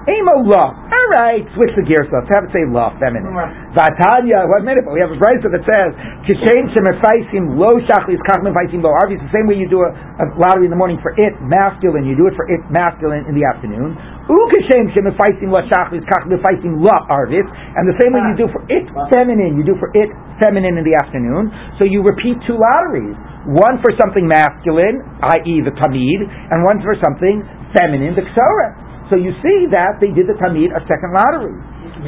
Amo 0.04 0.44
law. 0.44 0.68
All 0.68 1.08
right, 1.16 1.40
switch 1.56 1.72
the 1.80 1.84
gears. 1.88 2.04
Let's 2.12 2.28
have 2.28 2.44
it 2.44 2.52
say 2.52 2.68
law, 2.68 2.92
feminine. 3.00 3.32
Vatanya, 3.72 4.44
one 4.44 4.60
minute, 4.60 4.84
but 4.84 4.92
we 4.92 5.00
have 5.00 5.08
a 5.08 5.16
brisa 5.16 5.48
that 5.48 5.64
says 5.64 5.96
Kishem 6.28 6.76
shemefaisim 6.76 7.56
low 7.56 7.80
shachris 7.88 8.20
kach 8.28 8.44
mefaisim 8.44 8.84
low 8.84 8.92
arvis. 8.92 9.16
The 9.16 9.32
same 9.32 9.48
way 9.48 9.56
you 9.56 9.64
do 9.64 9.80
a, 9.80 9.90
a 10.20 10.26
lottery 10.36 10.68
in 10.68 10.72
the 10.72 10.76
morning 10.76 11.00
for 11.00 11.16
it 11.16 11.32
masculine, 11.40 12.04
you 12.04 12.20
do 12.20 12.28
it 12.28 12.36
for 12.36 12.44
it 12.52 12.60
masculine 12.68 13.24
in 13.24 13.32
the 13.32 13.48
afternoon. 13.48 13.96
Ukashem 14.28 14.92
shemefaisim 14.92 15.48
la 15.48 15.64
shachris 15.72 16.04
kach 16.04 16.28
mefaisim 16.28 16.84
la 16.84 17.00
arvis. 17.08 17.48
And 17.48 17.88
the 17.88 17.96
same 17.96 18.12
way 18.12 18.20
you 18.28 18.44
do 18.44 18.52
for 18.52 18.60
it 18.68 18.84
feminine, 19.08 19.56
you 19.56 19.64
do 19.64 19.72
for 19.80 19.88
it 19.96 20.12
feminine 20.36 20.76
in 20.76 20.84
the 20.84 21.00
afternoon. 21.00 21.48
So 21.80 21.88
you 21.88 22.04
repeat 22.04 22.36
two 22.44 22.60
lotteries. 22.60 23.16
One 23.48 23.80
for 23.80 23.92
something 23.96 24.28
masculine, 24.28 25.00
i.e. 25.20 25.54
the 25.64 25.72
tamid, 25.76 26.20
and 26.52 26.64
one 26.64 26.80
for 26.84 26.96
something 27.00 27.40
feminine, 27.76 28.16
the 28.16 28.24
ksora. 28.24 28.83
So 29.10 29.16
you 29.16 29.32
see 29.42 29.58
that 29.72 30.00
they 30.00 30.12
did 30.12 30.26
the 30.28 30.36
tamid 30.38 30.70
a 30.74 30.80
second 30.86 31.12
lottery. 31.14 31.56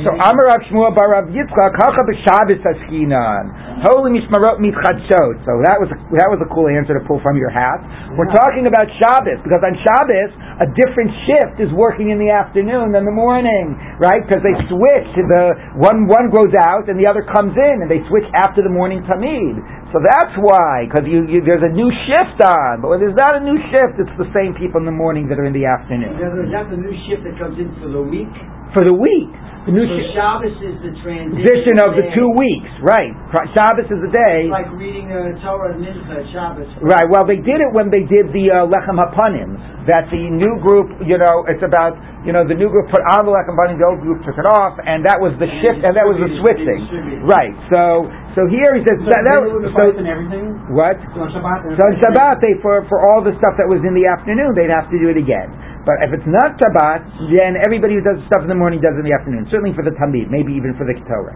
So 0.04 0.12
Amar 0.12 0.52
Rav 0.52 0.60
Shmuel 0.68 0.92
Bar 0.92 1.08
Rav 1.16 1.32
Yitzchak 1.32 1.72
Hacha 1.80 2.02
b'Shabbos 2.04 2.60
Askinan 2.60 3.80
Holy 3.80 4.20
Mishmarot 4.20 4.60
Mitchadshot. 4.60 5.40
So 5.48 5.52
that 5.64 5.80
was 5.80 5.88
a, 5.88 5.96
that 6.20 6.28
was 6.28 6.40
a 6.44 6.48
cool 6.52 6.68
answer 6.68 6.92
to 6.92 7.02
pull 7.08 7.16
from 7.24 7.40
your 7.40 7.48
hat. 7.48 7.80
We're 8.12 8.28
talking 8.28 8.68
about 8.68 8.92
Shabbos 9.00 9.40
because 9.40 9.64
on 9.64 9.72
Shabbos 9.80 10.30
a 10.60 10.68
different 10.72 11.12
shift 11.28 11.60
is 11.60 11.70
working 11.72 12.12
in 12.12 12.20
the 12.20 12.32
afternoon 12.32 12.92
than 12.92 13.04
the 13.04 13.12
morning, 13.12 13.76
right? 14.00 14.24
Because 14.24 14.40
they 14.44 14.56
switch. 14.68 15.08
The 15.16 15.76
one 15.80 16.08
one 16.08 16.32
goes 16.32 16.52
out 16.56 16.88
and 16.88 16.96
the 16.96 17.08
other 17.08 17.24
comes 17.28 17.52
in, 17.56 17.84
and 17.84 17.88
they 17.88 18.00
switch 18.08 18.24
after 18.32 18.60
the 18.60 18.72
morning 18.72 19.04
tamid. 19.04 19.60
So 19.92 20.02
that's 20.04 20.34
why, 20.42 20.88
because 20.88 21.08
you, 21.08 21.24
you, 21.24 21.40
there's 21.46 21.64
a 21.64 21.72
new 21.72 21.88
shift 22.04 22.42
on. 22.42 22.84
But 22.84 22.92
when 22.92 23.00
there's 23.00 23.16
not 23.16 23.38
a 23.38 23.42
new 23.44 23.56
shift, 23.72 23.96
it's 23.96 24.16
the 24.18 24.28
same 24.34 24.52
people 24.52 24.82
in 24.82 24.86
the 24.88 24.92
morning 24.92 25.28
that 25.30 25.38
are 25.38 25.46
in 25.46 25.54
the 25.54 25.64
afternoon 25.64 26.16
Is 26.16 26.52
that 26.52 26.68
the 26.68 26.76
new 26.76 26.92
shift 27.08 27.24
that 27.24 27.38
comes 27.38 27.56
in 27.56 27.70
for 27.80 27.88
the 27.88 28.02
week? 28.02 28.32
For 28.76 28.84
the 28.84 28.92
week. 28.92 29.32
The 29.64 29.74
new 29.74 29.82
So. 29.82 29.98
Shabbos 30.14 30.54
is 30.62 30.78
the 30.78 30.94
transition. 31.02 31.82
Of 31.82 31.98
the 31.98 32.06
day. 32.06 32.14
two 32.14 32.30
weeks, 32.30 32.70
right? 32.86 33.10
Shabbos 33.50 33.90
is 33.90 33.98
the 33.98 34.12
day. 34.14 34.46
It's 34.46 34.54
like 34.54 34.70
reading 34.78 35.10
the 35.10 35.34
Torah 35.42 35.74
and 35.74 35.82
Mincha 35.82 36.22
Shabbos. 36.30 36.70
Right. 36.78 37.08
Well, 37.10 37.26
they 37.26 37.42
did 37.42 37.58
it 37.58 37.74
when 37.74 37.90
they 37.90 38.06
did 38.06 38.30
the 38.30 38.46
uh, 38.52 38.70
lechem 38.70 38.94
hapanim. 39.00 39.58
That 39.90 40.06
the 40.14 40.22
new 40.30 40.62
group, 40.62 40.94
you 41.02 41.18
know, 41.18 41.46
it's 41.50 41.62
about 41.66 41.98
you 42.22 42.30
know 42.30 42.46
the 42.46 42.54
new 42.54 42.70
group 42.70 42.94
put 42.94 43.02
on 43.10 43.26
the 43.26 43.34
lechem 43.34 43.58
hapanim, 43.58 43.82
the 43.82 43.88
old 43.90 44.02
group 44.06 44.22
took 44.22 44.38
it 44.38 44.46
off, 44.46 44.78
and 44.78 45.02
that 45.02 45.18
was 45.18 45.34
the 45.42 45.50
shift, 45.58 45.82
and 45.82 45.98
that 45.98 46.06
was 46.06 46.14
the 46.22 46.30
switching. 46.38 47.26
Right. 47.26 47.54
So 47.66 48.06
so 48.36 48.44
here 48.52 48.76
he 48.76 48.84
says 48.84 49.00
So 49.00 49.08
that, 49.08 49.24
that, 49.24 49.40
the 49.48 49.72
so 49.72 49.96
and 49.96 50.04
everything. 50.04 50.52
what? 50.76 51.00
So 51.16 51.24
on 51.24 51.32
Shabbat. 51.32 51.72
So 51.74 51.82
on 51.88 51.94
Shabbat, 52.04 52.44
they 52.44 52.60
for 52.60 52.84
for 52.86 53.00
all 53.00 53.24
the 53.24 53.32
stuff 53.40 53.56
that 53.56 53.64
was 53.64 53.80
in 53.80 53.96
the 53.96 54.04
afternoon, 54.04 54.52
they'd 54.52 54.68
have 54.68 54.92
to 54.92 54.98
do 55.00 55.08
it 55.08 55.16
again. 55.16 55.48
But 55.88 56.04
if 56.04 56.12
it's 56.12 56.28
not 56.28 56.60
Shabbat, 56.60 57.32
then 57.32 57.56
everybody 57.64 57.96
who 57.96 58.04
does 58.04 58.20
stuff 58.28 58.44
in 58.44 58.50
the 58.52 58.58
morning 58.58 58.84
does 58.84 58.92
it 58.92 59.00
in 59.00 59.08
the 59.08 59.16
afternoon. 59.16 59.48
Certainly 59.48 59.72
for 59.72 59.82
the 59.88 59.96
Tamid, 59.96 60.28
maybe 60.28 60.52
even 60.52 60.76
for 60.76 60.84
the 60.84 60.92
Ketorah. 60.92 61.32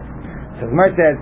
So 0.61 0.69
the 0.69 0.71
Gemara 0.77 0.93
says, 0.93 1.15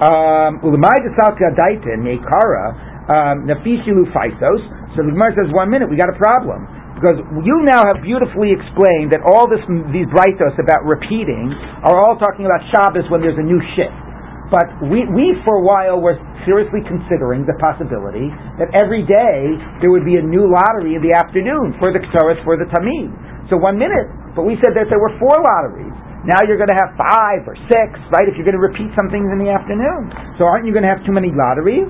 um, 0.00 0.52
"Ulamai 0.64 0.96
desalka 1.04 1.52
daitin 1.52 2.00
meikara 2.00 2.72
um, 3.12 3.36
nafishilu 3.44 4.08
faisos." 4.16 4.62
So 4.96 5.04
the 5.04 5.12
Gemara 5.12 5.36
says, 5.36 5.52
"One 5.52 5.68
minute, 5.68 5.92
we 5.92 6.00
got 6.00 6.08
a 6.08 6.16
problem. 6.16 6.64
because 6.96 7.20
you 7.44 7.56
now 7.68 7.84
have 7.84 8.00
beautifully 8.00 8.56
explained 8.56 9.12
that 9.12 9.20
all 9.20 9.44
this 9.52 9.60
these 9.92 10.08
brightos 10.08 10.56
about 10.56 10.80
repeating 10.88 11.52
are 11.84 12.00
all 12.00 12.16
talking 12.16 12.48
about 12.48 12.64
Shabbos 12.72 13.04
when 13.12 13.20
there's 13.20 13.36
a 13.36 13.44
new 13.44 13.60
shift. 13.76 14.05
But 14.46 14.70
we, 14.86 15.02
we 15.10 15.34
for 15.42 15.58
a 15.58 15.64
while 15.64 15.98
were 15.98 16.14
seriously 16.46 16.78
considering 16.86 17.42
the 17.42 17.58
possibility 17.58 18.30
that 18.62 18.70
every 18.70 19.02
day 19.02 19.58
there 19.82 19.90
would 19.90 20.06
be 20.06 20.16
a 20.16 20.24
new 20.24 20.46
lottery 20.46 20.94
in 20.94 21.02
the 21.02 21.10
afternoon 21.10 21.74
for 21.82 21.90
the 21.90 21.98
Ketores, 21.98 22.38
for 22.46 22.54
the 22.54 22.70
Tamid. 22.70 23.10
So 23.50 23.58
one 23.58 23.74
minute, 23.74 24.06
but 24.38 24.46
we 24.46 24.54
said 24.62 24.74
that 24.78 24.86
there 24.86 25.02
were 25.02 25.14
four 25.18 25.34
lotteries. 25.34 25.94
Now 26.26 26.42
you're 26.46 26.58
going 26.58 26.70
to 26.70 26.78
have 26.78 26.94
five 26.98 27.46
or 27.46 27.54
six, 27.70 27.94
right? 28.10 28.26
If 28.26 28.34
you're 28.34 28.46
going 28.46 28.58
to 28.58 28.62
repeat 28.62 28.90
some 28.98 29.10
things 29.14 29.30
in 29.30 29.38
the 29.38 29.50
afternoon. 29.50 30.10
So 30.38 30.46
aren't 30.46 30.66
you 30.66 30.74
going 30.74 30.82
to 30.82 30.90
have 30.90 31.02
too 31.06 31.14
many 31.14 31.30
lotteries? 31.30 31.86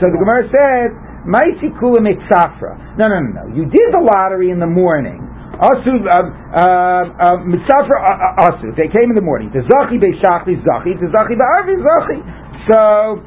So 0.00 0.08
the 0.08 0.16
Gemara 0.16 0.48
says, 0.48 0.88
Maisi 1.28 1.68
kula 1.76 2.00
mitzafra. 2.00 2.96
No, 2.96 3.08
no, 3.08 3.20
no, 3.20 3.44
no. 3.44 3.44
You 3.52 3.68
did 3.68 3.92
the 3.92 4.00
lottery 4.00 4.48
in 4.48 4.60
the 4.60 4.68
morning. 4.68 5.20
Asu 5.56 5.88
um, 5.88 6.04
um, 6.04 7.06
um, 7.16 7.38
mitzafra 7.48 7.96
uh, 7.96 8.12
uh, 8.12 8.46
asu. 8.52 8.76
They 8.76 8.88
came 8.92 9.08
in 9.08 9.16
the 9.16 9.24
morning. 9.24 9.48
The 9.52 9.64
zachi 9.64 9.96
beishachli 9.96 10.60
zachi. 10.60 10.92
The 11.00 11.08
zachi 11.08 11.32
be'arvi 11.32 11.80
zachi. 11.80 12.18
So 12.66 13.22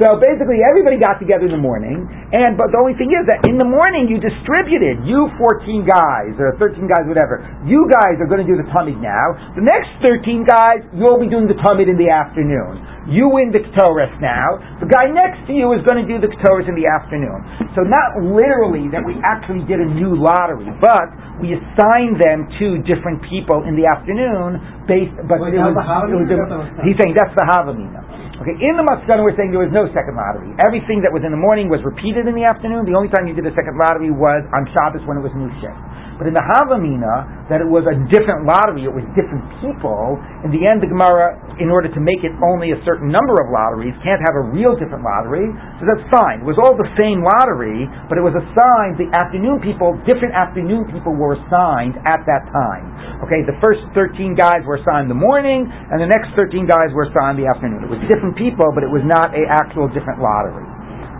so 0.00 0.16
basically, 0.16 0.64
everybody 0.64 0.96
got 0.96 1.20
together 1.20 1.44
in 1.44 1.52
the 1.52 1.60
morning, 1.60 2.08
and 2.32 2.56
but 2.56 2.72
the 2.72 2.80
only 2.80 2.96
thing 2.96 3.12
is 3.12 3.28
that 3.28 3.44
in 3.44 3.60
the 3.60 3.68
morning 3.68 4.08
you 4.08 4.16
distributed. 4.16 5.04
You 5.04 5.28
14 5.36 5.84
guys 5.84 6.32
or 6.40 6.56
13 6.56 6.88
guys, 6.88 7.04
whatever. 7.04 7.44
You 7.68 7.84
guys 7.92 8.16
are 8.16 8.24
going 8.24 8.40
to 8.40 8.48
do 8.48 8.56
the 8.56 8.64
tamid 8.72 8.96
now. 9.04 9.36
The 9.52 9.64
next 9.66 9.92
13 10.00 10.48
guys, 10.48 10.80
you'll 10.96 11.20
be 11.20 11.28
doing 11.28 11.44
the 11.52 11.58
tamid 11.60 11.92
in 11.92 12.00
the 12.00 12.08
afternoon. 12.08 12.80
You 13.04 13.28
win 13.28 13.52
the 13.52 13.60
Ketores 13.60 14.08
now. 14.24 14.56
The 14.80 14.88
guy 14.88 15.12
next 15.12 15.44
to 15.44 15.52
you 15.52 15.68
is 15.76 15.84
going 15.84 16.00
to 16.00 16.08
do 16.08 16.16
the 16.16 16.32
Ketores 16.32 16.64
in 16.64 16.72
the 16.72 16.88
afternoon. 16.88 17.44
So 17.76 17.84
not 17.84 18.16
literally 18.24 18.88
that 18.96 19.04
we 19.04 19.12
actually 19.20 19.68
did 19.68 19.84
a 19.84 19.88
new 19.92 20.16
lottery, 20.16 20.72
but 20.80 21.12
we 21.44 21.52
assigned 21.52 22.16
them 22.16 22.48
to 22.56 22.80
different 22.88 23.20
people 23.28 23.68
in 23.68 23.76
the 23.76 23.84
afternoon 23.84 24.56
based. 24.88 25.12
But 25.28 25.44
Wait, 25.44 25.52
it 25.52 25.60
was, 25.60 25.76
it 25.76 26.16
was 26.16 26.28
a- 26.32 26.80
he's 26.88 26.96
saying 26.96 27.12
that's 27.12 27.36
the 27.36 27.44
Havamina. 27.44 28.00
Okay, 28.34 28.56
in 28.66 28.74
the 28.74 28.82
Maskana 28.82 29.22
we're 29.22 29.36
saying 29.38 29.54
there 29.54 29.62
was 29.62 29.70
no 29.70 29.86
second 29.94 30.18
lottery. 30.18 30.50
Everything 30.58 30.98
that 31.06 31.14
was 31.14 31.22
in 31.22 31.30
the 31.30 31.38
morning 31.38 31.70
was 31.70 31.78
repeated 31.86 32.26
in 32.26 32.34
the 32.34 32.42
afternoon. 32.42 32.82
The 32.82 32.98
only 32.98 33.06
time 33.14 33.30
you 33.30 33.34
did 33.36 33.46
a 33.46 33.54
second 33.54 33.78
lottery 33.78 34.10
was 34.10 34.42
on 34.50 34.66
Shabbos 34.74 35.06
when 35.06 35.22
it 35.22 35.24
was 35.24 35.30
new 35.38 35.50
shift. 35.62 35.78
But 36.14 36.30
in 36.30 36.34
the 36.34 36.42
Havamina, 36.42 37.50
that 37.50 37.58
it 37.58 37.66
was 37.66 37.82
a 37.90 37.96
different 38.06 38.46
lottery, 38.46 38.86
it 38.86 38.94
was 38.94 39.02
different 39.18 39.42
people. 39.58 40.16
In 40.46 40.54
the 40.54 40.62
end, 40.62 40.78
the 40.78 40.86
Gemara, 40.86 41.34
in 41.58 41.68
order 41.68 41.90
to 41.90 42.00
make 42.00 42.22
it 42.22 42.30
only 42.38 42.70
a 42.70 42.78
certain 42.86 43.10
number 43.10 43.34
of 43.42 43.50
lotteries, 43.50 43.92
can't 44.06 44.22
have 44.22 44.38
a 44.38 44.44
real 44.54 44.78
different 44.78 45.02
lottery. 45.02 45.50
So 45.82 45.90
that's 45.90 46.06
fine. 46.14 46.42
It 46.42 46.48
was 46.48 46.56
all 46.62 46.78
the 46.78 46.88
same 46.96 47.20
lottery, 47.20 47.90
but 48.06 48.14
it 48.16 48.24
was 48.24 48.34
assigned, 48.38 48.96
the 48.96 49.10
afternoon 49.10 49.58
people, 49.58 49.98
different 50.06 50.32
afternoon 50.38 50.86
people 50.88 51.12
were 51.12 51.34
assigned 51.34 51.98
at 52.06 52.22
that 52.30 52.46
time. 52.54 52.86
Okay, 53.26 53.42
the 53.46 53.58
first 53.58 53.82
13 53.92 54.34
guys 54.38 54.62
were 54.66 54.78
assigned 54.78 55.10
the 55.10 55.18
morning, 55.18 55.66
and 55.66 55.98
the 55.98 56.08
next 56.08 56.30
13 56.38 56.66
guys 56.66 56.94
were 56.94 57.10
assigned 57.10 57.38
the 57.38 57.50
afternoon. 57.50 57.84
It 57.84 57.90
was 57.90 58.02
different 58.06 58.38
people, 58.38 58.70
but 58.70 58.86
it 58.86 58.90
was 58.90 59.02
not 59.04 59.34
a 59.34 59.42
actual 59.50 59.90
different 59.90 60.22
lottery. 60.22 60.73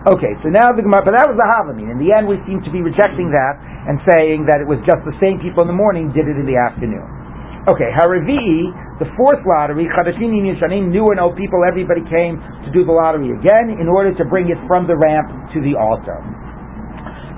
Okay, 0.04 0.36
so 0.44 0.52
now 0.52 0.68
the 0.76 0.84
Gemara, 0.84 1.00
but 1.00 1.16
that 1.16 1.24
was 1.24 1.40
the 1.40 1.48
Havamin. 1.48 1.88
In 1.88 1.96
the 1.96 2.12
end, 2.12 2.28
we 2.28 2.36
seem 2.44 2.60
to 2.60 2.68
be 2.68 2.84
rejecting 2.84 3.32
that 3.32 3.56
and 3.88 3.96
saying 4.04 4.44
that 4.44 4.60
it 4.60 4.68
was 4.68 4.76
just 4.84 5.00
the 5.08 5.16
same 5.16 5.40
people 5.40 5.64
in 5.64 5.68
the 5.72 5.76
morning 5.76 6.12
did 6.12 6.28
it 6.28 6.36
in 6.36 6.44
the 6.44 6.60
afternoon. 6.60 7.08
Okay, 7.64 7.88
Haravi, 7.88 8.68
the 9.00 9.08
fourth 9.16 9.40
lottery, 9.48 9.88
Chadashim 9.88 10.28
Yishanim, 10.28 10.92
new 10.92 11.08
and 11.08 11.16
old 11.16 11.40
people, 11.40 11.64
everybody 11.64 12.04
came 12.12 12.36
to 12.36 12.68
do 12.68 12.84
the 12.84 12.92
lottery 12.92 13.32
again 13.32 13.80
in 13.80 13.88
order 13.88 14.12
to 14.12 14.28
bring 14.28 14.52
it 14.52 14.60
from 14.68 14.84
the 14.84 14.92
ramp 14.92 15.32
to 15.56 15.64
the 15.64 15.72
altar. 15.72 16.20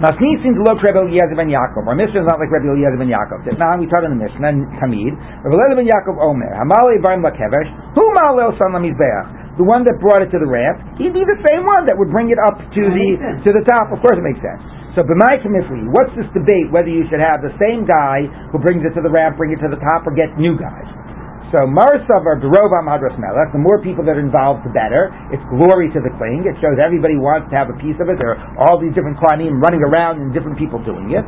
Masnisin 0.02 0.58
to 0.58 0.66
look 0.66 0.82
Rebbe 0.82 1.06
Eliezer 1.06 1.38
ben 1.38 1.46
Yaakov. 1.46 1.86
Our 1.86 1.94
Mishnah 1.94 2.20
is 2.20 2.28
not 2.28 2.42
like 2.42 2.50
Rebbe 2.50 2.66
Eliezer 2.66 2.98
ben 2.98 3.06
Yaakov. 3.06 3.46
Now 3.54 3.78
we 3.78 3.86
taught 3.86 4.02
in 4.02 4.12
the 4.12 4.18
Mishnah, 4.18 4.42
and 4.42 4.66
Tamid, 4.82 5.14
Rebbe 5.46 5.54
Eliezer 5.54 5.78
ben 5.78 5.86
Yaakov 5.86 6.18
Omer, 6.18 6.50
Hamale 6.58 6.98
Barim 6.98 7.22
Lakevesh, 7.22 7.70
Hu 7.94 8.02
Malel 8.10 8.50
San 8.58 8.74
Lamizbeach. 8.74 9.45
The 9.57 9.64
one 9.64 9.88
that 9.88 9.96
brought 10.04 10.20
it 10.20 10.28
to 10.36 10.38
the 10.38 10.48
ramp, 10.48 11.00
he'd 11.00 11.16
be 11.16 11.24
the 11.24 11.40
same 11.48 11.64
one 11.64 11.88
that 11.88 11.96
would 11.96 12.12
bring 12.12 12.28
it 12.28 12.36
up 12.36 12.61
to 12.61 12.82
the 12.92 13.09
to 13.40 13.50
the 13.57 13.64
top. 13.64 13.88
Of 13.88 14.04
course, 14.04 14.20
it 14.20 14.24
makes 14.24 14.40
sense. 14.44 14.61
So, 14.92 15.04
b'mai 15.04 15.40
kamifli, 15.40 15.88
what's 15.92 16.12
this 16.16 16.28
debate 16.32 16.72
whether 16.72 16.88
you 16.92 17.04
should 17.09 17.20
have 17.20 17.40
the 17.44 17.52
same 17.61 17.84
guy 17.88 18.24
who 18.52 18.61
brings 18.61 18.84
it 18.84 18.92
to 18.96 19.02
the 19.04 19.12
ramp, 19.12 19.36
bring 19.36 19.52
it 19.52 19.61
to 19.64 19.68
the 19.68 19.80
top, 19.80 20.04
or 20.09 20.12
get 20.12 20.36
new 20.36 20.57
guys? 20.57 20.88
So 21.55 21.62
Marsav 21.62 22.26
or 22.26 22.42
Berova 22.42 22.82
Madras 22.82 23.14
Melech, 23.22 23.55
the 23.55 23.62
more 23.62 23.78
people 23.78 24.03
that 24.03 24.18
are 24.18 24.24
involved, 24.24 24.66
the 24.66 24.74
better. 24.74 25.14
It's 25.30 25.42
glory 25.47 25.86
to 25.94 26.01
the 26.03 26.11
king. 26.18 26.42
It 26.42 26.59
shows 26.59 26.74
everybody 26.82 27.14
wants 27.14 27.47
to 27.51 27.55
have 27.55 27.70
a 27.70 27.78
piece 27.78 27.94
of 28.03 28.11
it. 28.11 28.18
There 28.18 28.34
are 28.34 28.40
all 28.59 28.82
these 28.82 28.90
different 28.99 29.14
Kohanim 29.22 29.62
running 29.62 29.78
around 29.86 30.18
and 30.18 30.34
different 30.34 30.59
people 30.59 30.82
doing 30.82 31.14
it. 31.14 31.22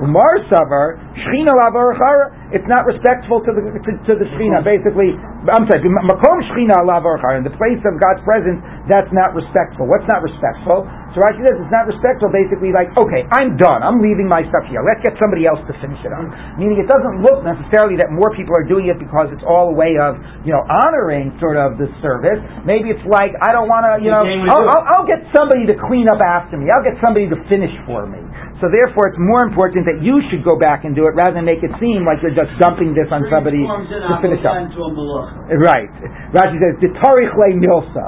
Umar 0.00 0.44
Savar, 0.48 1.00
Shechina 1.16 1.52
Lavar 1.56 1.96
Chara, 1.96 2.32
it's 2.52 2.66
not 2.68 2.84
respectful 2.84 3.44
to 3.44 3.50
the 3.52 3.62
to, 3.64 3.90
to 4.08 4.12
the 4.16 4.26
Shechina. 4.36 4.60
Basically, 4.60 5.16
I'm 5.48 5.64
sorry, 5.68 5.84
Makom 5.88 6.36
Shechina 6.52 6.84
Lavar 6.84 7.20
Chara, 7.20 7.40
in 7.40 7.44
the 7.44 7.56
place 7.56 7.80
of 7.88 7.96
God's 7.96 8.20
presence, 8.28 8.60
that's 8.92 9.08
not 9.12 9.32
respectful. 9.32 9.88
What's 9.88 10.08
not 10.08 10.20
respectful? 10.20 10.84
So 11.12 11.20
Rashi 11.20 11.44
says 11.44 11.60
it's 11.60 11.68
not 11.68 11.84
respectful, 11.84 12.32
basically 12.32 12.72
like, 12.72 12.88
okay, 12.96 13.28
I'm 13.36 13.60
done. 13.60 13.84
I'm 13.84 14.00
leaving 14.00 14.24
my 14.24 14.40
stuff 14.48 14.64
here. 14.72 14.80
Let's 14.80 15.04
get 15.04 15.12
somebody 15.20 15.44
else 15.44 15.60
to 15.68 15.76
finish 15.84 16.00
it 16.00 16.08
up. 16.08 16.24
Meaning 16.56 16.80
it 16.80 16.88
doesn't 16.88 17.20
look 17.20 17.44
necessarily 17.44 18.00
that 18.00 18.08
more 18.08 18.32
people 18.32 18.56
are 18.56 18.64
doing 18.64 18.88
it 18.88 18.96
because 18.96 19.28
it's 19.28 19.44
all 19.44 19.68
a 19.68 19.76
way 19.76 20.00
of, 20.00 20.16
you 20.48 20.56
know, 20.56 20.64
honoring 20.64 21.36
sort 21.36 21.60
of 21.60 21.76
the 21.76 21.92
service. 22.00 22.40
Maybe 22.64 22.88
it's 22.88 23.04
like, 23.04 23.36
I 23.44 23.52
don't 23.52 23.68
want 23.68 23.84
to, 23.84 24.00
you 24.00 24.08
know, 24.08 24.24
I'll. 24.24 24.64
I'll, 24.72 24.84
I'll 24.96 25.08
get 25.08 25.20
somebody 25.36 25.68
to 25.68 25.76
clean 25.84 26.08
up 26.08 26.24
after 26.24 26.56
me. 26.56 26.72
I'll 26.72 26.84
get 26.84 26.96
somebody 27.04 27.28
to 27.28 27.36
finish 27.44 27.72
for 27.84 28.08
me. 28.08 28.24
So 28.64 28.72
therefore 28.72 29.10
it's 29.12 29.18
more 29.20 29.42
important 29.44 29.84
that 29.90 30.00
you 30.00 30.22
should 30.30 30.40
go 30.46 30.56
back 30.56 30.86
and 30.88 30.94
do 30.96 31.04
it 31.10 31.18
rather 31.18 31.34
than 31.34 31.44
make 31.44 31.60
it 31.60 31.74
seem 31.82 32.06
like 32.06 32.22
you're 32.24 32.32
just 32.32 32.56
dumping 32.62 32.94
this 32.96 33.10
on 33.12 33.26
somebody 33.28 33.66
Transforms 33.68 33.90
an 33.90 34.06
to 34.06 34.14
finish 34.22 34.42
up. 34.46 34.54
avodah 34.54 34.70
into 34.70 34.80
a 34.80 34.90
malach. 34.94 35.28
Right. 35.60 35.90
Rashi 36.32 36.56
says, 36.62 36.78
"Ditarich 36.80 37.34
le 37.36 37.58
milsa." 37.58 38.06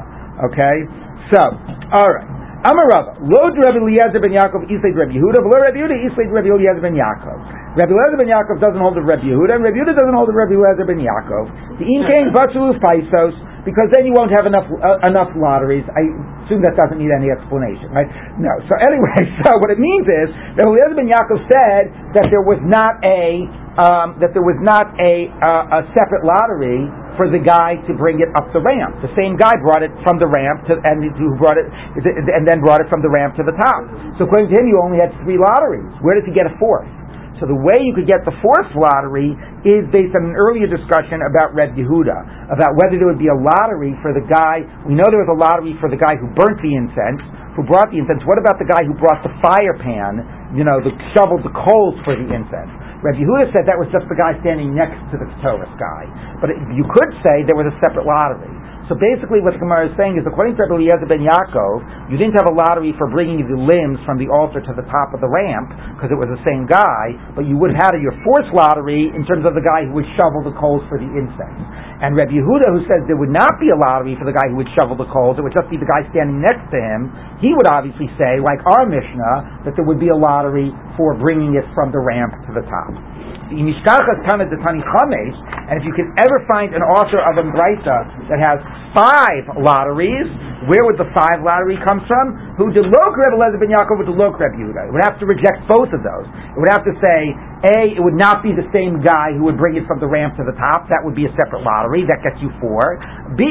Okay. 0.49 0.77
So, 1.35 1.43
all 1.91 2.11
right. 2.65 2.73
Amar 2.73 2.87
Rava, 2.89 3.13
lo 3.21 3.53
Rabbi 3.53 3.77
Eliezer 3.77 4.21
ben 4.25 4.33
Yaakov 4.33 4.65
islay 4.73 4.97
Rabbi 4.97 5.21
Yehuda, 5.21 5.45
lo 5.45 5.53
Rabbi 5.53 5.77
Yehuda 5.85 5.97
islay 6.09 6.27
Rabbi 6.33 6.49
Eliezer 6.49 6.81
ben 6.81 6.97
Yaakov. 6.97 7.39
Rabbi 7.77 7.93
Eliezer 7.93 8.17
ben 8.17 8.31
Yaakov 8.33 8.57
doesn't 8.61 8.81
hold 8.81 8.97
the 8.97 9.05
Rabbi 9.05 9.29
Yehuda, 9.29 9.61
and 9.61 9.63
Rabbi 9.65 9.77
Yehuda 9.77 9.93
doesn't 9.93 10.17
hold 10.17 10.29
the 10.33 10.37
Rabbi 10.37 10.57
Eliezer 10.57 10.89
ben 10.89 11.01
Yaakov. 11.01 11.47
The 11.77 11.85
Inkang 11.85 12.33
Batsulu 12.33 12.81
Paisos, 12.81 13.37
because 13.69 13.89
then 13.93 14.09
you 14.09 14.13
won't 14.17 14.33
have 14.33 14.49
enough 14.49 14.65
uh, 14.69 15.01
enough 15.05 15.33
lotteries. 15.37 15.85
I 15.93 16.09
assume 16.49 16.65
that 16.65 16.77
doesn't 16.77 17.01
need 17.01 17.13
any 17.13 17.29
explanation, 17.33 17.93
right? 17.93 18.09
No. 18.41 18.53
So 18.65 18.73
anyway, 18.81 19.21
so 19.45 19.61
what 19.61 19.69
it 19.69 19.81
means 19.81 20.09
is 20.09 20.29
that 20.57 20.65
Eliezer 20.65 20.97
ben 20.97 21.09
Yaakov 21.13 21.45
said 21.53 21.93
that 22.17 22.33
there 22.33 22.45
was 22.45 22.61
not 22.65 22.97
a 23.05 23.45
um, 23.77 24.17
that 24.23 24.33
there 24.33 24.45
was 24.47 24.57
not 24.63 24.95
a 25.03 25.29
uh, 25.45 25.79
a 25.79 25.93
separate 25.93 26.23
lottery 26.23 26.87
for 27.17 27.31
the 27.31 27.39
guy 27.39 27.79
to 27.87 27.93
bring 27.95 28.19
it 28.19 28.31
up 28.35 28.51
the 28.51 28.63
ramp. 28.63 28.99
The 29.03 29.13
same 29.15 29.39
guy 29.39 29.55
brought 29.63 29.83
it 29.83 29.95
from 30.03 30.19
the 30.19 30.27
ramp 30.27 30.67
to, 30.71 30.79
and 30.83 31.03
who 31.15 31.35
brought 31.39 31.59
it, 31.59 31.67
and 31.67 32.45
then 32.47 32.61
brought 32.61 32.83
it 32.83 32.89
from 32.91 33.03
the 33.03 33.11
ramp 33.11 33.39
to 33.39 33.45
the 33.47 33.55
top. 33.55 33.83
So 34.19 34.27
according 34.27 34.51
to 34.51 34.55
him, 34.59 34.67
you 34.67 34.79
only 34.83 34.99
had 34.99 35.15
three 35.23 35.39
lotteries. 35.39 35.89
Where 36.03 36.19
did 36.19 36.27
he 36.27 36.35
get 36.35 36.47
a 36.51 36.55
fourth? 36.59 36.91
So 37.43 37.51
the 37.51 37.59
way 37.59 37.83
you 37.83 37.91
could 37.91 38.07
get 38.07 38.23
the 38.23 38.35
fourth 38.39 38.71
lottery 38.79 39.35
is 39.67 39.83
based 39.91 40.15
on 40.15 40.23
an 40.31 40.39
earlier 40.39 40.71
discussion 40.71 41.19
about 41.27 41.51
Reb 41.51 41.75
Yehuda, 41.75 42.47
about 42.47 42.79
whether 42.79 42.95
there 42.95 43.11
would 43.11 43.19
be 43.19 43.27
a 43.27 43.35
lottery 43.35 43.91
for 44.07 44.15
the 44.15 44.23
guy. 44.23 44.63
We 44.87 44.95
know 44.95 45.03
there 45.11 45.19
was 45.19 45.35
a 45.35 45.39
lottery 45.39 45.75
for 45.83 45.91
the 45.91 45.99
guy 45.99 46.15
who 46.15 46.31
burnt 46.31 46.63
the 46.63 46.79
incense, 46.79 47.19
who 47.59 47.67
brought 47.67 47.91
the 47.91 47.99
incense. 47.99 48.23
What 48.23 48.39
about 48.39 48.63
the 48.63 48.71
guy 48.71 48.87
who 48.87 48.95
brought 48.95 49.27
the 49.27 49.35
fire 49.43 49.75
pan? 49.83 50.55
You 50.55 50.63
know, 50.63 50.79
the 50.79 50.95
shoveled 51.19 51.43
the 51.43 51.51
coals 51.51 51.99
for 52.07 52.15
the 52.15 52.23
incense. 52.31 52.71
Rabbi 53.05 53.21
Yehuda 53.21 53.53
said 53.53 53.69
that 53.69 53.77
was 53.77 53.93
just 53.93 54.09
the 54.09 54.17
guy 54.17 54.33
standing 54.41 54.73
next 54.73 54.97
to 55.13 55.21
the 55.21 55.29
Ketores 55.37 55.69
guy. 55.77 56.09
But 56.41 56.57
it, 56.57 56.59
you 56.73 56.89
could 56.89 57.13
say 57.21 57.45
there 57.45 57.57
was 57.59 57.69
a 57.69 57.77
separate 57.85 58.09
lottery. 58.09 58.49
So 58.85 58.93
basically 59.01 59.41
what 59.41 59.57
the 59.57 59.63
Gemara 59.65 59.89
is 59.89 59.97
saying 59.97 60.21
is, 60.21 60.29
according 60.29 60.61
to 60.61 60.69
Rabbi 60.69 60.77
Eliezer 60.77 61.09
ben 61.09 61.25
Yaakov, 61.25 62.13
you 62.13 62.21
didn't 62.21 62.37
have 62.37 62.45
a 62.45 62.53
lottery 62.53 62.93
for 63.01 63.09
bringing 63.09 63.41
the 63.41 63.57
limbs 63.57 63.97
from 64.05 64.21
the 64.21 64.29
altar 64.29 64.61
to 64.61 64.73
the 64.77 64.85
top 64.93 65.17
of 65.17 65.25
the 65.25 65.31
ramp, 65.31 65.73
because 65.97 66.13
it 66.13 66.21
was 66.21 66.29
the 66.29 66.43
same 66.45 66.69
guy, 66.69 67.17
but 67.33 67.49
you 67.49 67.57
would 67.57 67.73
have 67.73 67.81
had 67.81 67.93
a 67.97 68.01
your 68.05 68.13
fourth 68.21 68.45
lottery 68.53 69.09
in 69.17 69.25
terms 69.25 69.49
of 69.49 69.57
the 69.57 69.65
guy 69.65 69.89
who 69.89 69.97
would 69.97 70.09
shovel 70.21 70.45
the 70.45 70.53
coals 70.61 70.85
for 70.93 71.01
the 71.01 71.09
incense. 71.17 71.61
And 72.05 72.13
Rabbi 72.13 72.37
Yehuda, 72.37 72.77
who 72.77 72.85
says 72.85 73.01
there 73.09 73.17
would 73.17 73.33
not 73.33 73.57
be 73.57 73.73
a 73.73 73.79
lottery 73.89 74.21
for 74.21 74.29
the 74.29 74.37
guy 74.37 74.53
who 74.53 74.61
would 74.61 74.69
shovel 74.77 75.01
the 75.01 75.09
coals, 75.09 75.41
it 75.41 75.45
would 75.49 75.57
just 75.57 75.73
be 75.73 75.81
the 75.81 75.89
guy 75.89 76.05
standing 76.13 76.45
next 76.45 76.69
to 76.69 76.77
him, 76.77 77.09
he 77.41 77.57
would 77.57 77.65
obviously 77.65 78.13
say, 78.21 78.37
like 78.37 78.61
our 78.69 78.85
Mishnah, 78.85 79.65
that 79.65 79.73
there 79.81 79.89
would 79.89 80.01
be 80.03 80.13
a 80.13 80.19
lottery 80.19 80.69
for 81.01 81.17
bringing 81.17 81.57
it 81.57 81.65
from 81.73 81.89
the 81.89 82.05
ramp 82.05 82.37
to 82.45 82.53
the 82.53 82.65
top. 82.69 82.93
The 83.53 83.61
Mishkachas 83.61 84.25
Tanat 84.25 84.49
the 84.49 84.57
Tani 84.65 84.81
Chamesh, 84.81 85.37
and 85.69 85.77
if 85.77 85.85
you 85.85 85.93
can 85.93 86.09
ever 86.17 86.41
find 86.49 86.73
an 86.73 86.81
author 86.81 87.21
of 87.21 87.37
a 87.37 87.45
that 87.45 88.41
has 88.41 88.57
five 88.97 89.61
lotteries, 89.61 90.27
where 90.65 90.81
would 90.89 90.97
the 90.97 91.13
five 91.13 91.45
lottery 91.45 91.77
come 91.85 92.01
from? 92.09 92.57
Who 92.57 92.73
did 92.73 92.89
Lok 92.89 93.13
Rebbe 93.13 93.37
Lezer 93.37 93.61
ben 93.61 93.69
Yaakov 93.69 94.01
would 94.01 94.09
Lok 94.09 94.41
Rebbe 94.41 94.57
Yehuda? 94.57 94.89
It 94.89 94.93
would 94.97 95.05
have 95.05 95.21
to 95.21 95.29
reject 95.29 95.61
both 95.69 95.93
of 95.93 96.01
those. 96.01 96.25
It 96.25 96.59
would 96.59 96.73
have 96.73 96.89
to 96.89 96.97
say, 97.05 97.37
A, 97.69 97.93
it 97.93 98.03
would 98.03 98.17
not 98.17 98.41
be 98.41 98.57
the 98.57 98.65
same 98.73 99.05
guy 99.05 99.37
who 99.37 99.45
would 99.45 99.61
bring 99.61 99.77
it 99.77 99.85
from 99.85 100.01
the 100.01 100.09
ramp 100.09 100.41
to 100.41 100.45
the 100.49 100.57
top. 100.57 100.89
That 100.89 101.05
would 101.05 101.15
be 101.15 101.29
a 101.29 101.33
separate 101.37 101.63
lottery. 101.63 102.09
That 102.09 102.25
gets 102.25 102.41
you 102.41 102.49
four. 102.65 102.99
B, 103.37 103.45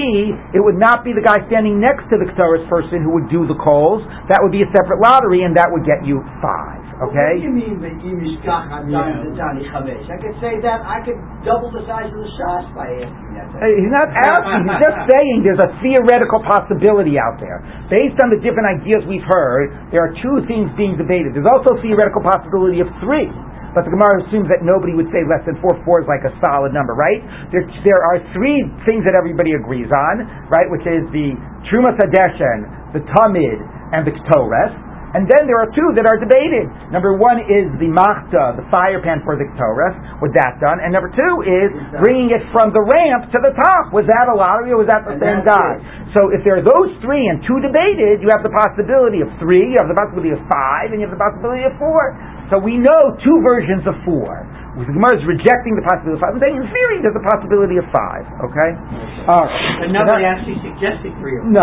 it 0.57 0.61
would 0.61 0.77
not 0.81 1.05
be 1.05 1.13
the 1.13 1.23
guy 1.23 1.37
standing 1.47 1.77
next 1.77 2.09
to 2.09 2.17
the 2.17 2.25
Ketores 2.33 2.65
person 2.65 3.05
who 3.05 3.13
would 3.13 3.29
do 3.29 3.45
the 3.45 3.57
coals. 3.61 4.01
That 4.33 4.41
would 4.41 4.51
be 4.51 4.65
a 4.65 4.69
separate 4.73 4.99
lottery, 4.99 5.45
and 5.45 5.53
that 5.53 5.69
would 5.69 5.85
get 5.85 6.01
you 6.01 6.21
five. 6.41 6.82
Okay? 7.09 7.33
What 7.35 7.43
do 7.43 7.47
you 7.47 7.55
mean 7.55 7.75
the 7.81 9.33
tani 9.35 9.63
chamesh? 9.67 10.07
I 10.07 10.17
could 10.21 10.37
say 10.39 10.59
that 10.63 10.79
I 10.85 11.03
could 11.03 11.19
double 11.43 11.69
the 11.73 11.83
size 11.83 12.07
of 12.07 12.19
the 12.19 12.31
shas 12.39 12.65
by 12.71 12.87
asking 13.03 13.31
that. 13.35 13.49
He's 13.59 13.91
not 13.91 14.07
asking. 14.13 14.63
He's 14.67 14.81
just 14.81 14.99
saying 15.11 15.35
there's 15.43 15.63
a 15.63 15.71
theoretical 15.83 16.39
possibility 16.47 17.19
out 17.19 17.37
there. 17.43 17.59
Based 17.91 18.15
on 18.23 18.31
the 18.31 18.39
different 18.39 18.79
ideas 18.79 19.03
we've 19.05 19.25
heard, 19.27 19.73
there 19.91 20.01
are 20.05 20.13
two 20.23 20.43
things 20.47 20.71
being 20.79 20.95
debated. 20.95 21.35
There's 21.35 21.49
also 21.49 21.75
a 21.75 21.79
theoretical 21.83 22.23
possibility 22.23 22.79
of 22.79 22.87
three. 23.03 23.27
But 23.73 23.89
the 23.89 23.93
Gemara 23.93 24.21
assumes 24.21 24.45
that 24.53 24.61
nobody 24.61 24.93
would 24.93 25.09
say 25.09 25.25
less 25.25 25.41
than 25.49 25.57
four. 25.57 25.73
Four 25.81 26.05
is 26.05 26.07
like 26.07 26.21
a 26.21 26.33
solid 26.45 26.77
number, 26.77 26.93
right? 26.93 27.17
There, 27.49 27.65
there 27.81 28.01
are 28.05 28.21
three 28.29 28.61
things 28.85 29.01
that 29.01 29.17
everybody 29.17 29.57
agrees 29.57 29.89
on, 29.89 30.29
right? 30.45 30.69
Which 30.69 30.85
is 30.85 31.01
the 31.09 31.33
Trumas 31.73 31.97
Hadeshen, 31.97 32.93
the 32.93 33.01
Tamid, 33.01 33.57
and 33.97 34.05
the 34.05 34.13
Ktores. 34.13 34.92
And 35.13 35.29
then 35.29 35.45
there 35.45 35.61
are 35.61 35.69
two 35.69 35.93
that 35.93 36.09
are 36.09 36.17
debated. 36.17 36.65
Number 36.89 37.13
one 37.13 37.37
is 37.45 37.69
the 37.77 37.85
Machta, 37.85 38.57
the 38.57 38.65
fire 38.73 38.97
pan 38.97 39.21
for 39.21 39.37
the 39.37 39.45
Torah. 39.61 39.93
Was 40.17 40.33
that 40.33 40.57
done? 40.57 40.81
And 40.81 40.89
number 40.89 41.13
two 41.13 41.33
is 41.45 41.69
bringing 42.01 42.33
it 42.33 42.41
from 42.49 42.73
the 42.73 42.81
ramp 42.81 43.29
to 43.29 43.37
the 43.37 43.53
top. 43.53 43.93
Was 43.93 44.09
that 44.09 44.25
a 44.25 44.33
lottery 44.33 44.73
or 44.73 44.81
was 44.81 44.89
that 44.89 45.05
the 45.05 45.13
And 45.13 45.21
same 45.21 45.41
guy? 45.45 45.77
So 46.17 46.33
if 46.33 46.41
there 46.41 46.57
are 46.57 46.65
those 46.65 46.97
three 47.05 47.29
and 47.29 47.45
two 47.45 47.61
debated, 47.61 48.25
you 48.25 48.29
have 48.33 48.41
the 48.41 48.49
possibility 48.53 49.21
of 49.21 49.29
three, 49.37 49.61
you 49.73 49.77
have 49.77 49.89
the 49.89 49.97
possibility 49.97 50.33
of 50.33 50.41
five, 50.49 50.89
and 50.89 50.97
you 50.97 51.05
have 51.05 51.13
the 51.13 51.21
possibility 51.21 51.65
of 51.69 51.77
four. 51.77 52.17
So 52.49 52.57
we 52.57 52.81
know 52.81 53.13
two 53.21 53.37
versions 53.45 53.85
of 53.85 53.93
four. 54.05 54.45
The 54.73 54.89
Gemara 54.89 55.13
is 55.21 55.25
rejecting 55.29 55.77
the 55.77 55.85
possibility 55.85 56.17
of 56.17 56.21
five. 56.25 56.33
I'm 56.33 56.41
saying 56.41 56.57
in 56.57 56.65
theory 56.65 56.97
there's 57.05 57.13
a 57.17 57.21
possibility 57.29 57.77
of 57.77 57.85
five. 57.93 58.25
Okay? 58.49 58.69
All 59.29 59.45
right. 59.45 59.53
But 59.77 59.93
So 59.93 59.93
nobody 59.93 60.25
that- 60.25 60.41
actually 60.41 60.57
suggested 60.65 61.13
three 61.21 61.37
or 61.37 61.45
no. 61.45 61.61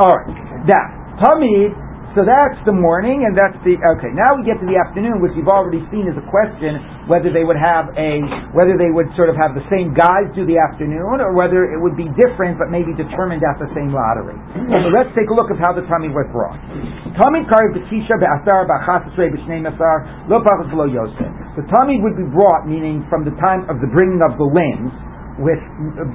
All 0.00 0.16
right. 0.16 0.32
Okay. 0.32 0.64
Now, 0.64 0.84
Tamid. 1.20 1.76
So 2.16 2.24
that's 2.24 2.56
the 2.64 2.72
morning, 2.72 3.28
and 3.28 3.36
that's 3.36 3.60
the 3.60 3.76
okay. 3.76 4.08
Now 4.16 4.32
we 4.32 4.40
get 4.40 4.56
to 4.56 4.64
the 4.64 4.80
afternoon, 4.80 5.20
which 5.20 5.36
you've 5.36 5.52
already 5.52 5.84
seen 5.92 6.08
is 6.08 6.16
a 6.16 6.24
question 6.32 6.80
whether 7.12 7.28
they 7.28 7.44
would 7.44 7.60
have 7.60 7.92
a 7.92 8.24
whether 8.56 8.80
they 8.80 8.88
would 8.88 9.12
sort 9.20 9.28
of 9.28 9.36
have 9.36 9.52
the 9.52 9.60
same 9.68 9.92
guys 9.92 10.24
do 10.32 10.48
the 10.48 10.56
afternoon, 10.56 11.20
or 11.20 11.36
whether 11.36 11.68
it 11.68 11.76
would 11.76 11.92
be 11.92 12.08
different, 12.16 12.56
but 12.56 12.72
maybe 12.72 12.96
determined 12.96 13.44
at 13.44 13.60
the 13.60 13.68
same 13.76 13.92
lottery. 13.92 14.32
So 14.80 14.88
let's 14.96 15.12
take 15.12 15.28
a 15.28 15.36
look 15.36 15.52
at 15.52 15.60
how 15.60 15.76
the 15.76 15.84
Tamid 15.92 16.16
was 16.16 16.24
brought. 16.32 16.56
Lo 20.72 20.88
yosef. 20.88 21.32
The 21.60 21.68
Tamid 21.68 22.00
would 22.00 22.16
be 22.16 22.24
brought, 22.32 22.64
meaning 22.64 23.04
from 23.12 23.28
the 23.28 23.36
time 23.44 23.68
of 23.68 23.84
the 23.84 23.92
bringing 23.92 24.24
of 24.24 24.40
the 24.40 24.48
limbs 24.48 24.88
with 25.36 25.60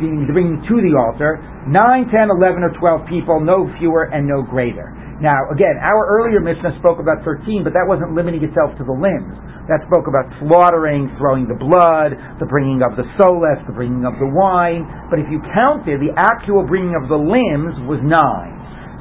being 0.01 0.25
bringing 0.33 0.57
to 0.65 0.75
the 0.81 0.97
altar, 0.97 1.37
9, 1.69 1.77
10, 2.09 2.33
11, 2.33 2.65
or 2.65 2.73
12 2.73 3.05
people, 3.05 3.37
no 3.37 3.69
fewer 3.77 4.09
and 4.09 4.25
no 4.25 4.41
greater. 4.41 4.89
Now, 5.21 5.53
again, 5.53 5.77
our 5.77 6.09
earlier 6.09 6.41
Mishnah 6.41 6.81
spoke 6.81 6.97
about 6.97 7.21
13, 7.21 7.61
but 7.61 7.77
that 7.77 7.85
wasn't 7.85 8.17
limiting 8.17 8.41
itself 8.41 8.73
to 8.81 8.83
the 8.83 8.97
limbs. 8.97 9.37
That 9.69 9.85
spoke 9.85 10.09
about 10.09 10.25
slaughtering, 10.41 11.13
throwing 11.21 11.45
the 11.45 11.53
blood, 11.53 12.17
the 12.41 12.49
bringing 12.49 12.81
of 12.81 12.97
the 12.97 13.05
soles, 13.21 13.61
the 13.69 13.75
bringing 13.77 14.01
of 14.01 14.17
the 14.17 14.25
wine. 14.25 14.81
But 15.13 15.21
if 15.21 15.29
you 15.29 15.37
counted, 15.53 16.01
the 16.01 16.09
actual 16.17 16.65
bringing 16.65 16.97
of 16.97 17.05
the 17.05 17.21
limbs 17.21 17.77
was 17.85 18.01
9. 18.01 18.09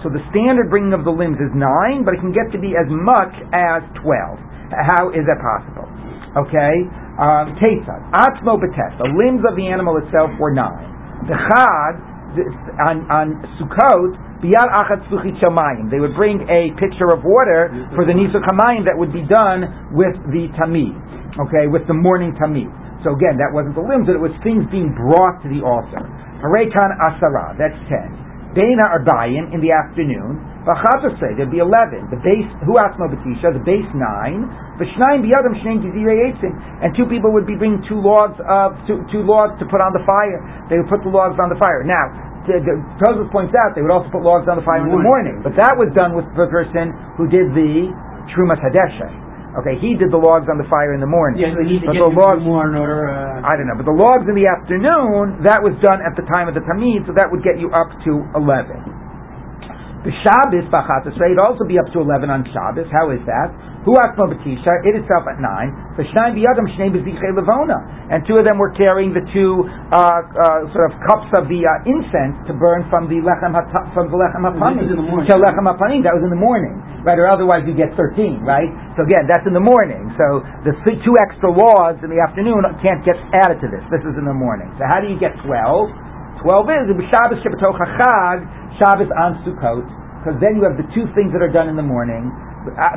So 0.04 0.12
the 0.12 0.20
standard 0.28 0.68
bringing 0.68 0.92
of 0.92 1.08
the 1.08 1.12
limbs 1.12 1.40
is 1.40 1.48
9, 1.56 2.04
but 2.04 2.12
it 2.12 2.20
can 2.20 2.36
get 2.36 2.52
to 2.52 2.60
be 2.60 2.76
as 2.76 2.88
much 2.92 3.32
as 3.56 3.80
12. 4.04 4.12
How 4.92 5.08
is 5.16 5.24
that 5.24 5.40
possible? 5.40 5.88
Okay? 6.36 6.74
Um, 7.16 7.56
Kesad, 7.56 8.00
Atzmo 8.12 8.60
Betes, 8.60 8.92
the 9.00 9.08
limbs 9.08 9.40
of 9.48 9.56
the 9.56 9.72
animal 9.72 9.96
itself 10.04 10.28
were 10.36 10.52
nine. 10.52 10.88
The 11.28 11.36
Chad, 11.36 11.94
on, 12.80 12.96
on 13.08 13.26
Sukkot, 13.56 14.29
They 14.40 16.00
would 16.00 16.16
bring 16.16 16.40
a 16.48 16.72
pitcher 16.80 17.08
of 17.12 17.24
water 17.24 17.68
for 17.92 18.08
the 18.08 18.16
Nisuk 18.16 18.40
Hamayim 18.48 18.88
that 18.88 18.96
would 18.96 19.12
be 19.12 19.24
done 19.28 19.92
with 19.92 20.16
the 20.32 20.48
Tamid, 20.56 20.96
okay, 21.48 21.68
with 21.68 21.84
the 21.86 21.94
morning 21.96 22.32
Tamid. 22.40 22.72
So 23.04 23.12
again, 23.16 23.36
that 23.40 23.52
wasn't 23.52 23.76
the 23.76 23.84
limbs, 23.84 24.08
it 24.08 24.20
was 24.20 24.32
things 24.44 24.64
being 24.72 24.92
brought 24.96 25.40
to 25.44 25.48
the 25.48 25.60
altar. 25.64 26.04
Harekan 26.40 26.92
Asara, 27.04 27.56
that's 27.56 27.76
ten. 27.88 28.29
Dana 28.54 28.98
Arbayim 28.98 29.54
in 29.54 29.62
the 29.62 29.70
afternoon. 29.70 30.42
V'chatasrei, 30.66 31.38
there'd 31.38 31.54
be 31.54 31.62
eleven. 31.62 32.10
The 32.10 32.18
base, 32.20 32.50
Hu 32.66 32.76
Asma 32.76 33.08
Batisha, 33.08 33.54
the 33.54 33.62
base 33.62 33.86
nine. 33.94 34.44
V'shnayim 34.76 35.22
biyadam 35.22 35.54
shneim 35.62 35.80
gizirei. 35.80 36.34
And 36.82 36.92
two 36.98 37.06
people 37.06 37.30
would 37.32 37.46
be 37.46 37.54
bringing 37.54 37.80
two 37.86 38.02
logs 38.02 38.36
of, 38.44 38.74
two, 38.90 39.06
two 39.14 39.22
logs 39.22 39.54
to 39.62 39.64
put 39.70 39.78
on 39.78 39.94
the 39.94 40.02
fire. 40.02 40.42
They 40.68 40.82
would 40.82 40.90
put 40.90 41.00
the 41.06 41.12
logs 41.14 41.38
on 41.38 41.48
the 41.48 41.56
fire. 41.62 41.86
Now, 41.86 42.10
the, 42.44 42.58
the 42.58 43.28
points 43.30 43.54
out 43.54 43.78
they 43.78 43.82
would 43.86 43.94
also 43.94 44.10
put 44.10 44.26
logs 44.26 44.50
on 44.50 44.58
the 44.58 44.66
fire 44.66 44.82
in 44.82 44.90
the 44.90 44.98
morning. 44.98 45.40
But 45.46 45.54
that 45.54 45.78
was 45.78 45.92
done 45.94 46.18
with 46.18 46.26
the 46.34 46.50
person 46.50 46.90
who 47.14 47.30
did 47.30 47.54
the 47.54 47.94
Trumas 48.34 48.58
Hadeshen. 48.58 49.29
Okay, 49.58 49.74
he 49.82 49.98
did 49.98 50.14
the 50.14 50.20
logs 50.20 50.46
on 50.46 50.62
the 50.62 50.68
fire 50.70 50.94
in 50.94 51.02
the 51.02 51.10
morning. 51.10 51.42
Yeah, 51.42 51.50
so 51.50 51.66
to 51.66 51.74
but 51.82 51.94
the 51.98 52.14
logs, 52.14 52.42
more 52.46 52.70
in 52.70 52.78
order. 52.78 53.10
Uh, 53.10 53.42
I 53.42 53.58
don't 53.58 53.66
know, 53.66 53.74
but 53.74 53.86
the 53.88 53.94
logs 53.98 54.26
in 54.30 54.38
the 54.38 54.46
afternoon, 54.46 55.42
that 55.42 55.58
was 55.58 55.74
done 55.82 55.98
at 56.06 56.14
the 56.14 56.22
time 56.30 56.46
of 56.46 56.54
the 56.54 56.62
Tamid, 56.62 57.02
so 57.06 57.12
that 57.18 57.26
would 57.26 57.42
get 57.42 57.58
you 57.58 57.70
up 57.74 57.90
to 58.06 58.12
11. 58.38 58.89
The 60.00 60.16
Shabbos, 60.24 60.64
Bachatas, 60.72 61.12
right, 61.20 61.28
it'd 61.28 61.36
also 61.36 61.68
be 61.68 61.76
up 61.76 61.84
to 61.92 62.00
11 62.00 62.32
on 62.32 62.40
Shabbos. 62.48 62.88
How 62.88 63.12
is 63.12 63.20
that? 63.28 63.52
Hu 63.84 63.92
Atma 64.00 64.32
Batisha, 64.32 64.72
it 64.88 64.96
itself 64.96 65.28
at 65.28 65.36
9. 65.40 66.00
The 66.00 66.08
Shnai 66.08 66.32
Biyadam 66.32 66.64
Shnei 66.72 66.88
Bezichei 66.88 67.36
Levona. 67.36 67.76
And 68.08 68.24
two 68.24 68.40
of 68.40 68.48
them 68.48 68.56
were 68.56 68.72
carrying 68.72 69.12
the 69.12 69.20
two 69.28 69.60
uh, 69.92 70.00
uh, 70.00 70.72
sort 70.72 70.88
of 70.88 70.96
cups 71.04 71.28
of 71.36 71.52
the 71.52 71.60
uh, 71.68 71.84
incense 71.84 72.32
to 72.48 72.56
burn 72.56 72.88
from 72.88 73.12
the 73.12 73.20
Lechem 73.20 73.52
Hata- 73.52 73.92
from 73.92 74.08
the 74.08 74.16
Lechem 74.16 74.40
Hapanim. 74.48 74.88
This 74.88 74.96
is 74.96 74.96
in 74.96 75.04
the. 75.04 75.28
To 75.32 75.36
Lechem 75.36 75.68
Hapanim, 75.68 76.00
that 76.08 76.16
was 76.16 76.24
in 76.24 76.32
the 76.32 76.40
morning. 76.40 76.80
Right, 77.04 77.16
or 77.20 77.28
otherwise 77.28 77.64
you 77.68 77.72
get 77.76 77.92
13, 77.96 78.40
right? 78.44 78.68
So 78.96 79.04
again, 79.04 79.24
that's 79.28 79.44
in 79.48 79.52
the 79.56 79.64
morning. 79.64 80.12
So 80.20 80.44
the 80.64 80.76
two 81.04 81.16
extra 81.24 81.48
laws 81.48 81.96
in 82.04 82.08
the 82.12 82.20
afternoon 82.20 82.60
can't 82.84 83.00
get 83.04 83.16
added 83.36 83.60
to 83.64 83.68
this. 83.72 83.84
This 83.92 84.04
is 84.04 84.16
in 84.20 84.24
the 84.28 84.36
morning. 84.36 84.68
So 84.76 84.84
how 84.84 85.00
do 85.00 85.08
you 85.08 85.16
get 85.16 85.32
12? 85.44 86.08
12 86.40 86.72
is 86.72 86.88
Shabbos 87.12 87.40
Chag, 87.44 88.38
Shabbos 88.80 89.12
on 89.12 89.44
Sukkot, 89.44 89.84
because 90.24 90.40
then 90.40 90.56
you 90.56 90.64
have 90.64 90.80
the 90.80 90.88
two 90.96 91.04
things 91.12 91.36
that 91.36 91.44
are 91.44 91.52
done 91.52 91.68
in 91.68 91.76
the 91.76 91.84
morning. 91.84 92.32
uh, 92.76 92.96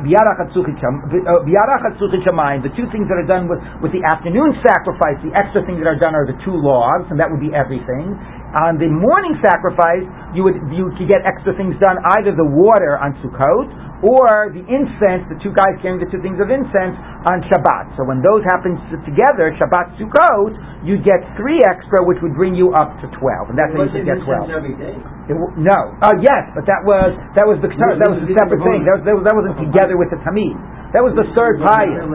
the 2.64 2.72
two 2.76 2.88
things 2.92 3.04
that 3.08 3.16
are 3.20 3.28
done 3.28 3.48
with, 3.48 3.60
with 3.84 3.92
the 3.92 4.00
afternoon 4.04 4.56
sacrifice, 4.64 5.20
the 5.20 5.32
extra 5.36 5.60
things 5.64 5.80
that 5.80 5.88
are 5.88 6.00
done 6.00 6.16
are 6.16 6.24
the 6.24 6.36
two 6.44 6.56
logs, 6.56 7.08
and 7.12 7.20
that 7.20 7.28
would 7.28 7.40
be 7.40 7.52
everything. 7.52 8.16
On 8.54 8.78
the 8.78 8.86
morning 8.86 9.34
sacrifice, 9.42 10.06
you 10.30 10.46
would 10.46 10.54
you 10.70 10.94
could 10.94 11.10
get 11.10 11.26
extra 11.26 11.58
things 11.58 11.74
done, 11.82 11.98
either 12.18 12.30
the 12.38 12.46
water 12.46 12.94
on 13.02 13.18
Sukkot 13.18 13.66
or 14.06 14.52
the 14.54 14.62
incense, 14.68 15.26
the 15.32 15.38
two 15.42 15.50
guys 15.50 15.74
carrying 15.80 15.98
the 15.98 16.06
two 16.12 16.20
things 16.20 16.36
of 16.38 16.52
incense 16.52 16.94
on 17.26 17.40
Shabbat. 17.50 17.96
So 17.98 18.04
when 18.06 18.22
those 18.22 18.44
happen 18.52 18.76
together, 19.02 19.50
Shabbat 19.58 19.96
Sukkot, 19.98 20.54
you 20.86 21.00
get 21.02 21.24
three 21.34 21.58
extra, 21.66 22.04
which 22.06 22.20
would 22.22 22.36
bring 22.38 22.54
you 22.54 22.70
up 22.78 22.94
to 23.02 23.10
twelve, 23.18 23.50
and 23.50 23.56
that's 23.58 23.74
how 23.74 23.90
you 23.90 23.90
should 23.90 24.06
get 24.06 24.22
twelve. 24.22 24.46
every 24.54 24.76
day? 24.78 24.94
W- 25.34 25.54
no, 25.58 25.78
uh, 26.04 26.14
yes, 26.22 26.46
but 26.54 26.62
that 26.68 26.84
was 26.86 27.10
that 27.34 27.48
was 27.48 27.58
the 27.58 27.72
that 27.74 28.06
was 28.12 28.22
a 28.22 28.28
separate 28.38 28.60
thing. 28.60 28.84
That, 28.86 29.00
was, 29.00 29.02
that, 29.08 29.14
was, 29.18 29.24
wasn't 29.34 29.58
together 29.66 29.96
with 29.98 30.12
the 30.14 30.20
tamid. 30.22 30.54
That 30.94 31.02
was 31.02 31.16
the 31.18 31.26
third 31.34 31.58
payah. 31.58 32.06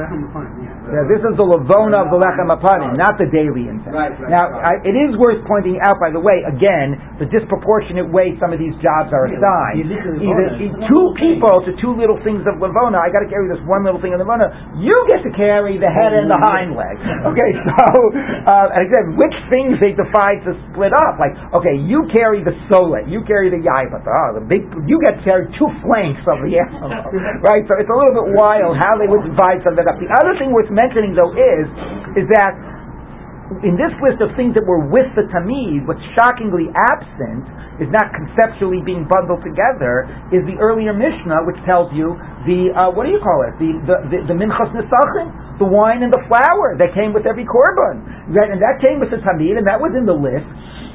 Yeah, 0.90 1.06
this 1.06 1.22
is 1.22 1.34
the 1.38 1.46
lavona 1.46 2.04
of 2.06 2.10
the 2.10 2.20
lechem 2.20 2.50
apanim, 2.50 2.98
not 2.98 3.16
the 3.22 3.30
daily 3.30 3.70
incense. 3.70 3.94
Right, 3.94 4.14
right, 4.18 4.30
now, 4.30 4.50
right. 4.50 4.82
I, 4.82 4.90
it 4.90 4.96
is 4.98 5.14
worth 5.16 5.40
pointing 5.46 5.78
out, 5.86 6.02
by 6.02 6.10
the 6.10 6.20
way, 6.22 6.42
again, 6.46 6.98
the 7.22 7.30
disproportionate 7.30 8.10
way 8.10 8.34
some 8.42 8.50
of 8.52 8.60
these 8.60 8.74
jobs 8.82 9.14
are 9.14 9.30
assigned. 9.30 9.86
Either 9.86 10.48
two 10.90 11.06
people 11.22 11.62
to 11.64 11.72
two 11.78 11.94
little 11.94 12.18
things 12.26 12.42
of 12.50 12.58
lavona. 12.58 12.98
I 12.98 13.14
got 13.14 13.22
to 13.22 13.30
carry 13.30 13.46
this 13.48 13.62
one 13.70 13.86
little 13.86 14.02
thing 14.02 14.18
of 14.18 14.22
lavona. 14.22 14.50
You 14.82 14.96
get 15.12 15.22
to 15.24 15.32
carry 15.38 15.78
the 15.78 15.90
head 15.92 16.12
and 16.18 16.26
the 16.28 16.40
hind 16.40 16.74
leg. 16.74 16.98
Okay, 17.30 17.52
so 17.62 17.86
uh, 18.48 18.74
and 18.74 18.82
again, 18.90 19.14
which 19.20 19.36
things 19.54 19.78
they 19.78 19.94
decide 19.94 20.42
to 20.48 20.56
split 20.72 20.96
up? 20.96 21.20
Like, 21.22 21.36
okay, 21.62 21.76
you 21.78 22.08
carry 22.16 22.42
the 22.42 22.56
sole, 22.72 22.96
you 23.06 23.22
carry 23.28 23.52
the 23.54 23.60
yaibata, 23.62 24.08
oh, 24.10 24.30
the 24.40 24.44
big, 24.48 24.66
you 24.88 24.98
get 25.04 25.20
to 25.20 25.24
carry 25.28 25.46
two 25.60 25.70
flanks 25.86 26.24
of 26.26 26.42
the 26.42 26.58
animal, 26.64 26.90
right? 27.44 27.62
So 27.70 27.78
it's 27.78 27.92
a 27.92 27.98
little 27.98 28.16
bit 28.24 28.34
wild 28.34 28.80
how 28.82 28.98
they 28.98 29.06
would 29.06 29.28
divide 29.30 29.62
some 29.62 29.76
of 29.76 29.84
that 29.84 29.88
up. 29.92 30.00
The 30.02 30.10
other 30.10 30.34
thing 30.42 30.50
worth 30.56 30.72
mentioning 30.80 31.12
though 31.12 31.36
is, 31.36 31.68
is 32.24 32.28
that 32.32 32.56
in 33.66 33.74
this 33.74 33.90
list 33.98 34.22
of 34.22 34.30
things 34.38 34.54
that 34.54 34.62
were 34.62 34.86
with 34.86 35.10
the 35.18 35.26
tamid, 35.34 35.90
what's 35.90 36.04
shockingly 36.14 36.70
absent 36.70 37.50
is 37.82 37.90
not 37.90 38.14
conceptually 38.14 38.86
being 38.86 39.10
bundled 39.10 39.42
together. 39.42 40.06
Is 40.30 40.46
the 40.46 40.54
earlier 40.62 40.94
Mishnah, 40.94 41.50
which 41.50 41.58
tells 41.66 41.90
you 41.90 42.14
the 42.46 42.70
uh, 42.78 42.94
what 42.94 43.10
do 43.10 43.12
you 43.12 43.18
call 43.18 43.42
it? 43.50 43.58
The 43.58 43.72
the 43.90 43.96
the, 44.06 44.18
the 44.30 44.36
minchas 44.38 44.70
nesachim, 44.70 45.58
the 45.58 45.66
wine 45.66 46.06
and 46.06 46.14
the 46.14 46.22
flour 46.30 46.78
that 46.78 46.94
came 46.94 47.10
with 47.10 47.26
every 47.26 47.48
korban, 47.50 48.06
right? 48.30 48.54
And 48.54 48.62
that 48.62 48.78
came 48.86 49.02
with 49.02 49.10
the 49.10 49.18
tamid, 49.26 49.58
and 49.58 49.66
that 49.66 49.82
was 49.82 49.98
in 49.98 50.06
the 50.06 50.16
list. 50.16 50.46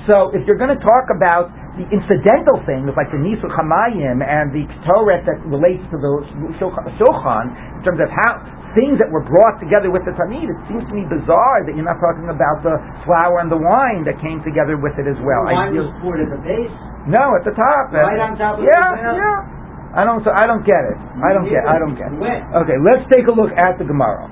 So 0.07 0.31
if 0.31 0.47
you're 0.47 0.61
going 0.61 0.71
to 0.71 0.83
talk 0.85 1.11
about 1.11 1.51
the 1.75 1.89
incidental 1.91 2.63
things 2.69 2.87
like 2.95 3.11
the 3.11 3.19
Nisuch 3.19 3.51
Hamayim 3.51 4.23
and 4.23 4.55
the 4.55 4.63
Torah 4.87 5.19
that 5.27 5.43
relates 5.49 5.83
to 5.91 5.97
the 5.99 6.13
Shulchan, 6.61 7.47
in 7.51 7.81
terms 7.83 7.99
of 7.99 8.13
how 8.13 8.47
things 8.75 8.99
that 8.99 9.09
were 9.11 9.23
brought 9.25 9.59
together 9.63 9.89
with 9.91 10.03
the 10.05 10.13
Tamid, 10.19 10.47
it 10.51 10.59
seems 10.71 10.83
to 10.87 10.93
me 10.95 11.03
bizarre 11.07 11.63
that 11.67 11.75
you're 11.75 11.87
not 11.87 11.99
talking 12.03 12.29
about 12.31 12.63
the 12.67 12.77
flour 13.07 13.39
and 13.41 13.49
the 13.51 13.59
wine 13.59 14.03
that 14.07 14.19
came 14.21 14.43
together 14.43 14.77
with 14.79 14.99
it 14.99 15.07
as 15.07 15.19
well. 15.23 15.47
I 15.49 15.55
Wine 15.55 15.73
feel- 15.75 15.87
was 15.89 15.95
poured 16.03 16.21
at 16.23 16.31
the 16.31 16.41
base. 16.43 16.71
no, 17.07 17.35
at 17.39 17.43
the 17.47 17.55
top. 17.55 17.91
Right 17.95 18.19
on 18.19 18.35
top 18.39 18.59
of 18.59 18.67
yeah, 18.67 18.75
the 18.95 19.03
bell? 19.03 19.17
Yeah, 19.19 19.99
I 19.99 20.03
don't. 20.03 20.23
So 20.27 20.35
I 20.35 20.47
don't 20.51 20.67
get 20.67 20.83
it. 20.91 20.99
I 21.23 21.31
don't 21.31 21.47
get. 21.47 21.63
I 21.63 21.79
don't 21.79 21.95
get. 21.95 22.11
It. 22.11 22.43
Okay, 22.67 22.79
let's 22.83 23.07
take 23.15 23.31
a 23.31 23.35
look 23.35 23.55
at 23.55 23.79
the 23.79 23.87
Gemara. 23.87 24.27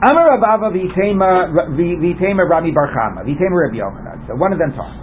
Amar 0.00 0.38
v'itema 0.40 1.50
v'itema 1.74 2.48
Rami 2.48 2.70
bar 2.72 2.88
Chama 2.94 3.26
v'itema 3.26 3.56
Rabbi 3.66 3.76
Yochanan. 3.82 4.26
So 4.26 4.36
one 4.36 4.52
of 4.52 4.58
them 4.58 4.72
talks. 4.72 4.94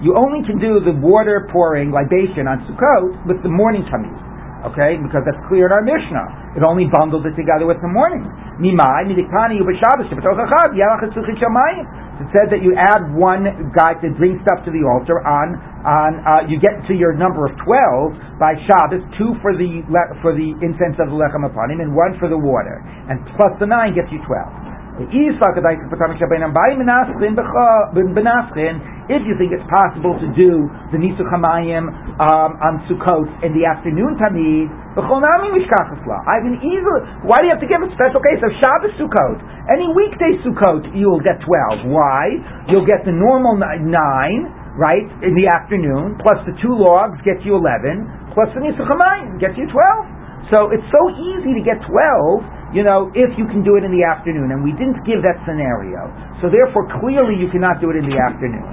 You 0.00 0.14
only 0.14 0.46
can 0.46 0.58
do 0.60 0.78
the 0.78 0.92
water 0.92 1.48
pouring 1.50 1.90
libation 1.90 2.46
on 2.46 2.62
Sukkot 2.70 3.26
with 3.26 3.42
the 3.42 3.48
morning 3.48 3.82
tamid. 3.90 4.27
Okay, 4.58 4.98
because 4.98 5.22
that's 5.22 5.38
clear 5.46 5.70
in 5.70 5.72
our 5.72 5.86
Mishnah. 5.86 6.58
It 6.58 6.66
only 6.66 6.90
bundles 6.90 7.22
it 7.22 7.38
together 7.38 7.62
with 7.62 7.78
the 7.78 7.86
morning. 7.86 8.26
It 12.18 12.26
said 12.34 12.50
that 12.50 12.58
you 12.66 12.74
add 12.74 13.14
one 13.14 13.46
guy 13.70 13.94
to 14.02 14.10
bring 14.18 14.42
stuff 14.42 14.66
to 14.66 14.74
the 14.74 14.82
altar 14.82 15.22
on 15.22 15.54
on 15.86 16.10
uh, 16.26 16.42
you 16.50 16.58
get 16.58 16.74
to 16.90 16.94
your 16.98 17.14
number 17.14 17.46
of 17.46 17.54
twelve 17.62 18.18
by 18.42 18.58
Shabbos, 18.66 19.06
two 19.14 19.38
for 19.38 19.54
the 19.54 19.86
for 20.18 20.34
the 20.34 20.50
incense 20.58 20.98
of 20.98 21.06
the 21.06 21.14
lechem 21.14 21.46
hapanim, 21.46 21.78
and 21.78 21.94
one 21.94 22.18
for 22.18 22.26
the 22.26 22.34
water, 22.36 22.82
and 23.06 23.22
plus 23.38 23.54
the 23.62 23.66
nine 23.70 23.94
gets 23.94 24.10
you 24.10 24.18
twelve. 24.26 24.67
If 24.98 25.14
you 25.14 25.30
think 29.38 29.54
it's 29.54 29.68
possible 29.70 30.18
to 30.18 30.26
do 30.34 30.66
the 30.90 30.98
Nisuch 30.98 31.30
um, 31.30 32.50
on 32.58 32.82
Sukkot 32.90 33.30
in 33.46 33.54
the 33.54 33.62
afternoon 33.62 34.18
Tamid. 34.18 34.66
I 34.98 36.36
can 36.42 36.58
easily. 36.58 37.00
Why 37.22 37.38
do 37.38 37.46
you 37.46 37.54
have 37.54 37.62
to 37.62 37.70
give 37.70 37.78
a 37.78 37.86
special 37.94 38.18
case 38.18 38.42
of 38.42 38.50
Shabbos 38.58 38.90
Sukkot? 38.98 39.38
Any 39.70 39.86
weekday 39.94 40.42
Sukkot, 40.42 40.90
you 40.98 41.14
will 41.14 41.22
get 41.22 41.38
twelve. 41.46 41.86
Why? 41.86 42.34
You'll 42.66 42.82
get 42.82 43.06
the 43.06 43.14
normal 43.14 43.54
nine, 43.54 44.50
right, 44.74 45.06
in 45.22 45.38
the 45.38 45.46
afternoon, 45.46 46.18
plus 46.18 46.42
the 46.42 46.58
two 46.58 46.74
logs 46.74 47.22
gets 47.22 47.46
you 47.46 47.54
eleven, 47.54 48.10
plus 48.34 48.50
the 48.50 48.66
Nisuch 48.66 48.82
Hamayim 48.82 49.38
gets 49.38 49.54
you 49.54 49.70
twelve. 49.70 50.10
So 50.50 50.74
it's 50.74 50.90
so 50.90 51.02
easy 51.14 51.54
to 51.54 51.62
get 51.62 51.78
twelve 51.86 52.42
you 52.72 52.84
know, 52.84 53.08
if 53.16 53.32
you 53.40 53.48
can 53.48 53.64
do 53.64 53.80
it 53.80 53.84
in 53.84 53.92
the 53.92 54.04
afternoon. 54.04 54.52
And 54.52 54.60
we 54.60 54.76
didn't 54.76 55.00
give 55.08 55.24
that 55.24 55.40
scenario. 55.48 56.08
So 56.44 56.52
therefore, 56.52 56.88
clearly 57.00 57.40
you 57.40 57.48
cannot 57.48 57.80
do 57.80 57.88
it 57.88 57.96
in 57.96 58.04
the 58.04 58.18
afternoon. 58.20 58.68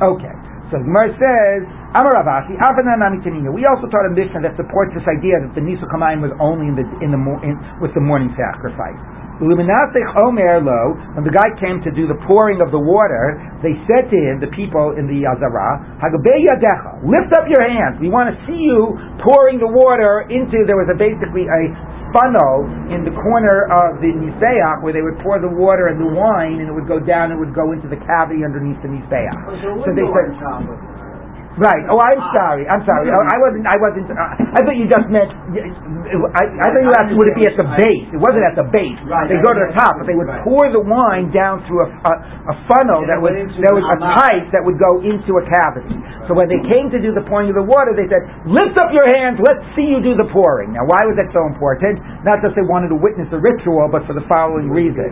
Okay. 0.00 0.34
So 0.70 0.78
Gemara 0.78 1.10
says, 1.18 1.66
Amar 1.98 2.14
Rav 2.14 2.46
Ashi, 2.46 2.54
We 2.54 3.62
also 3.66 3.90
taught 3.90 4.06
a 4.06 4.14
Mishnah 4.14 4.46
that 4.46 4.54
supports 4.54 4.94
this 4.94 5.02
idea 5.10 5.42
that 5.42 5.50
the 5.58 5.64
Hamayim 5.66 6.22
was 6.22 6.30
only 6.38 6.70
in 6.70 6.78
the, 6.78 6.86
in 7.02 7.10
the, 7.10 7.18
in, 7.42 7.58
with 7.82 7.90
the 7.98 8.00
morning 8.00 8.30
sacrifice. 8.38 8.94
When 9.40 9.56
the 9.56 11.32
guy 11.32 11.48
came 11.56 11.80
to 11.80 11.90
do 11.90 12.04
the 12.04 12.20
pouring 12.28 12.60
of 12.60 12.68
the 12.68 12.78
water, 12.78 13.40
they 13.64 13.72
said 13.88 14.12
to 14.12 14.18
him, 14.20 14.36
the 14.36 14.52
people 14.52 15.00
in 15.00 15.08
the 15.08 15.24
Azara, 15.24 15.80
Hagabei 15.96 16.44
Yadecha, 16.44 17.00
lift 17.08 17.32
up 17.32 17.48
your 17.48 17.64
hands. 17.64 17.96
We 18.04 18.12
want 18.12 18.28
to 18.30 18.36
see 18.44 18.60
you 18.60 19.00
pouring 19.24 19.56
the 19.56 19.66
water 19.66 20.28
into, 20.28 20.68
there 20.68 20.76
was 20.76 20.92
a, 20.92 20.96
basically 21.00 21.48
a 21.48 21.72
funnel 22.12 22.66
in 22.90 23.02
the 23.06 23.14
corner 23.14 23.66
of 23.70 24.00
the 24.02 24.10
Mizbeach 24.12 24.82
where 24.82 24.92
they 24.92 25.02
would 25.02 25.18
pour 25.22 25.38
the 25.38 25.48
water 25.50 25.88
and 25.88 25.98
the 26.00 26.10
wine 26.10 26.58
and 26.60 26.68
it 26.68 26.74
would 26.74 26.86
go 26.90 26.98
down 27.00 27.30
and 27.30 27.38
would 27.40 27.54
go 27.54 27.72
into 27.72 27.86
the 27.88 27.98
cavity 28.06 28.42
underneath 28.44 28.78
the 28.82 28.90
Mizbeach. 28.90 29.36
Oh, 29.46 29.82
so 29.86 29.90
they 29.94 30.04
said, 30.04 30.34
Right. 31.58 31.82
Oh, 31.90 31.98
I'm 31.98 32.22
sorry. 32.30 32.62
I'm 32.70 32.86
sorry. 32.86 33.10
I, 33.10 33.18
I 33.18 33.38
wasn't. 33.42 33.66
I 33.66 33.74
wasn't. 33.74 34.06
Uh, 34.06 34.54
I 34.54 34.58
thought 34.62 34.78
you 34.78 34.86
just 34.86 35.10
meant. 35.10 35.34
I, 35.34 36.42
I 36.46 36.66
thought 36.70 36.84
you 36.86 36.94
asked 36.94 37.10
would 37.18 37.26
it 37.26 37.34
be 37.34 37.42
at 37.50 37.58
the 37.58 37.66
base. 37.74 38.06
It 38.14 38.22
wasn't 38.22 38.46
at 38.46 38.54
the 38.54 38.70
base. 38.70 38.94
Right. 39.02 39.26
They 39.26 39.42
go 39.42 39.50
to 39.58 39.62
the 39.66 39.74
top, 39.74 39.98
but 39.98 40.06
they 40.06 40.14
would 40.14 40.30
pour 40.46 40.70
the 40.70 40.78
wine 40.78 41.34
down 41.34 41.66
through 41.66 41.84
a, 41.84 41.90
a, 41.90 42.12
a 42.50 42.56
funnel 42.70 43.02
that 43.10 43.18
into 43.18 43.58
there 43.66 43.74
was 43.74 43.82
a 43.82 43.98
pipe 43.98 44.46
that 44.54 44.62
would 44.62 44.78
go 44.78 45.02
into 45.02 45.42
a 45.42 45.44
cavity. 45.50 45.98
So 46.30 46.38
when 46.38 46.46
they 46.46 46.62
came 46.70 46.86
to 46.94 47.02
do 47.02 47.10
the 47.10 47.26
pouring 47.26 47.50
of 47.50 47.58
the 47.58 47.66
water, 47.66 47.98
they 47.98 48.06
said, 48.06 48.22
"Lift 48.46 48.78
up 48.78 48.94
your 48.94 49.10
hands. 49.10 49.42
Let's 49.42 49.66
see 49.74 49.90
you 49.90 49.98
do 49.98 50.14
the 50.14 50.30
pouring." 50.30 50.78
Now, 50.78 50.86
why 50.86 51.02
was 51.02 51.18
that 51.18 51.34
so 51.34 51.42
important? 51.50 51.98
Not 52.22 52.46
just 52.46 52.54
they 52.54 52.64
wanted 52.64 52.94
to 52.94 52.98
witness 53.02 53.26
the 53.34 53.42
ritual, 53.42 53.90
but 53.90 54.06
for 54.06 54.14
the 54.14 54.24
following 54.30 54.70
reason. 54.70 55.10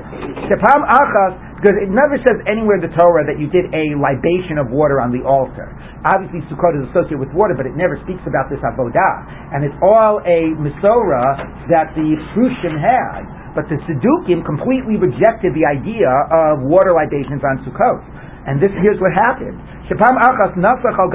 Because 1.59 1.75
it 1.83 1.91
never 1.91 2.15
says 2.23 2.39
anywhere 2.47 2.79
in 2.79 2.87
the 2.87 2.95
Torah 2.95 3.27
that 3.27 3.43
you 3.43 3.51
did 3.51 3.67
a 3.75 3.99
libation 3.99 4.63
of 4.63 4.71
water 4.71 5.03
on 5.03 5.11
the 5.11 5.27
altar. 5.27 5.75
Obviously, 6.07 6.47
Sukkot 6.47 6.79
is 6.79 6.87
associated 6.95 7.19
with 7.19 7.35
water, 7.35 7.59
but 7.59 7.67
it 7.67 7.75
never 7.75 7.99
speaks 8.07 8.23
about 8.31 8.47
this 8.47 8.63
avodah, 8.63 9.15
and 9.51 9.67
it's 9.67 9.75
all 9.83 10.23
a 10.23 10.55
misora 10.55 11.35
that 11.67 11.91
the 11.99 12.15
Prushim 12.31 12.79
had. 12.79 13.27
But 13.59 13.67
the 13.67 13.83
Sedukim 13.91 14.47
completely 14.47 15.03
rejected 15.03 15.51
the 15.59 15.67
idea 15.67 16.07
of 16.31 16.63
water 16.63 16.95
libations 16.95 17.43
on 17.43 17.59
Sukkot. 17.67 18.07
And 18.49 18.57
this 18.57 18.73
here's 18.81 18.97
what 18.97 19.13
happened. 19.13 19.61
Shapam 19.93 20.17
achas 20.25 20.57
nasach 20.57 20.97
al. 20.97 21.13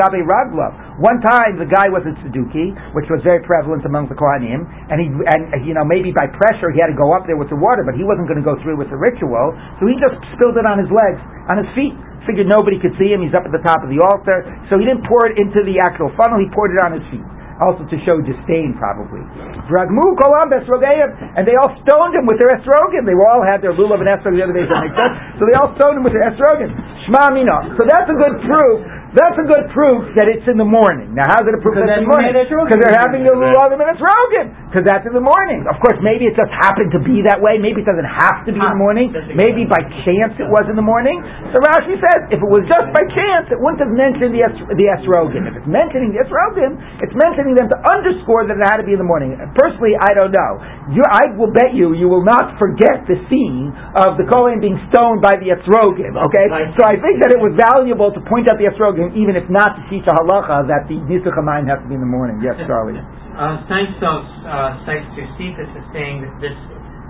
One 1.02 1.18
time 1.26 1.58
the 1.58 1.66
guy 1.66 1.90
was 1.90 2.06
a 2.06 2.14
tzeduki, 2.22 2.78
which 2.94 3.10
was 3.10 3.26
very 3.26 3.42
prevalent 3.42 3.82
among 3.90 4.06
the 4.06 4.14
Kohanim, 4.14 4.62
and 4.94 4.98
he 5.02 5.10
and 5.10 5.66
you 5.66 5.74
know 5.74 5.82
maybe 5.82 6.14
by 6.14 6.30
pressure 6.30 6.70
he 6.70 6.78
had 6.78 6.94
to 6.94 6.98
go 6.98 7.10
up 7.10 7.26
there 7.26 7.38
with 7.38 7.50
the 7.50 7.58
water, 7.58 7.82
but 7.82 7.98
he 7.98 8.06
wasn't 8.06 8.30
going 8.30 8.38
to 8.38 8.46
go 8.46 8.54
through 8.62 8.78
with 8.78 8.94
the 8.94 9.00
ritual, 9.02 9.58
so 9.82 9.90
he 9.90 9.98
just 9.98 10.14
spilled 10.38 10.62
it 10.62 10.66
on 10.70 10.78
his 10.78 10.94
legs, 10.94 11.18
on 11.50 11.58
his 11.58 11.70
feet. 11.74 11.98
Figured 12.30 12.48
nobody 12.48 12.80
could 12.80 12.96
see 12.96 13.12
him. 13.12 13.20
He's 13.20 13.36
up 13.36 13.44
at 13.44 13.52
the 13.52 13.60
top 13.66 13.84
of 13.84 13.92
the 13.92 14.00
altar, 14.00 14.48
so 14.72 14.80
he 14.80 14.88
didn't 14.88 15.04
pour 15.10 15.28
it 15.28 15.36
into 15.36 15.60
the 15.66 15.82
actual 15.82 16.08
funnel. 16.16 16.40
He 16.40 16.48
poured 16.54 16.72
it 16.72 16.80
on 16.80 16.96
his 16.96 17.04
feet 17.12 17.33
also 17.62 17.86
to 17.86 17.98
show 18.08 18.18
disdain, 18.24 18.74
probably. 18.80 19.22
Dragmu 19.70 20.06
kolam 20.18 20.50
besrogeim, 20.50 21.10
and 21.38 21.46
they 21.46 21.54
all 21.60 21.74
stoned 21.86 22.18
him 22.18 22.26
with 22.26 22.42
their 22.42 22.56
esrogim. 22.58 23.06
They 23.06 23.14
all 23.14 23.44
had 23.46 23.62
their 23.62 23.74
lulav 23.76 24.02
and 24.02 24.10
esrogim 24.10 24.40
the 24.40 24.46
other 24.50 24.58
day, 24.58 24.66
so 24.66 24.74
that 24.74 24.84
makes 24.88 24.98
sense. 24.98 25.16
So 25.38 25.44
they 25.46 25.56
all 25.58 25.70
stoned 25.78 26.02
him 26.02 26.04
with 26.08 26.14
their 26.18 26.26
esrogim. 26.34 26.74
Shma 27.06 27.36
mina. 27.36 27.76
So 27.78 27.86
that's 27.86 28.10
a 28.10 28.18
good 28.18 28.40
proof. 28.48 28.82
That's 29.14 29.38
a 29.38 29.46
good 29.46 29.70
proof 29.70 30.10
that 30.18 30.26
it's 30.26 30.42
in 30.50 30.58
the 30.58 30.66
morning. 30.66 31.14
Now, 31.14 31.30
how's 31.30 31.46
it 31.46 31.54
a 31.54 31.62
proof 31.62 31.78
that 31.78 31.86
it's 31.86 32.02
in 32.02 32.10
the 32.10 32.14
morning? 32.18 32.34
Because 32.34 32.82
they're 32.82 32.98
having 32.98 33.22
their 33.22 33.38
lulav 33.38 33.70
and 33.70 33.82
esrogim. 33.86 34.48
Because 34.74 34.90
that's 34.90 35.06
in 35.06 35.14
the 35.14 35.22
morning. 35.22 35.70
Of 35.70 35.78
course, 35.78 36.02
maybe 36.02 36.26
it 36.26 36.34
just 36.34 36.50
happened 36.50 36.90
to 36.98 37.02
be 37.06 37.22
that 37.30 37.38
way. 37.38 37.62
Maybe 37.62 37.86
it 37.86 37.88
doesn't 37.88 38.10
have 38.10 38.42
to 38.42 38.50
be 38.50 38.58
in 38.58 38.66
the 38.74 38.82
morning. 38.82 39.14
Maybe 39.38 39.70
by 39.70 39.78
chance 40.02 40.34
it 40.42 40.50
was 40.50 40.66
in 40.66 40.74
the 40.74 40.82
morning. 40.82 41.22
So 41.54 41.62
Rashi 41.62 41.94
says, 42.02 42.34
if 42.34 42.42
it 42.42 42.50
was 42.50 42.66
just 42.66 42.90
by 42.90 43.06
chance, 43.14 43.54
it 43.54 43.62
wouldn't 43.62 43.86
have 43.86 43.94
mentioned 43.94 44.34
the, 44.34 44.42
es- 44.50 44.66
the 44.74 44.88
esrogim. 44.98 45.46
If 45.46 45.62
it's 45.62 45.70
mentioning 45.70 46.18
the 46.18 46.26
esrogim, 46.26 46.82
it's 47.06 47.14
mentioning 47.14 47.54
them 47.54 47.70
to 47.70 47.78
underscore 47.86 48.50
that 48.50 48.58
it 48.58 48.66
had 48.66 48.82
to 48.82 48.86
be 48.90 48.98
in 48.98 49.02
the 49.04 49.06
morning. 49.06 49.38
Personally, 49.54 49.94
I 49.94 50.10
don't 50.18 50.34
know. 50.34 50.52
You, 50.90 51.06
I 51.06 51.38
will 51.38 51.54
bet 51.54 51.78
you, 51.78 51.94
you 51.94 52.10
will 52.10 52.26
not 52.26 52.58
forget 52.58 53.06
the 53.06 53.22
scene 53.30 53.70
of 53.94 54.18
the 54.18 54.26
Kohen 54.26 54.58
being 54.58 54.82
stoned 54.90 55.22
by 55.22 55.38
the 55.38 55.54
esrogim. 55.54 56.18
Okay, 56.18 56.50
so 56.74 56.82
I 56.90 56.98
think 56.98 57.22
that 57.22 57.30
it 57.30 57.38
was 57.38 57.54
valuable 57.54 58.10
to 58.10 58.22
point 58.26 58.50
out 58.50 58.58
the 58.58 58.66
esrogim, 58.74 59.14
even 59.14 59.38
if 59.38 59.46
not 59.54 59.78
to 59.78 59.82
teach 59.94 60.10
a 60.10 60.14
halacha 60.18 60.66
that 60.66 60.90
the 60.90 60.98
nisuch 61.06 61.30
has 61.30 61.78
to 61.78 61.86
be 61.86 61.94
in 61.94 62.02
the 62.02 62.10
morning. 62.10 62.42
Yes, 62.42 62.58
Charlie. 62.66 62.98
Uh, 63.34 63.66
Steinsaltz 63.66 64.30
uh, 64.46 64.78
cites 64.86 65.10
Josephus 65.18 65.70
as 65.74 65.86
saying 65.94 66.22
that 66.22 66.34
this 66.38 66.54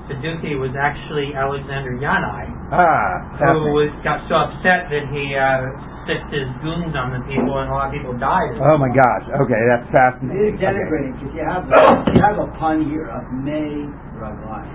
Saduki 0.08 0.60
was 0.60 0.72
actually 0.76 1.32
Alexander 1.36 1.96
Yanai, 1.96 2.48
Ah, 2.76 3.40
who 3.40 3.72
was 3.72 3.92
got 4.04 4.24
so 4.28 4.36
upset 4.36 4.92
that 4.92 5.08
he 5.12 5.32
uh, 5.36 5.68
sicked 6.04 6.28
his 6.32 6.48
goons 6.60 6.92
on 6.92 7.16
the 7.16 7.24
people, 7.24 7.56
and 7.64 7.72
a 7.72 7.74
lot 7.76 7.88
of 7.88 7.94
people 7.96 8.12
died. 8.20 8.52
Oh 8.60 8.76
my 8.76 8.92
gosh. 8.92 9.26
Okay, 9.48 9.62
that's 9.72 9.88
fascinating. 9.96 10.56
It's 10.56 10.60
denigrating 10.60 11.16
because 11.20 11.32
you 11.36 11.44
have 11.48 11.64
you 12.12 12.20
have 12.20 12.36
a 12.40 12.48
pun 12.60 12.84
here 12.92 13.08
of 13.12 13.24
May 13.32 13.88
Ragline. 14.20 14.68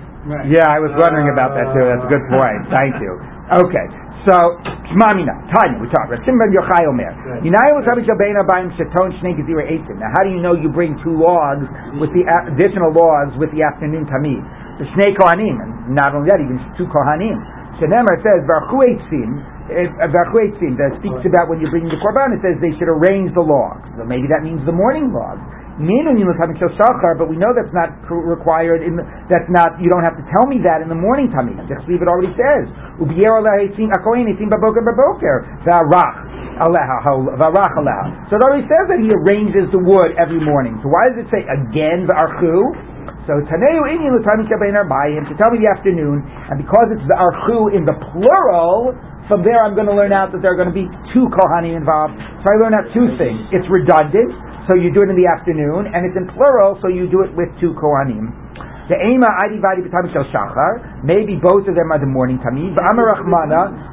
Yeah, 0.49 0.65
I 0.65 0.81
was 0.81 0.93
wondering 0.97 1.29
about 1.29 1.53
that 1.57 1.69
too. 1.77 1.85
That's 1.85 2.05
a 2.05 2.11
good 2.11 2.25
point. 2.33 2.59
Thank 2.73 2.97
you. 3.01 3.13
Okay, 3.53 3.85
so 4.29 4.37
Shmamina, 4.93 5.33
Tanya, 5.49 5.81
we 5.81 5.89
talked 5.89 6.13
about 6.13 6.21
Shimon 6.21 6.37
ben 6.37 6.53
Yochai 6.53 6.85
Omer. 6.85 7.41
Yinayu 7.41 7.81
Tabi 7.81 8.05
Shabbein 8.05 8.37
Abayim 8.37 8.69
Sheton 8.77 9.09
Shnei 9.17 9.33
Gezira 9.33 9.65
Eitzim. 9.65 9.97
Now, 9.97 10.13
how 10.13 10.21
do 10.21 10.29
you 10.29 10.37
know 10.37 10.53
you 10.53 10.69
bring 10.69 10.93
two 11.01 11.17
logs 11.17 11.65
with 11.97 12.13
the 12.13 12.29
additional 12.53 12.93
logs 12.93 13.33
with 13.41 13.49
the 13.57 13.65
afternoon 13.65 14.05
tamid? 14.05 14.41
The 14.77 14.85
Shnei 14.93 15.17
Kohanim, 15.17 15.57
and 15.57 15.97
not 15.97 16.13
only 16.13 16.29
that, 16.29 16.37
even 16.37 16.61
two 16.77 16.85
Kohanim. 16.93 17.41
Shenemar 17.81 18.21
says 18.21 18.45
Varchu 18.45 18.85
Eitzim. 18.85 19.41
Uh, 19.69 20.09
Varchu 20.13 20.45
Eitzim 20.45 20.77
that 20.77 20.93
speaks 21.01 21.25
about 21.25 21.49
when 21.49 21.57
you're 21.61 21.73
bringing 21.73 21.89
the 21.89 22.01
korban. 22.01 22.37
It 22.37 22.41
says 22.45 22.61
they 22.61 22.73
should 22.77 22.89
arrange 22.89 23.33
the 23.33 23.41
logs. 23.41 23.85
So 23.97 24.05
maybe 24.05 24.29
that 24.29 24.45
means 24.45 24.61
the 24.65 24.73
morning 24.75 25.09
logs. 25.09 25.41
Minun 25.79 26.19
Yom 26.19 26.27
Tamid 26.35 26.59
Shel 26.59 26.75
Shachar, 26.75 27.15
but 27.15 27.31
we 27.31 27.39
know 27.39 27.55
that's 27.55 27.71
not 27.71 27.95
required. 28.11 28.83
In 28.83 28.99
the, 28.99 29.07
that's 29.31 29.47
not. 29.47 29.79
You 29.79 29.87
don't 29.87 30.03
have 30.03 30.19
to 30.19 30.25
tell 30.27 30.43
me 30.43 30.59
that 30.67 30.83
in 30.83 30.91
the 30.91 30.99
morning 30.99 31.31
tamid. 31.31 31.55
Just 31.71 31.87
leave 31.87 32.03
it 32.03 32.11
already 32.11 32.35
says. 32.35 32.67
So 32.99 33.07
it 33.07 33.15
already 38.43 38.67
says 38.67 38.85
that 38.91 38.99
he 38.99 39.07
arranges 39.15 39.71
the 39.71 39.79
wood 39.79 40.11
every 40.19 40.43
morning. 40.43 40.75
So 40.83 40.91
why 40.91 41.07
does 41.07 41.23
it 41.23 41.31
say 41.31 41.47
again 41.47 42.03
Varchu? 42.03 42.75
So 43.23 43.39
Taneu 43.47 43.87
Inyan 43.87 44.19
L'Tamid 44.19 44.51
Shabein 44.51 44.75
Arbayim 44.75 45.23
to 45.31 45.35
tell 45.39 45.47
me 45.55 45.63
the 45.63 45.71
afternoon, 45.71 46.27
and 46.51 46.59
because 46.59 46.91
it's 46.91 47.07
the 47.07 47.15
Archu 47.15 47.71
in 47.71 47.87
the 47.87 47.95
plural. 48.11 48.91
From 49.29 49.45
there, 49.45 49.61
I'm 49.61 49.77
going 49.77 49.85
to 49.85 49.93
learn 49.93 50.09
out 50.09 50.33
that 50.33 50.41
there 50.41 50.57
are 50.57 50.57
going 50.57 50.73
to 50.73 50.73
be 50.73 50.89
two 51.13 51.29
Kohanim 51.29 51.77
involved. 51.77 52.17
So 52.41 52.49
I 52.49 52.57
learn 52.57 52.73
out 52.73 52.89
two 52.89 53.13
things. 53.21 53.37
It's 53.53 53.69
redundant, 53.69 54.33
so 54.69 54.77
you 54.77 54.93
do 54.93 55.01
it 55.01 55.09
in 55.09 55.17
the 55.17 55.25
afternoon, 55.25 55.89
and 55.89 56.05
it's 56.05 56.13
in 56.13 56.29
plural, 56.37 56.77
so 56.77 56.93
you 56.93 57.09
do 57.09 57.25
it 57.25 57.33
with 57.33 57.49
two 57.57 57.73
Kohanim. 57.73 58.29
The 58.85 58.97
Ema 59.01 59.29
Adi 59.45 59.57
Vadi 59.57 59.85
Shel 59.85 60.25
Shachar, 60.29 61.05
maybe 61.05 61.37
both 61.41 61.65
of 61.65 61.73
them 61.73 61.89
are 61.89 62.01
the 62.01 62.09
morning 62.09 62.37
Tamid. 62.41 62.77
But 62.77 62.89
Amar 62.89 63.17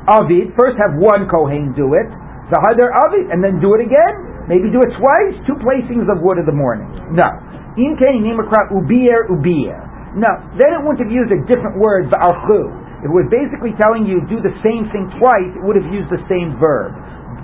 Avid, 0.09 0.53
first 0.57 0.77
have 0.77 0.97
one 1.01 1.29
Kohen 1.33 1.73
do 1.73 1.97
it. 1.97 2.09
Zahadar 2.53 2.93
Avi, 2.93 3.29
and 3.33 3.45
then 3.45 3.61
do 3.61 3.73
it 3.77 3.85
again. 3.85 4.49
Maybe 4.49 4.69
do 4.69 4.81
it 4.81 4.93
twice, 4.97 5.37
two 5.49 5.57
placings 5.61 6.09
of 6.13 6.21
wood 6.21 6.41
in 6.41 6.47
the 6.49 6.57
morning. 6.57 6.89
No. 7.13 7.29
In 7.77 7.97
Keni 8.01 8.25
Nimakra 8.25 8.73
Ubier 8.73 9.29
Ubier. 9.33 10.17
No. 10.17 10.33
Then 10.57 10.77
it 10.77 10.81
wouldn't 10.81 11.03
have 11.05 11.13
used 11.13 11.33
a 11.33 11.41
different 11.45 11.77
word, 11.77 12.09
Ba'archu. 12.09 13.05
It 13.05 13.13
was 13.13 13.29
basically 13.29 13.77
telling 13.77 14.09
you 14.09 14.25
do 14.33 14.41
the 14.41 14.55
same 14.65 14.89
thing 14.93 15.13
twice, 15.21 15.53
it 15.53 15.61
would 15.61 15.77
have 15.77 15.89
used 15.93 16.09
the 16.09 16.25
same 16.25 16.57
verb. 16.57 16.97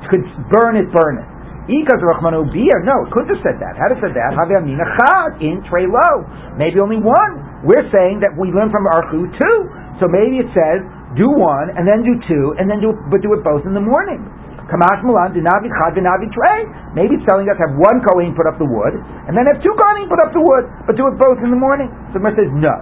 Could 0.08 0.24
burn 0.48 0.80
it, 0.80 0.88
burn 0.88 1.20
it. 1.20 1.31
Ikas 1.70 2.02
Rachmanu 2.02 2.50
Beer. 2.50 2.82
No, 2.82 3.06
it 3.06 3.14
couldn't 3.14 3.38
have 3.38 3.42
said 3.46 3.62
that. 3.62 3.78
Had 3.78 3.94
it 3.94 4.02
said 4.02 4.14
that, 4.18 4.34
Havamina 4.34 4.82
Chad 4.82 5.38
in 5.38 5.62
Trey 5.70 5.86
Low. 5.86 6.26
Maybe 6.58 6.82
only 6.82 6.98
one. 6.98 7.62
We're 7.62 7.86
saying 7.94 8.18
that 8.26 8.34
we 8.34 8.50
learn 8.50 8.74
from 8.74 8.90
Archu 8.90 9.30
two. 9.30 9.58
So 10.02 10.10
maybe 10.10 10.42
it 10.42 10.50
says 10.50 10.82
do 11.14 11.30
one 11.30 11.70
and 11.78 11.86
then 11.86 12.02
do 12.02 12.18
two 12.26 12.58
and 12.58 12.66
then 12.66 12.82
do 12.82 12.90
but 13.12 13.22
do 13.22 13.30
it 13.38 13.46
both 13.46 13.62
in 13.62 13.78
the 13.78 13.84
morning. 13.84 14.18
Kamash 14.66 15.04
Mulan, 15.04 15.36
Dinavi 15.36 15.68
Chad, 15.68 15.94
Dinavi 15.94 16.32
Trey. 16.32 16.64
Maybe 16.96 17.20
it's 17.20 17.26
telling 17.28 17.46
us 17.46 17.58
have 17.60 17.76
one 17.76 18.00
Kohen 18.02 18.32
put 18.32 18.48
up 18.48 18.56
the 18.56 18.64
wood, 18.64 18.94
and 19.28 19.36
then 19.36 19.44
have 19.44 19.60
two 19.60 19.74
Kohen 19.74 20.08
put 20.08 20.16
up 20.22 20.32
the 20.32 20.40
wood, 20.40 20.64
but 20.88 20.96
do 20.96 21.04
it 21.10 21.20
both 21.20 21.38
in 21.44 21.52
the 21.52 21.60
morning. 21.60 21.92
So 22.14 22.22
the 22.22 22.32
says 22.32 22.48
no. 22.56 22.72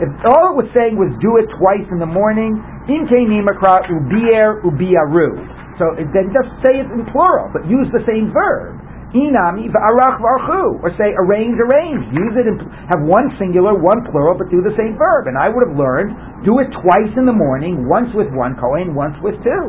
If 0.00 0.08
all 0.32 0.54
it 0.54 0.64
was 0.64 0.68
saying 0.72 0.96
was 0.96 1.12
do 1.20 1.36
it 1.42 1.50
twice 1.60 1.84
in 1.92 2.00
the 2.00 2.08
morning, 2.08 2.56
in 2.88 3.04
Nimakra 3.04 3.84
ubier 3.90 4.64
ubiaru. 4.64 5.59
So 5.80 5.96
then 5.96 6.28
just 6.28 6.52
say 6.60 6.76
it 6.76 6.88
in 6.92 7.08
plural, 7.08 7.48
but 7.56 7.64
use 7.64 7.88
the 7.88 8.04
same 8.04 8.28
verb. 8.36 8.76
Inami 9.16 9.72
v'arach 9.72 10.20
v'archu, 10.22 10.78
or 10.84 10.92
say 10.94 11.10
arrange, 11.18 11.58
arrange. 11.58 12.04
Use 12.14 12.36
it 12.36 12.46
and 12.46 12.60
have 12.92 13.02
one 13.02 13.32
singular, 13.40 13.74
one 13.74 14.06
plural, 14.12 14.38
but 14.38 14.52
do 14.52 14.62
the 14.62 14.76
same 14.78 14.94
verb. 14.94 15.26
And 15.26 15.34
I 15.40 15.48
would 15.48 15.66
have 15.66 15.74
learned 15.74 16.44
do 16.44 16.60
it 16.60 16.70
twice 16.84 17.10
in 17.16 17.26
the 17.26 17.34
morning, 17.34 17.88
once 17.88 18.12
with 18.14 18.30
one 18.30 18.54
Kohen, 18.60 18.94
once 18.94 19.16
with 19.24 19.34
two. 19.42 19.66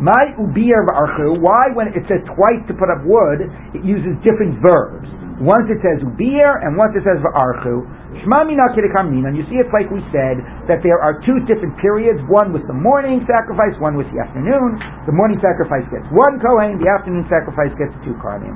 My 0.00 0.34
ubir 0.40 0.80
v'archu. 0.90 1.38
Why, 1.38 1.70
when 1.76 1.92
it 1.94 2.02
says 2.10 2.24
twice 2.34 2.64
to 2.66 2.74
put 2.74 2.90
up 2.90 3.06
wood, 3.06 3.46
it 3.76 3.84
uses 3.86 4.18
different 4.26 4.58
verbs. 4.58 5.06
Once 5.42 5.66
it 5.66 5.82
says 5.82 5.98
ubir, 6.06 6.62
and 6.62 6.78
once 6.78 6.94
it 6.94 7.02
says 7.02 7.18
v'archu. 7.18 7.82
Shmamina 8.22 8.70
And 8.70 9.34
you 9.34 9.42
see, 9.50 9.58
it's 9.58 9.72
like 9.74 9.90
we 9.90 9.98
said 10.14 10.38
that 10.70 10.78
there 10.86 11.02
are 11.02 11.18
two 11.26 11.42
different 11.50 11.74
periods. 11.82 12.22
One 12.30 12.54
with 12.54 12.62
the 12.70 12.76
morning 12.76 13.26
sacrifice, 13.26 13.74
one 13.82 13.98
with 13.98 14.06
the 14.14 14.22
afternoon. 14.22 14.78
The 15.10 15.14
morning 15.14 15.42
sacrifice 15.42 15.82
gets 15.90 16.06
one 16.14 16.38
kohen. 16.38 16.78
The 16.78 16.86
afternoon 16.86 17.26
sacrifice 17.26 17.74
gets 17.74 17.90
two 18.06 18.14
kohanim. 18.22 18.54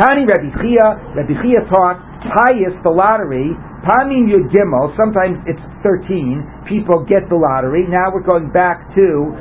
Tani 0.00 0.24
Rabbi 0.24 0.48
Chiya. 0.64 1.12
Rabbi 1.12 1.34
Chiya 1.44 1.68
taught 1.68 2.00
highest 2.24 2.80
the 2.80 2.92
lottery 2.92 3.52
Pamim 3.80 4.28
Yud 4.28 4.52
Gimel, 4.52 4.92
sometimes 4.92 5.40
it's 5.48 5.60
13, 5.80 6.68
people 6.68 7.00
get 7.08 7.24
the 7.32 7.38
lottery. 7.38 7.88
Now 7.88 8.12
we're 8.12 8.26
going 8.28 8.52
back 8.52 8.84
to, 8.92 9.32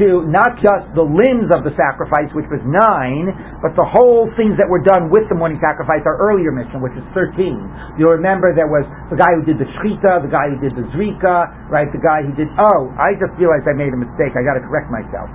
to 0.00 0.24
not 0.32 0.56
just 0.64 0.96
the 0.96 1.04
limbs 1.04 1.52
of 1.52 1.60
the 1.60 1.76
sacrifice, 1.76 2.32
which 2.32 2.48
was 2.48 2.64
9, 2.64 2.72
but 3.60 3.76
the 3.76 3.84
whole 3.84 4.32
things 4.32 4.56
that 4.56 4.64
were 4.64 4.80
done 4.80 5.12
with 5.12 5.28
the 5.28 5.36
morning 5.36 5.60
sacrifice, 5.60 6.00
our 6.08 6.16
earlier 6.16 6.56
Mishnah, 6.56 6.80
which 6.80 6.96
is 6.96 7.04
13. 7.12 8.00
You'll 8.00 8.16
remember 8.16 8.56
there 8.56 8.72
was 8.72 8.88
the 9.12 9.20
guy 9.20 9.36
who 9.36 9.44
did 9.44 9.60
the 9.60 9.68
shchita, 9.76 10.24
the 10.24 10.32
guy 10.32 10.48
who 10.48 10.56
did 10.56 10.72
the 10.72 10.88
zrika, 10.96 11.68
right, 11.68 11.92
the 11.92 12.00
guy 12.00 12.24
who 12.24 12.32
did, 12.32 12.48
oh, 12.56 12.88
I 12.96 13.12
just 13.20 13.36
realized 13.36 13.68
I 13.68 13.76
made 13.76 13.92
a 13.92 14.00
mistake, 14.00 14.32
I 14.40 14.40
gotta 14.40 14.64
correct 14.64 14.88
myself. 14.88 15.28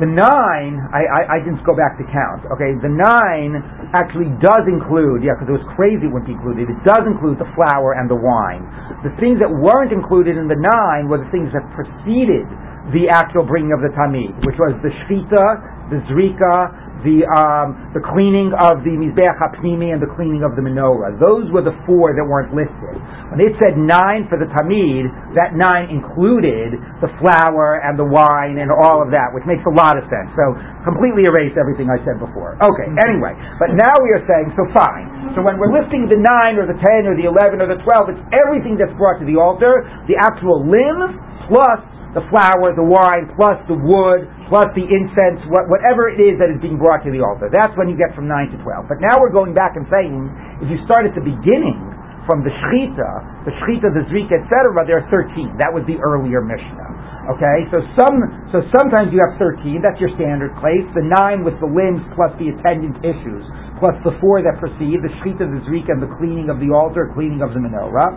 The 0.00 0.08
nine, 0.08 0.80
I, 0.88 1.04
I, 1.04 1.20
I, 1.36 1.38
didn't 1.44 1.60
go 1.68 1.76
back 1.76 2.00
to 2.00 2.04
count. 2.08 2.48
Okay, 2.48 2.72
the 2.80 2.88
nine 2.88 3.60
actually 3.92 4.32
does 4.40 4.64
include, 4.64 5.20
yeah, 5.20 5.36
because 5.36 5.52
it 5.52 5.56
was 5.60 5.68
crazy 5.76 6.08
when 6.08 6.24
it 6.24 6.32
included. 6.32 6.72
It 6.72 6.80
does 6.88 7.04
include 7.04 7.36
the 7.36 7.46
flour 7.52 7.92
and 8.00 8.08
the 8.08 8.16
wine. 8.16 8.64
The 9.04 9.12
things 9.20 9.36
that 9.44 9.52
weren't 9.52 9.92
included 9.92 10.40
in 10.40 10.48
the 10.48 10.56
nine 10.56 11.12
were 11.12 11.20
the 11.20 11.28
things 11.28 11.52
that 11.52 11.62
preceded 11.76 12.48
the 12.90 13.12
actual 13.12 13.44
bringing 13.44 13.70
of 13.76 13.84
the 13.84 13.92
tamid, 13.94 14.32
which 14.48 14.56
was 14.58 14.74
the 14.80 14.90
shchita, 15.04 15.92
the 15.92 16.00
zrika, 16.08 16.72
the 17.02 17.26
um, 17.26 17.92
the 17.94 18.02
cleaning 18.02 18.54
of 18.54 18.86
the 18.86 18.94
mizbeach 18.94 19.36
hapnimi 19.38 19.90
and 19.90 19.98
the 19.98 20.10
cleaning 20.14 20.46
of 20.46 20.54
the 20.54 20.62
menorah. 20.62 21.18
Those 21.18 21.50
were 21.50 21.62
the 21.62 21.74
four 21.86 22.14
that 22.14 22.22
weren't 22.22 22.54
listed. 22.54 22.96
When 23.30 23.42
it 23.42 23.58
said 23.58 23.78
nine 23.78 24.30
for 24.30 24.38
the 24.38 24.46
tamid, 24.46 25.10
that 25.34 25.58
nine 25.58 25.90
included 25.90 26.78
the 27.02 27.10
flour 27.18 27.82
and 27.82 27.98
the 27.98 28.06
wine 28.06 28.62
and 28.62 28.70
all 28.70 29.02
of 29.02 29.10
that, 29.10 29.34
which 29.34 29.42
makes 29.48 29.64
a 29.66 29.74
lot 29.74 29.98
of 29.98 30.04
sense. 30.06 30.30
So 30.38 30.54
completely 30.86 31.26
erased 31.26 31.58
everything 31.58 31.90
I 31.90 31.98
said 32.06 32.22
before. 32.22 32.54
Okay, 32.60 32.88
anyway, 33.06 33.34
but 33.58 33.74
now 33.74 33.94
we 34.02 34.10
are 34.14 34.24
saying 34.28 34.54
so 34.54 34.64
fine. 34.70 35.34
So 35.34 35.42
when 35.42 35.58
we're 35.58 35.72
listing 35.72 36.06
the 36.06 36.20
nine 36.20 36.60
or 36.60 36.68
the 36.68 36.78
ten 36.78 37.08
or 37.08 37.18
the 37.18 37.26
eleven 37.26 37.58
or 37.58 37.68
the 37.68 37.80
twelve, 37.82 38.12
it's 38.12 38.22
everything 38.30 38.78
that's 38.78 38.94
brought 39.00 39.18
to 39.18 39.26
the 39.26 39.40
altar, 39.40 39.82
the 40.06 40.14
actual 40.20 40.62
limbs 40.62 41.18
plus 41.50 41.80
the 42.12 42.24
flour, 42.28 42.76
the 42.76 42.84
wine, 42.84 43.32
plus 43.36 43.56
the 43.68 43.76
wood, 43.76 44.28
plus 44.52 44.68
the 44.76 44.84
incense, 44.84 45.40
what, 45.48 45.64
whatever 45.72 46.12
it 46.12 46.20
is 46.20 46.36
that 46.36 46.52
is 46.52 46.60
being 46.60 46.76
brought 46.76 47.00
to 47.08 47.10
the 47.10 47.24
altar. 47.24 47.48
That's 47.48 47.72
when 47.80 47.88
you 47.88 47.96
get 47.96 48.12
from 48.12 48.28
9 48.28 48.52
to 48.52 48.58
12. 48.60 48.88
But 48.88 49.00
now 49.00 49.16
we're 49.16 49.32
going 49.32 49.56
back 49.56 49.80
and 49.80 49.88
saying, 49.88 50.12
if 50.60 50.68
you 50.68 50.76
start 50.84 51.08
at 51.08 51.16
the 51.16 51.24
beginning, 51.24 51.80
from 52.26 52.46
the 52.46 52.54
shchita, 52.54 53.42
the 53.46 53.54
shchita, 53.58 53.90
the 53.90 54.06
zrika, 54.06 54.38
etc., 54.38 54.86
there 54.86 55.02
are 55.02 55.08
13. 55.10 55.58
That 55.58 55.74
was 55.74 55.82
the 55.90 55.98
earlier 55.98 56.38
Mishnah. 56.38 56.90
Okay, 57.34 57.66
so 57.70 57.82
some, 57.94 58.18
so 58.50 58.62
sometimes 58.78 59.14
you 59.14 59.22
have 59.22 59.38
13. 59.38 59.78
That's 59.82 59.98
your 59.98 60.10
standard 60.18 60.54
place. 60.58 60.82
The 60.94 61.06
nine 61.06 61.46
with 61.46 61.54
the 61.62 61.70
limbs 61.70 62.02
plus 62.18 62.34
the 62.38 62.50
attendant 62.50 62.98
issues, 63.02 63.42
plus 63.78 63.94
the 64.02 64.14
four 64.18 64.42
that 64.42 64.58
precede 64.58 65.02
the 65.02 65.10
shchita, 65.22 65.46
the 65.46 65.62
zrika, 65.66 65.94
and 65.94 66.02
the 66.02 66.10
cleaning 66.18 66.50
of 66.50 66.58
the 66.58 66.70
altar, 66.74 67.10
cleaning 67.14 67.42
of 67.42 67.54
the 67.54 67.62
menorah. 67.62 68.14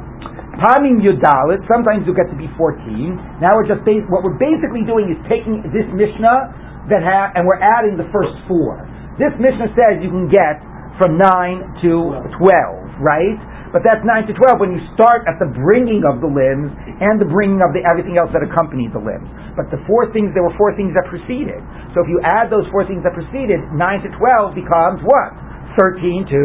Yudalit, 0.59 1.61
sometimes 1.67 2.07
you 2.07 2.13
get 2.15 2.29
to 2.31 2.37
be 2.37 2.47
14. 2.55 3.41
Now 3.43 3.55
we're 3.55 3.67
just, 3.67 3.83
bas- 3.83 4.07
what 4.07 4.23
we're 4.23 4.39
basically 4.39 4.83
doing 4.87 5.11
is 5.11 5.19
taking 5.27 5.59
this 5.75 5.87
Mishnah 5.91 6.87
that 6.91 7.01
ha- 7.03 7.31
and 7.35 7.43
we're 7.47 7.59
adding 7.61 7.97
the 7.97 8.07
first 8.13 8.33
four. 8.47 8.83
This 9.19 9.31
Mishnah 9.39 9.71
says 9.75 9.99
you 10.03 10.11
can 10.11 10.27
get 10.31 10.59
from 11.01 11.19
9 11.19 11.83
to 11.83 11.91
12, 12.39 13.03
right? 13.03 13.37
But 13.75 13.83
that's 13.83 13.99
9 14.07 14.31
to 14.31 14.33
12 14.35 14.63
when 14.63 14.71
you 14.71 14.79
start 14.95 15.27
at 15.27 15.35
the 15.43 15.51
bringing 15.51 16.07
of 16.07 16.23
the 16.23 16.31
limbs 16.31 16.71
and 17.03 17.19
the 17.19 17.27
bringing 17.27 17.59
of 17.59 17.75
the 17.75 17.83
everything 17.91 18.15
else 18.15 18.31
that 18.31 18.39
accompanied 18.39 18.95
the 18.95 19.03
limbs. 19.03 19.27
But 19.59 19.67
the 19.75 19.83
four 19.83 20.07
things, 20.15 20.31
there 20.31 20.43
were 20.47 20.55
four 20.55 20.71
things 20.79 20.95
that 20.95 21.03
preceded. 21.11 21.59
So 21.91 21.99
if 21.99 22.07
you 22.07 22.23
add 22.23 22.47
those 22.47 22.63
four 22.71 22.87
things 22.87 23.03
that 23.03 23.11
preceded, 23.11 23.59
9 23.75 23.75
to 24.07 24.09
12 24.15 24.55
becomes 24.55 25.03
what? 25.03 25.35
13 25.75 26.23
to 26.31 26.43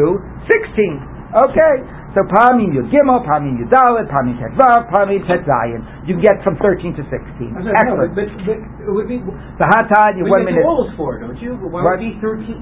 16. 0.51 0.99
Okay. 1.47 1.75
So 2.11 2.27
Pamim 2.27 2.75
Yud 2.75 2.91
Gimel, 2.91 3.23
Pamim 3.23 3.55
Yud 3.55 3.71
Dalet, 3.71 4.03
Pamim 4.11 4.35
Tet 4.35 4.51
Vav, 4.59 4.91
Pamim 4.91 5.23
Tet 5.27 5.47
Zayin. 5.47 5.79
You 6.03 6.19
get 6.19 6.43
from 6.43 6.59
13 6.59 6.91
to 6.99 7.03
16. 7.07 7.55
No, 7.55 7.71
Excellent. 7.71 8.11
but, 8.11 8.27
but 8.43 8.59
it 8.59 8.91
would 8.91 9.07
be. 9.07 9.23
The 9.23 9.67
Hatad, 9.71 10.19
you 10.19 10.27
we 10.27 10.29
one 10.31 10.43
minute. 10.43 10.59
the 10.59 10.67
rules 10.67 10.91
for 10.99 11.15
it, 11.15 11.23
don't 11.23 11.39
you? 11.39 11.55
Why 11.55 11.79
What? 11.83 11.99
would 11.99 12.03
it 12.03 12.11
be 12.11 12.19
thirteen? 12.19 12.59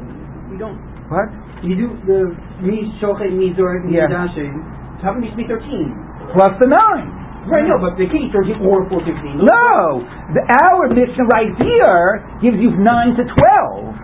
We 0.53 0.61
don't. 0.61 0.77
What? 1.09 1.33
You 1.65 1.73
do 1.75 1.87
the 2.05 2.19
mi 2.61 2.93
shochet 3.01 3.33
midashe. 3.33 4.45
How 5.01 5.17
come 5.17 5.25
it 5.25 5.31
needs 5.31 5.33
to 5.33 5.41
be 5.41 5.47
thirteen? 5.49 5.97
Plus 6.37 6.53
the 6.61 6.69
9. 6.69 7.49
Right, 7.49 7.65
no, 7.65 7.81
but 7.81 7.97
they 7.97 8.05
can't 8.05 8.29
eat 8.29 8.33
thirteen 8.35 8.61
or 8.61 8.85
four 8.91 9.01
fifteen. 9.01 9.41
No, 9.41 10.05
the, 10.35 10.41
our 10.61 10.85
Mishnah 10.93 11.25
right 11.33 11.49
here 11.57 12.21
gives 12.45 12.61
you 12.61 12.77
nine 12.77 13.17
to 13.17 13.25
twelve. 13.25 13.97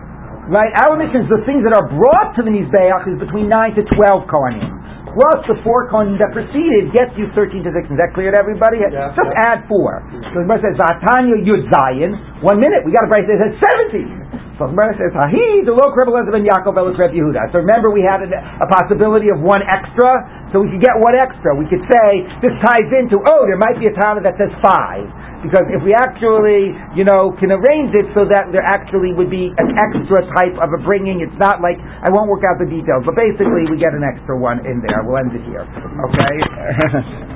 Right, 0.50 0.72
our 0.82 0.98
Mishnah 0.98 1.22
is 1.22 1.30
the 1.30 1.42
things 1.46 1.62
that 1.62 1.74
are 1.76 1.86
brought 1.86 2.34
to 2.34 2.42
the 2.42 2.50
mizbeach 2.50 3.06
is 3.14 3.18
between 3.22 3.46
nine 3.46 3.76
to 3.78 3.86
twelve 3.94 4.26
kohanim. 4.26 4.82
Plus 5.16 5.40
the 5.48 5.56
four 5.64 5.88
kohanim 5.88 6.20
that 6.20 6.28
preceded 6.36 6.92
gets 6.92 7.16
you 7.16 7.32
thirteen 7.32 7.64
to 7.64 7.72
sixteen. 7.72 7.96
Is 7.96 8.00
that 8.04 8.12
clear 8.12 8.28
to 8.28 8.36
everybody? 8.36 8.84
Yeah, 8.84 9.16
Just 9.16 9.32
yeah. 9.32 9.48
add 9.56 9.58
four. 9.64 10.04
So 10.28 10.36
the 10.36 10.44
Gemara 10.44 10.60
says 10.60 10.76
Zatanya 10.76 11.40
Yud 11.40 11.64
Zayin. 11.72 12.44
One 12.44 12.60
minute, 12.60 12.84
we 12.84 12.92
got 12.92 13.08
a 13.08 13.10
price 13.10 13.24
that 13.24 13.40
says 13.40 13.56
seventeen. 13.56 14.12
So 14.56 14.64
Gemara 14.72 14.96
says 14.96 15.12
Hahi 15.12 15.68
the 15.68 15.76
low 15.76 15.92
Rebbe 15.92 16.08
Elazar 16.08 16.32
ben 16.32 16.48
Yaakov 16.48 16.80
Elik 16.80 16.96
Reb 16.96 17.12
Yehuda. 17.12 17.52
So 17.52 17.60
remember, 17.60 17.92
we 17.92 18.00
had 18.00 18.24
a, 18.24 18.28
a 18.32 18.66
possibility 18.72 19.28
of 19.28 19.36
one 19.44 19.60
extra, 19.60 20.24
so 20.48 20.64
we 20.64 20.72
could 20.72 20.80
get 20.80 20.96
one 20.96 21.12
extra. 21.12 21.52
We 21.52 21.68
could 21.68 21.84
say 21.84 22.24
this 22.40 22.56
ties 22.64 22.88
into 22.96 23.20
oh, 23.20 23.44
there 23.44 23.60
might 23.60 23.76
be 23.76 23.92
a 23.92 23.94
Tana 23.94 24.24
that 24.24 24.40
says 24.40 24.52
five. 24.64 25.04
Because 25.44 25.68
if 25.68 25.84
we 25.84 25.92
actually, 25.92 26.72
you 26.96 27.04
know, 27.04 27.36
can 27.36 27.52
arrange 27.52 27.92
it 27.92 28.08
so 28.16 28.24
that 28.24 28.48
there 28.50 28.64
actually 28.64 29.12
would 29.12 29.28
be 29.28 29.52
an 29.60 29.68
extra 29.76 30.24
type 30.32 30.56
of 30.56 30.72
a 30.72 30.80
bringing, 30.80 31.20
it's 31.20 31.36
not 31.36 31.60
like 31.60 31.76
I 31.78 32.08
won't 32.08 32.32
work 32.32 32.42
out 32.42 32.56
the 32.56 32.66
details, 32.66 33.04
but 33.04 33.14
basically 33.14 33.68
we 33.68 33.76
get 33.76 33.92
an 33.92 34.02
extra 34.02 34.34
one 34.34 34.64
in 34.64 34.80
there. 34.80 35.04
We'll 35.04 35.20
end 35.20 35.36
it 35.36 35.44
here. 35.44 35.68
Okay. 35.68 37.35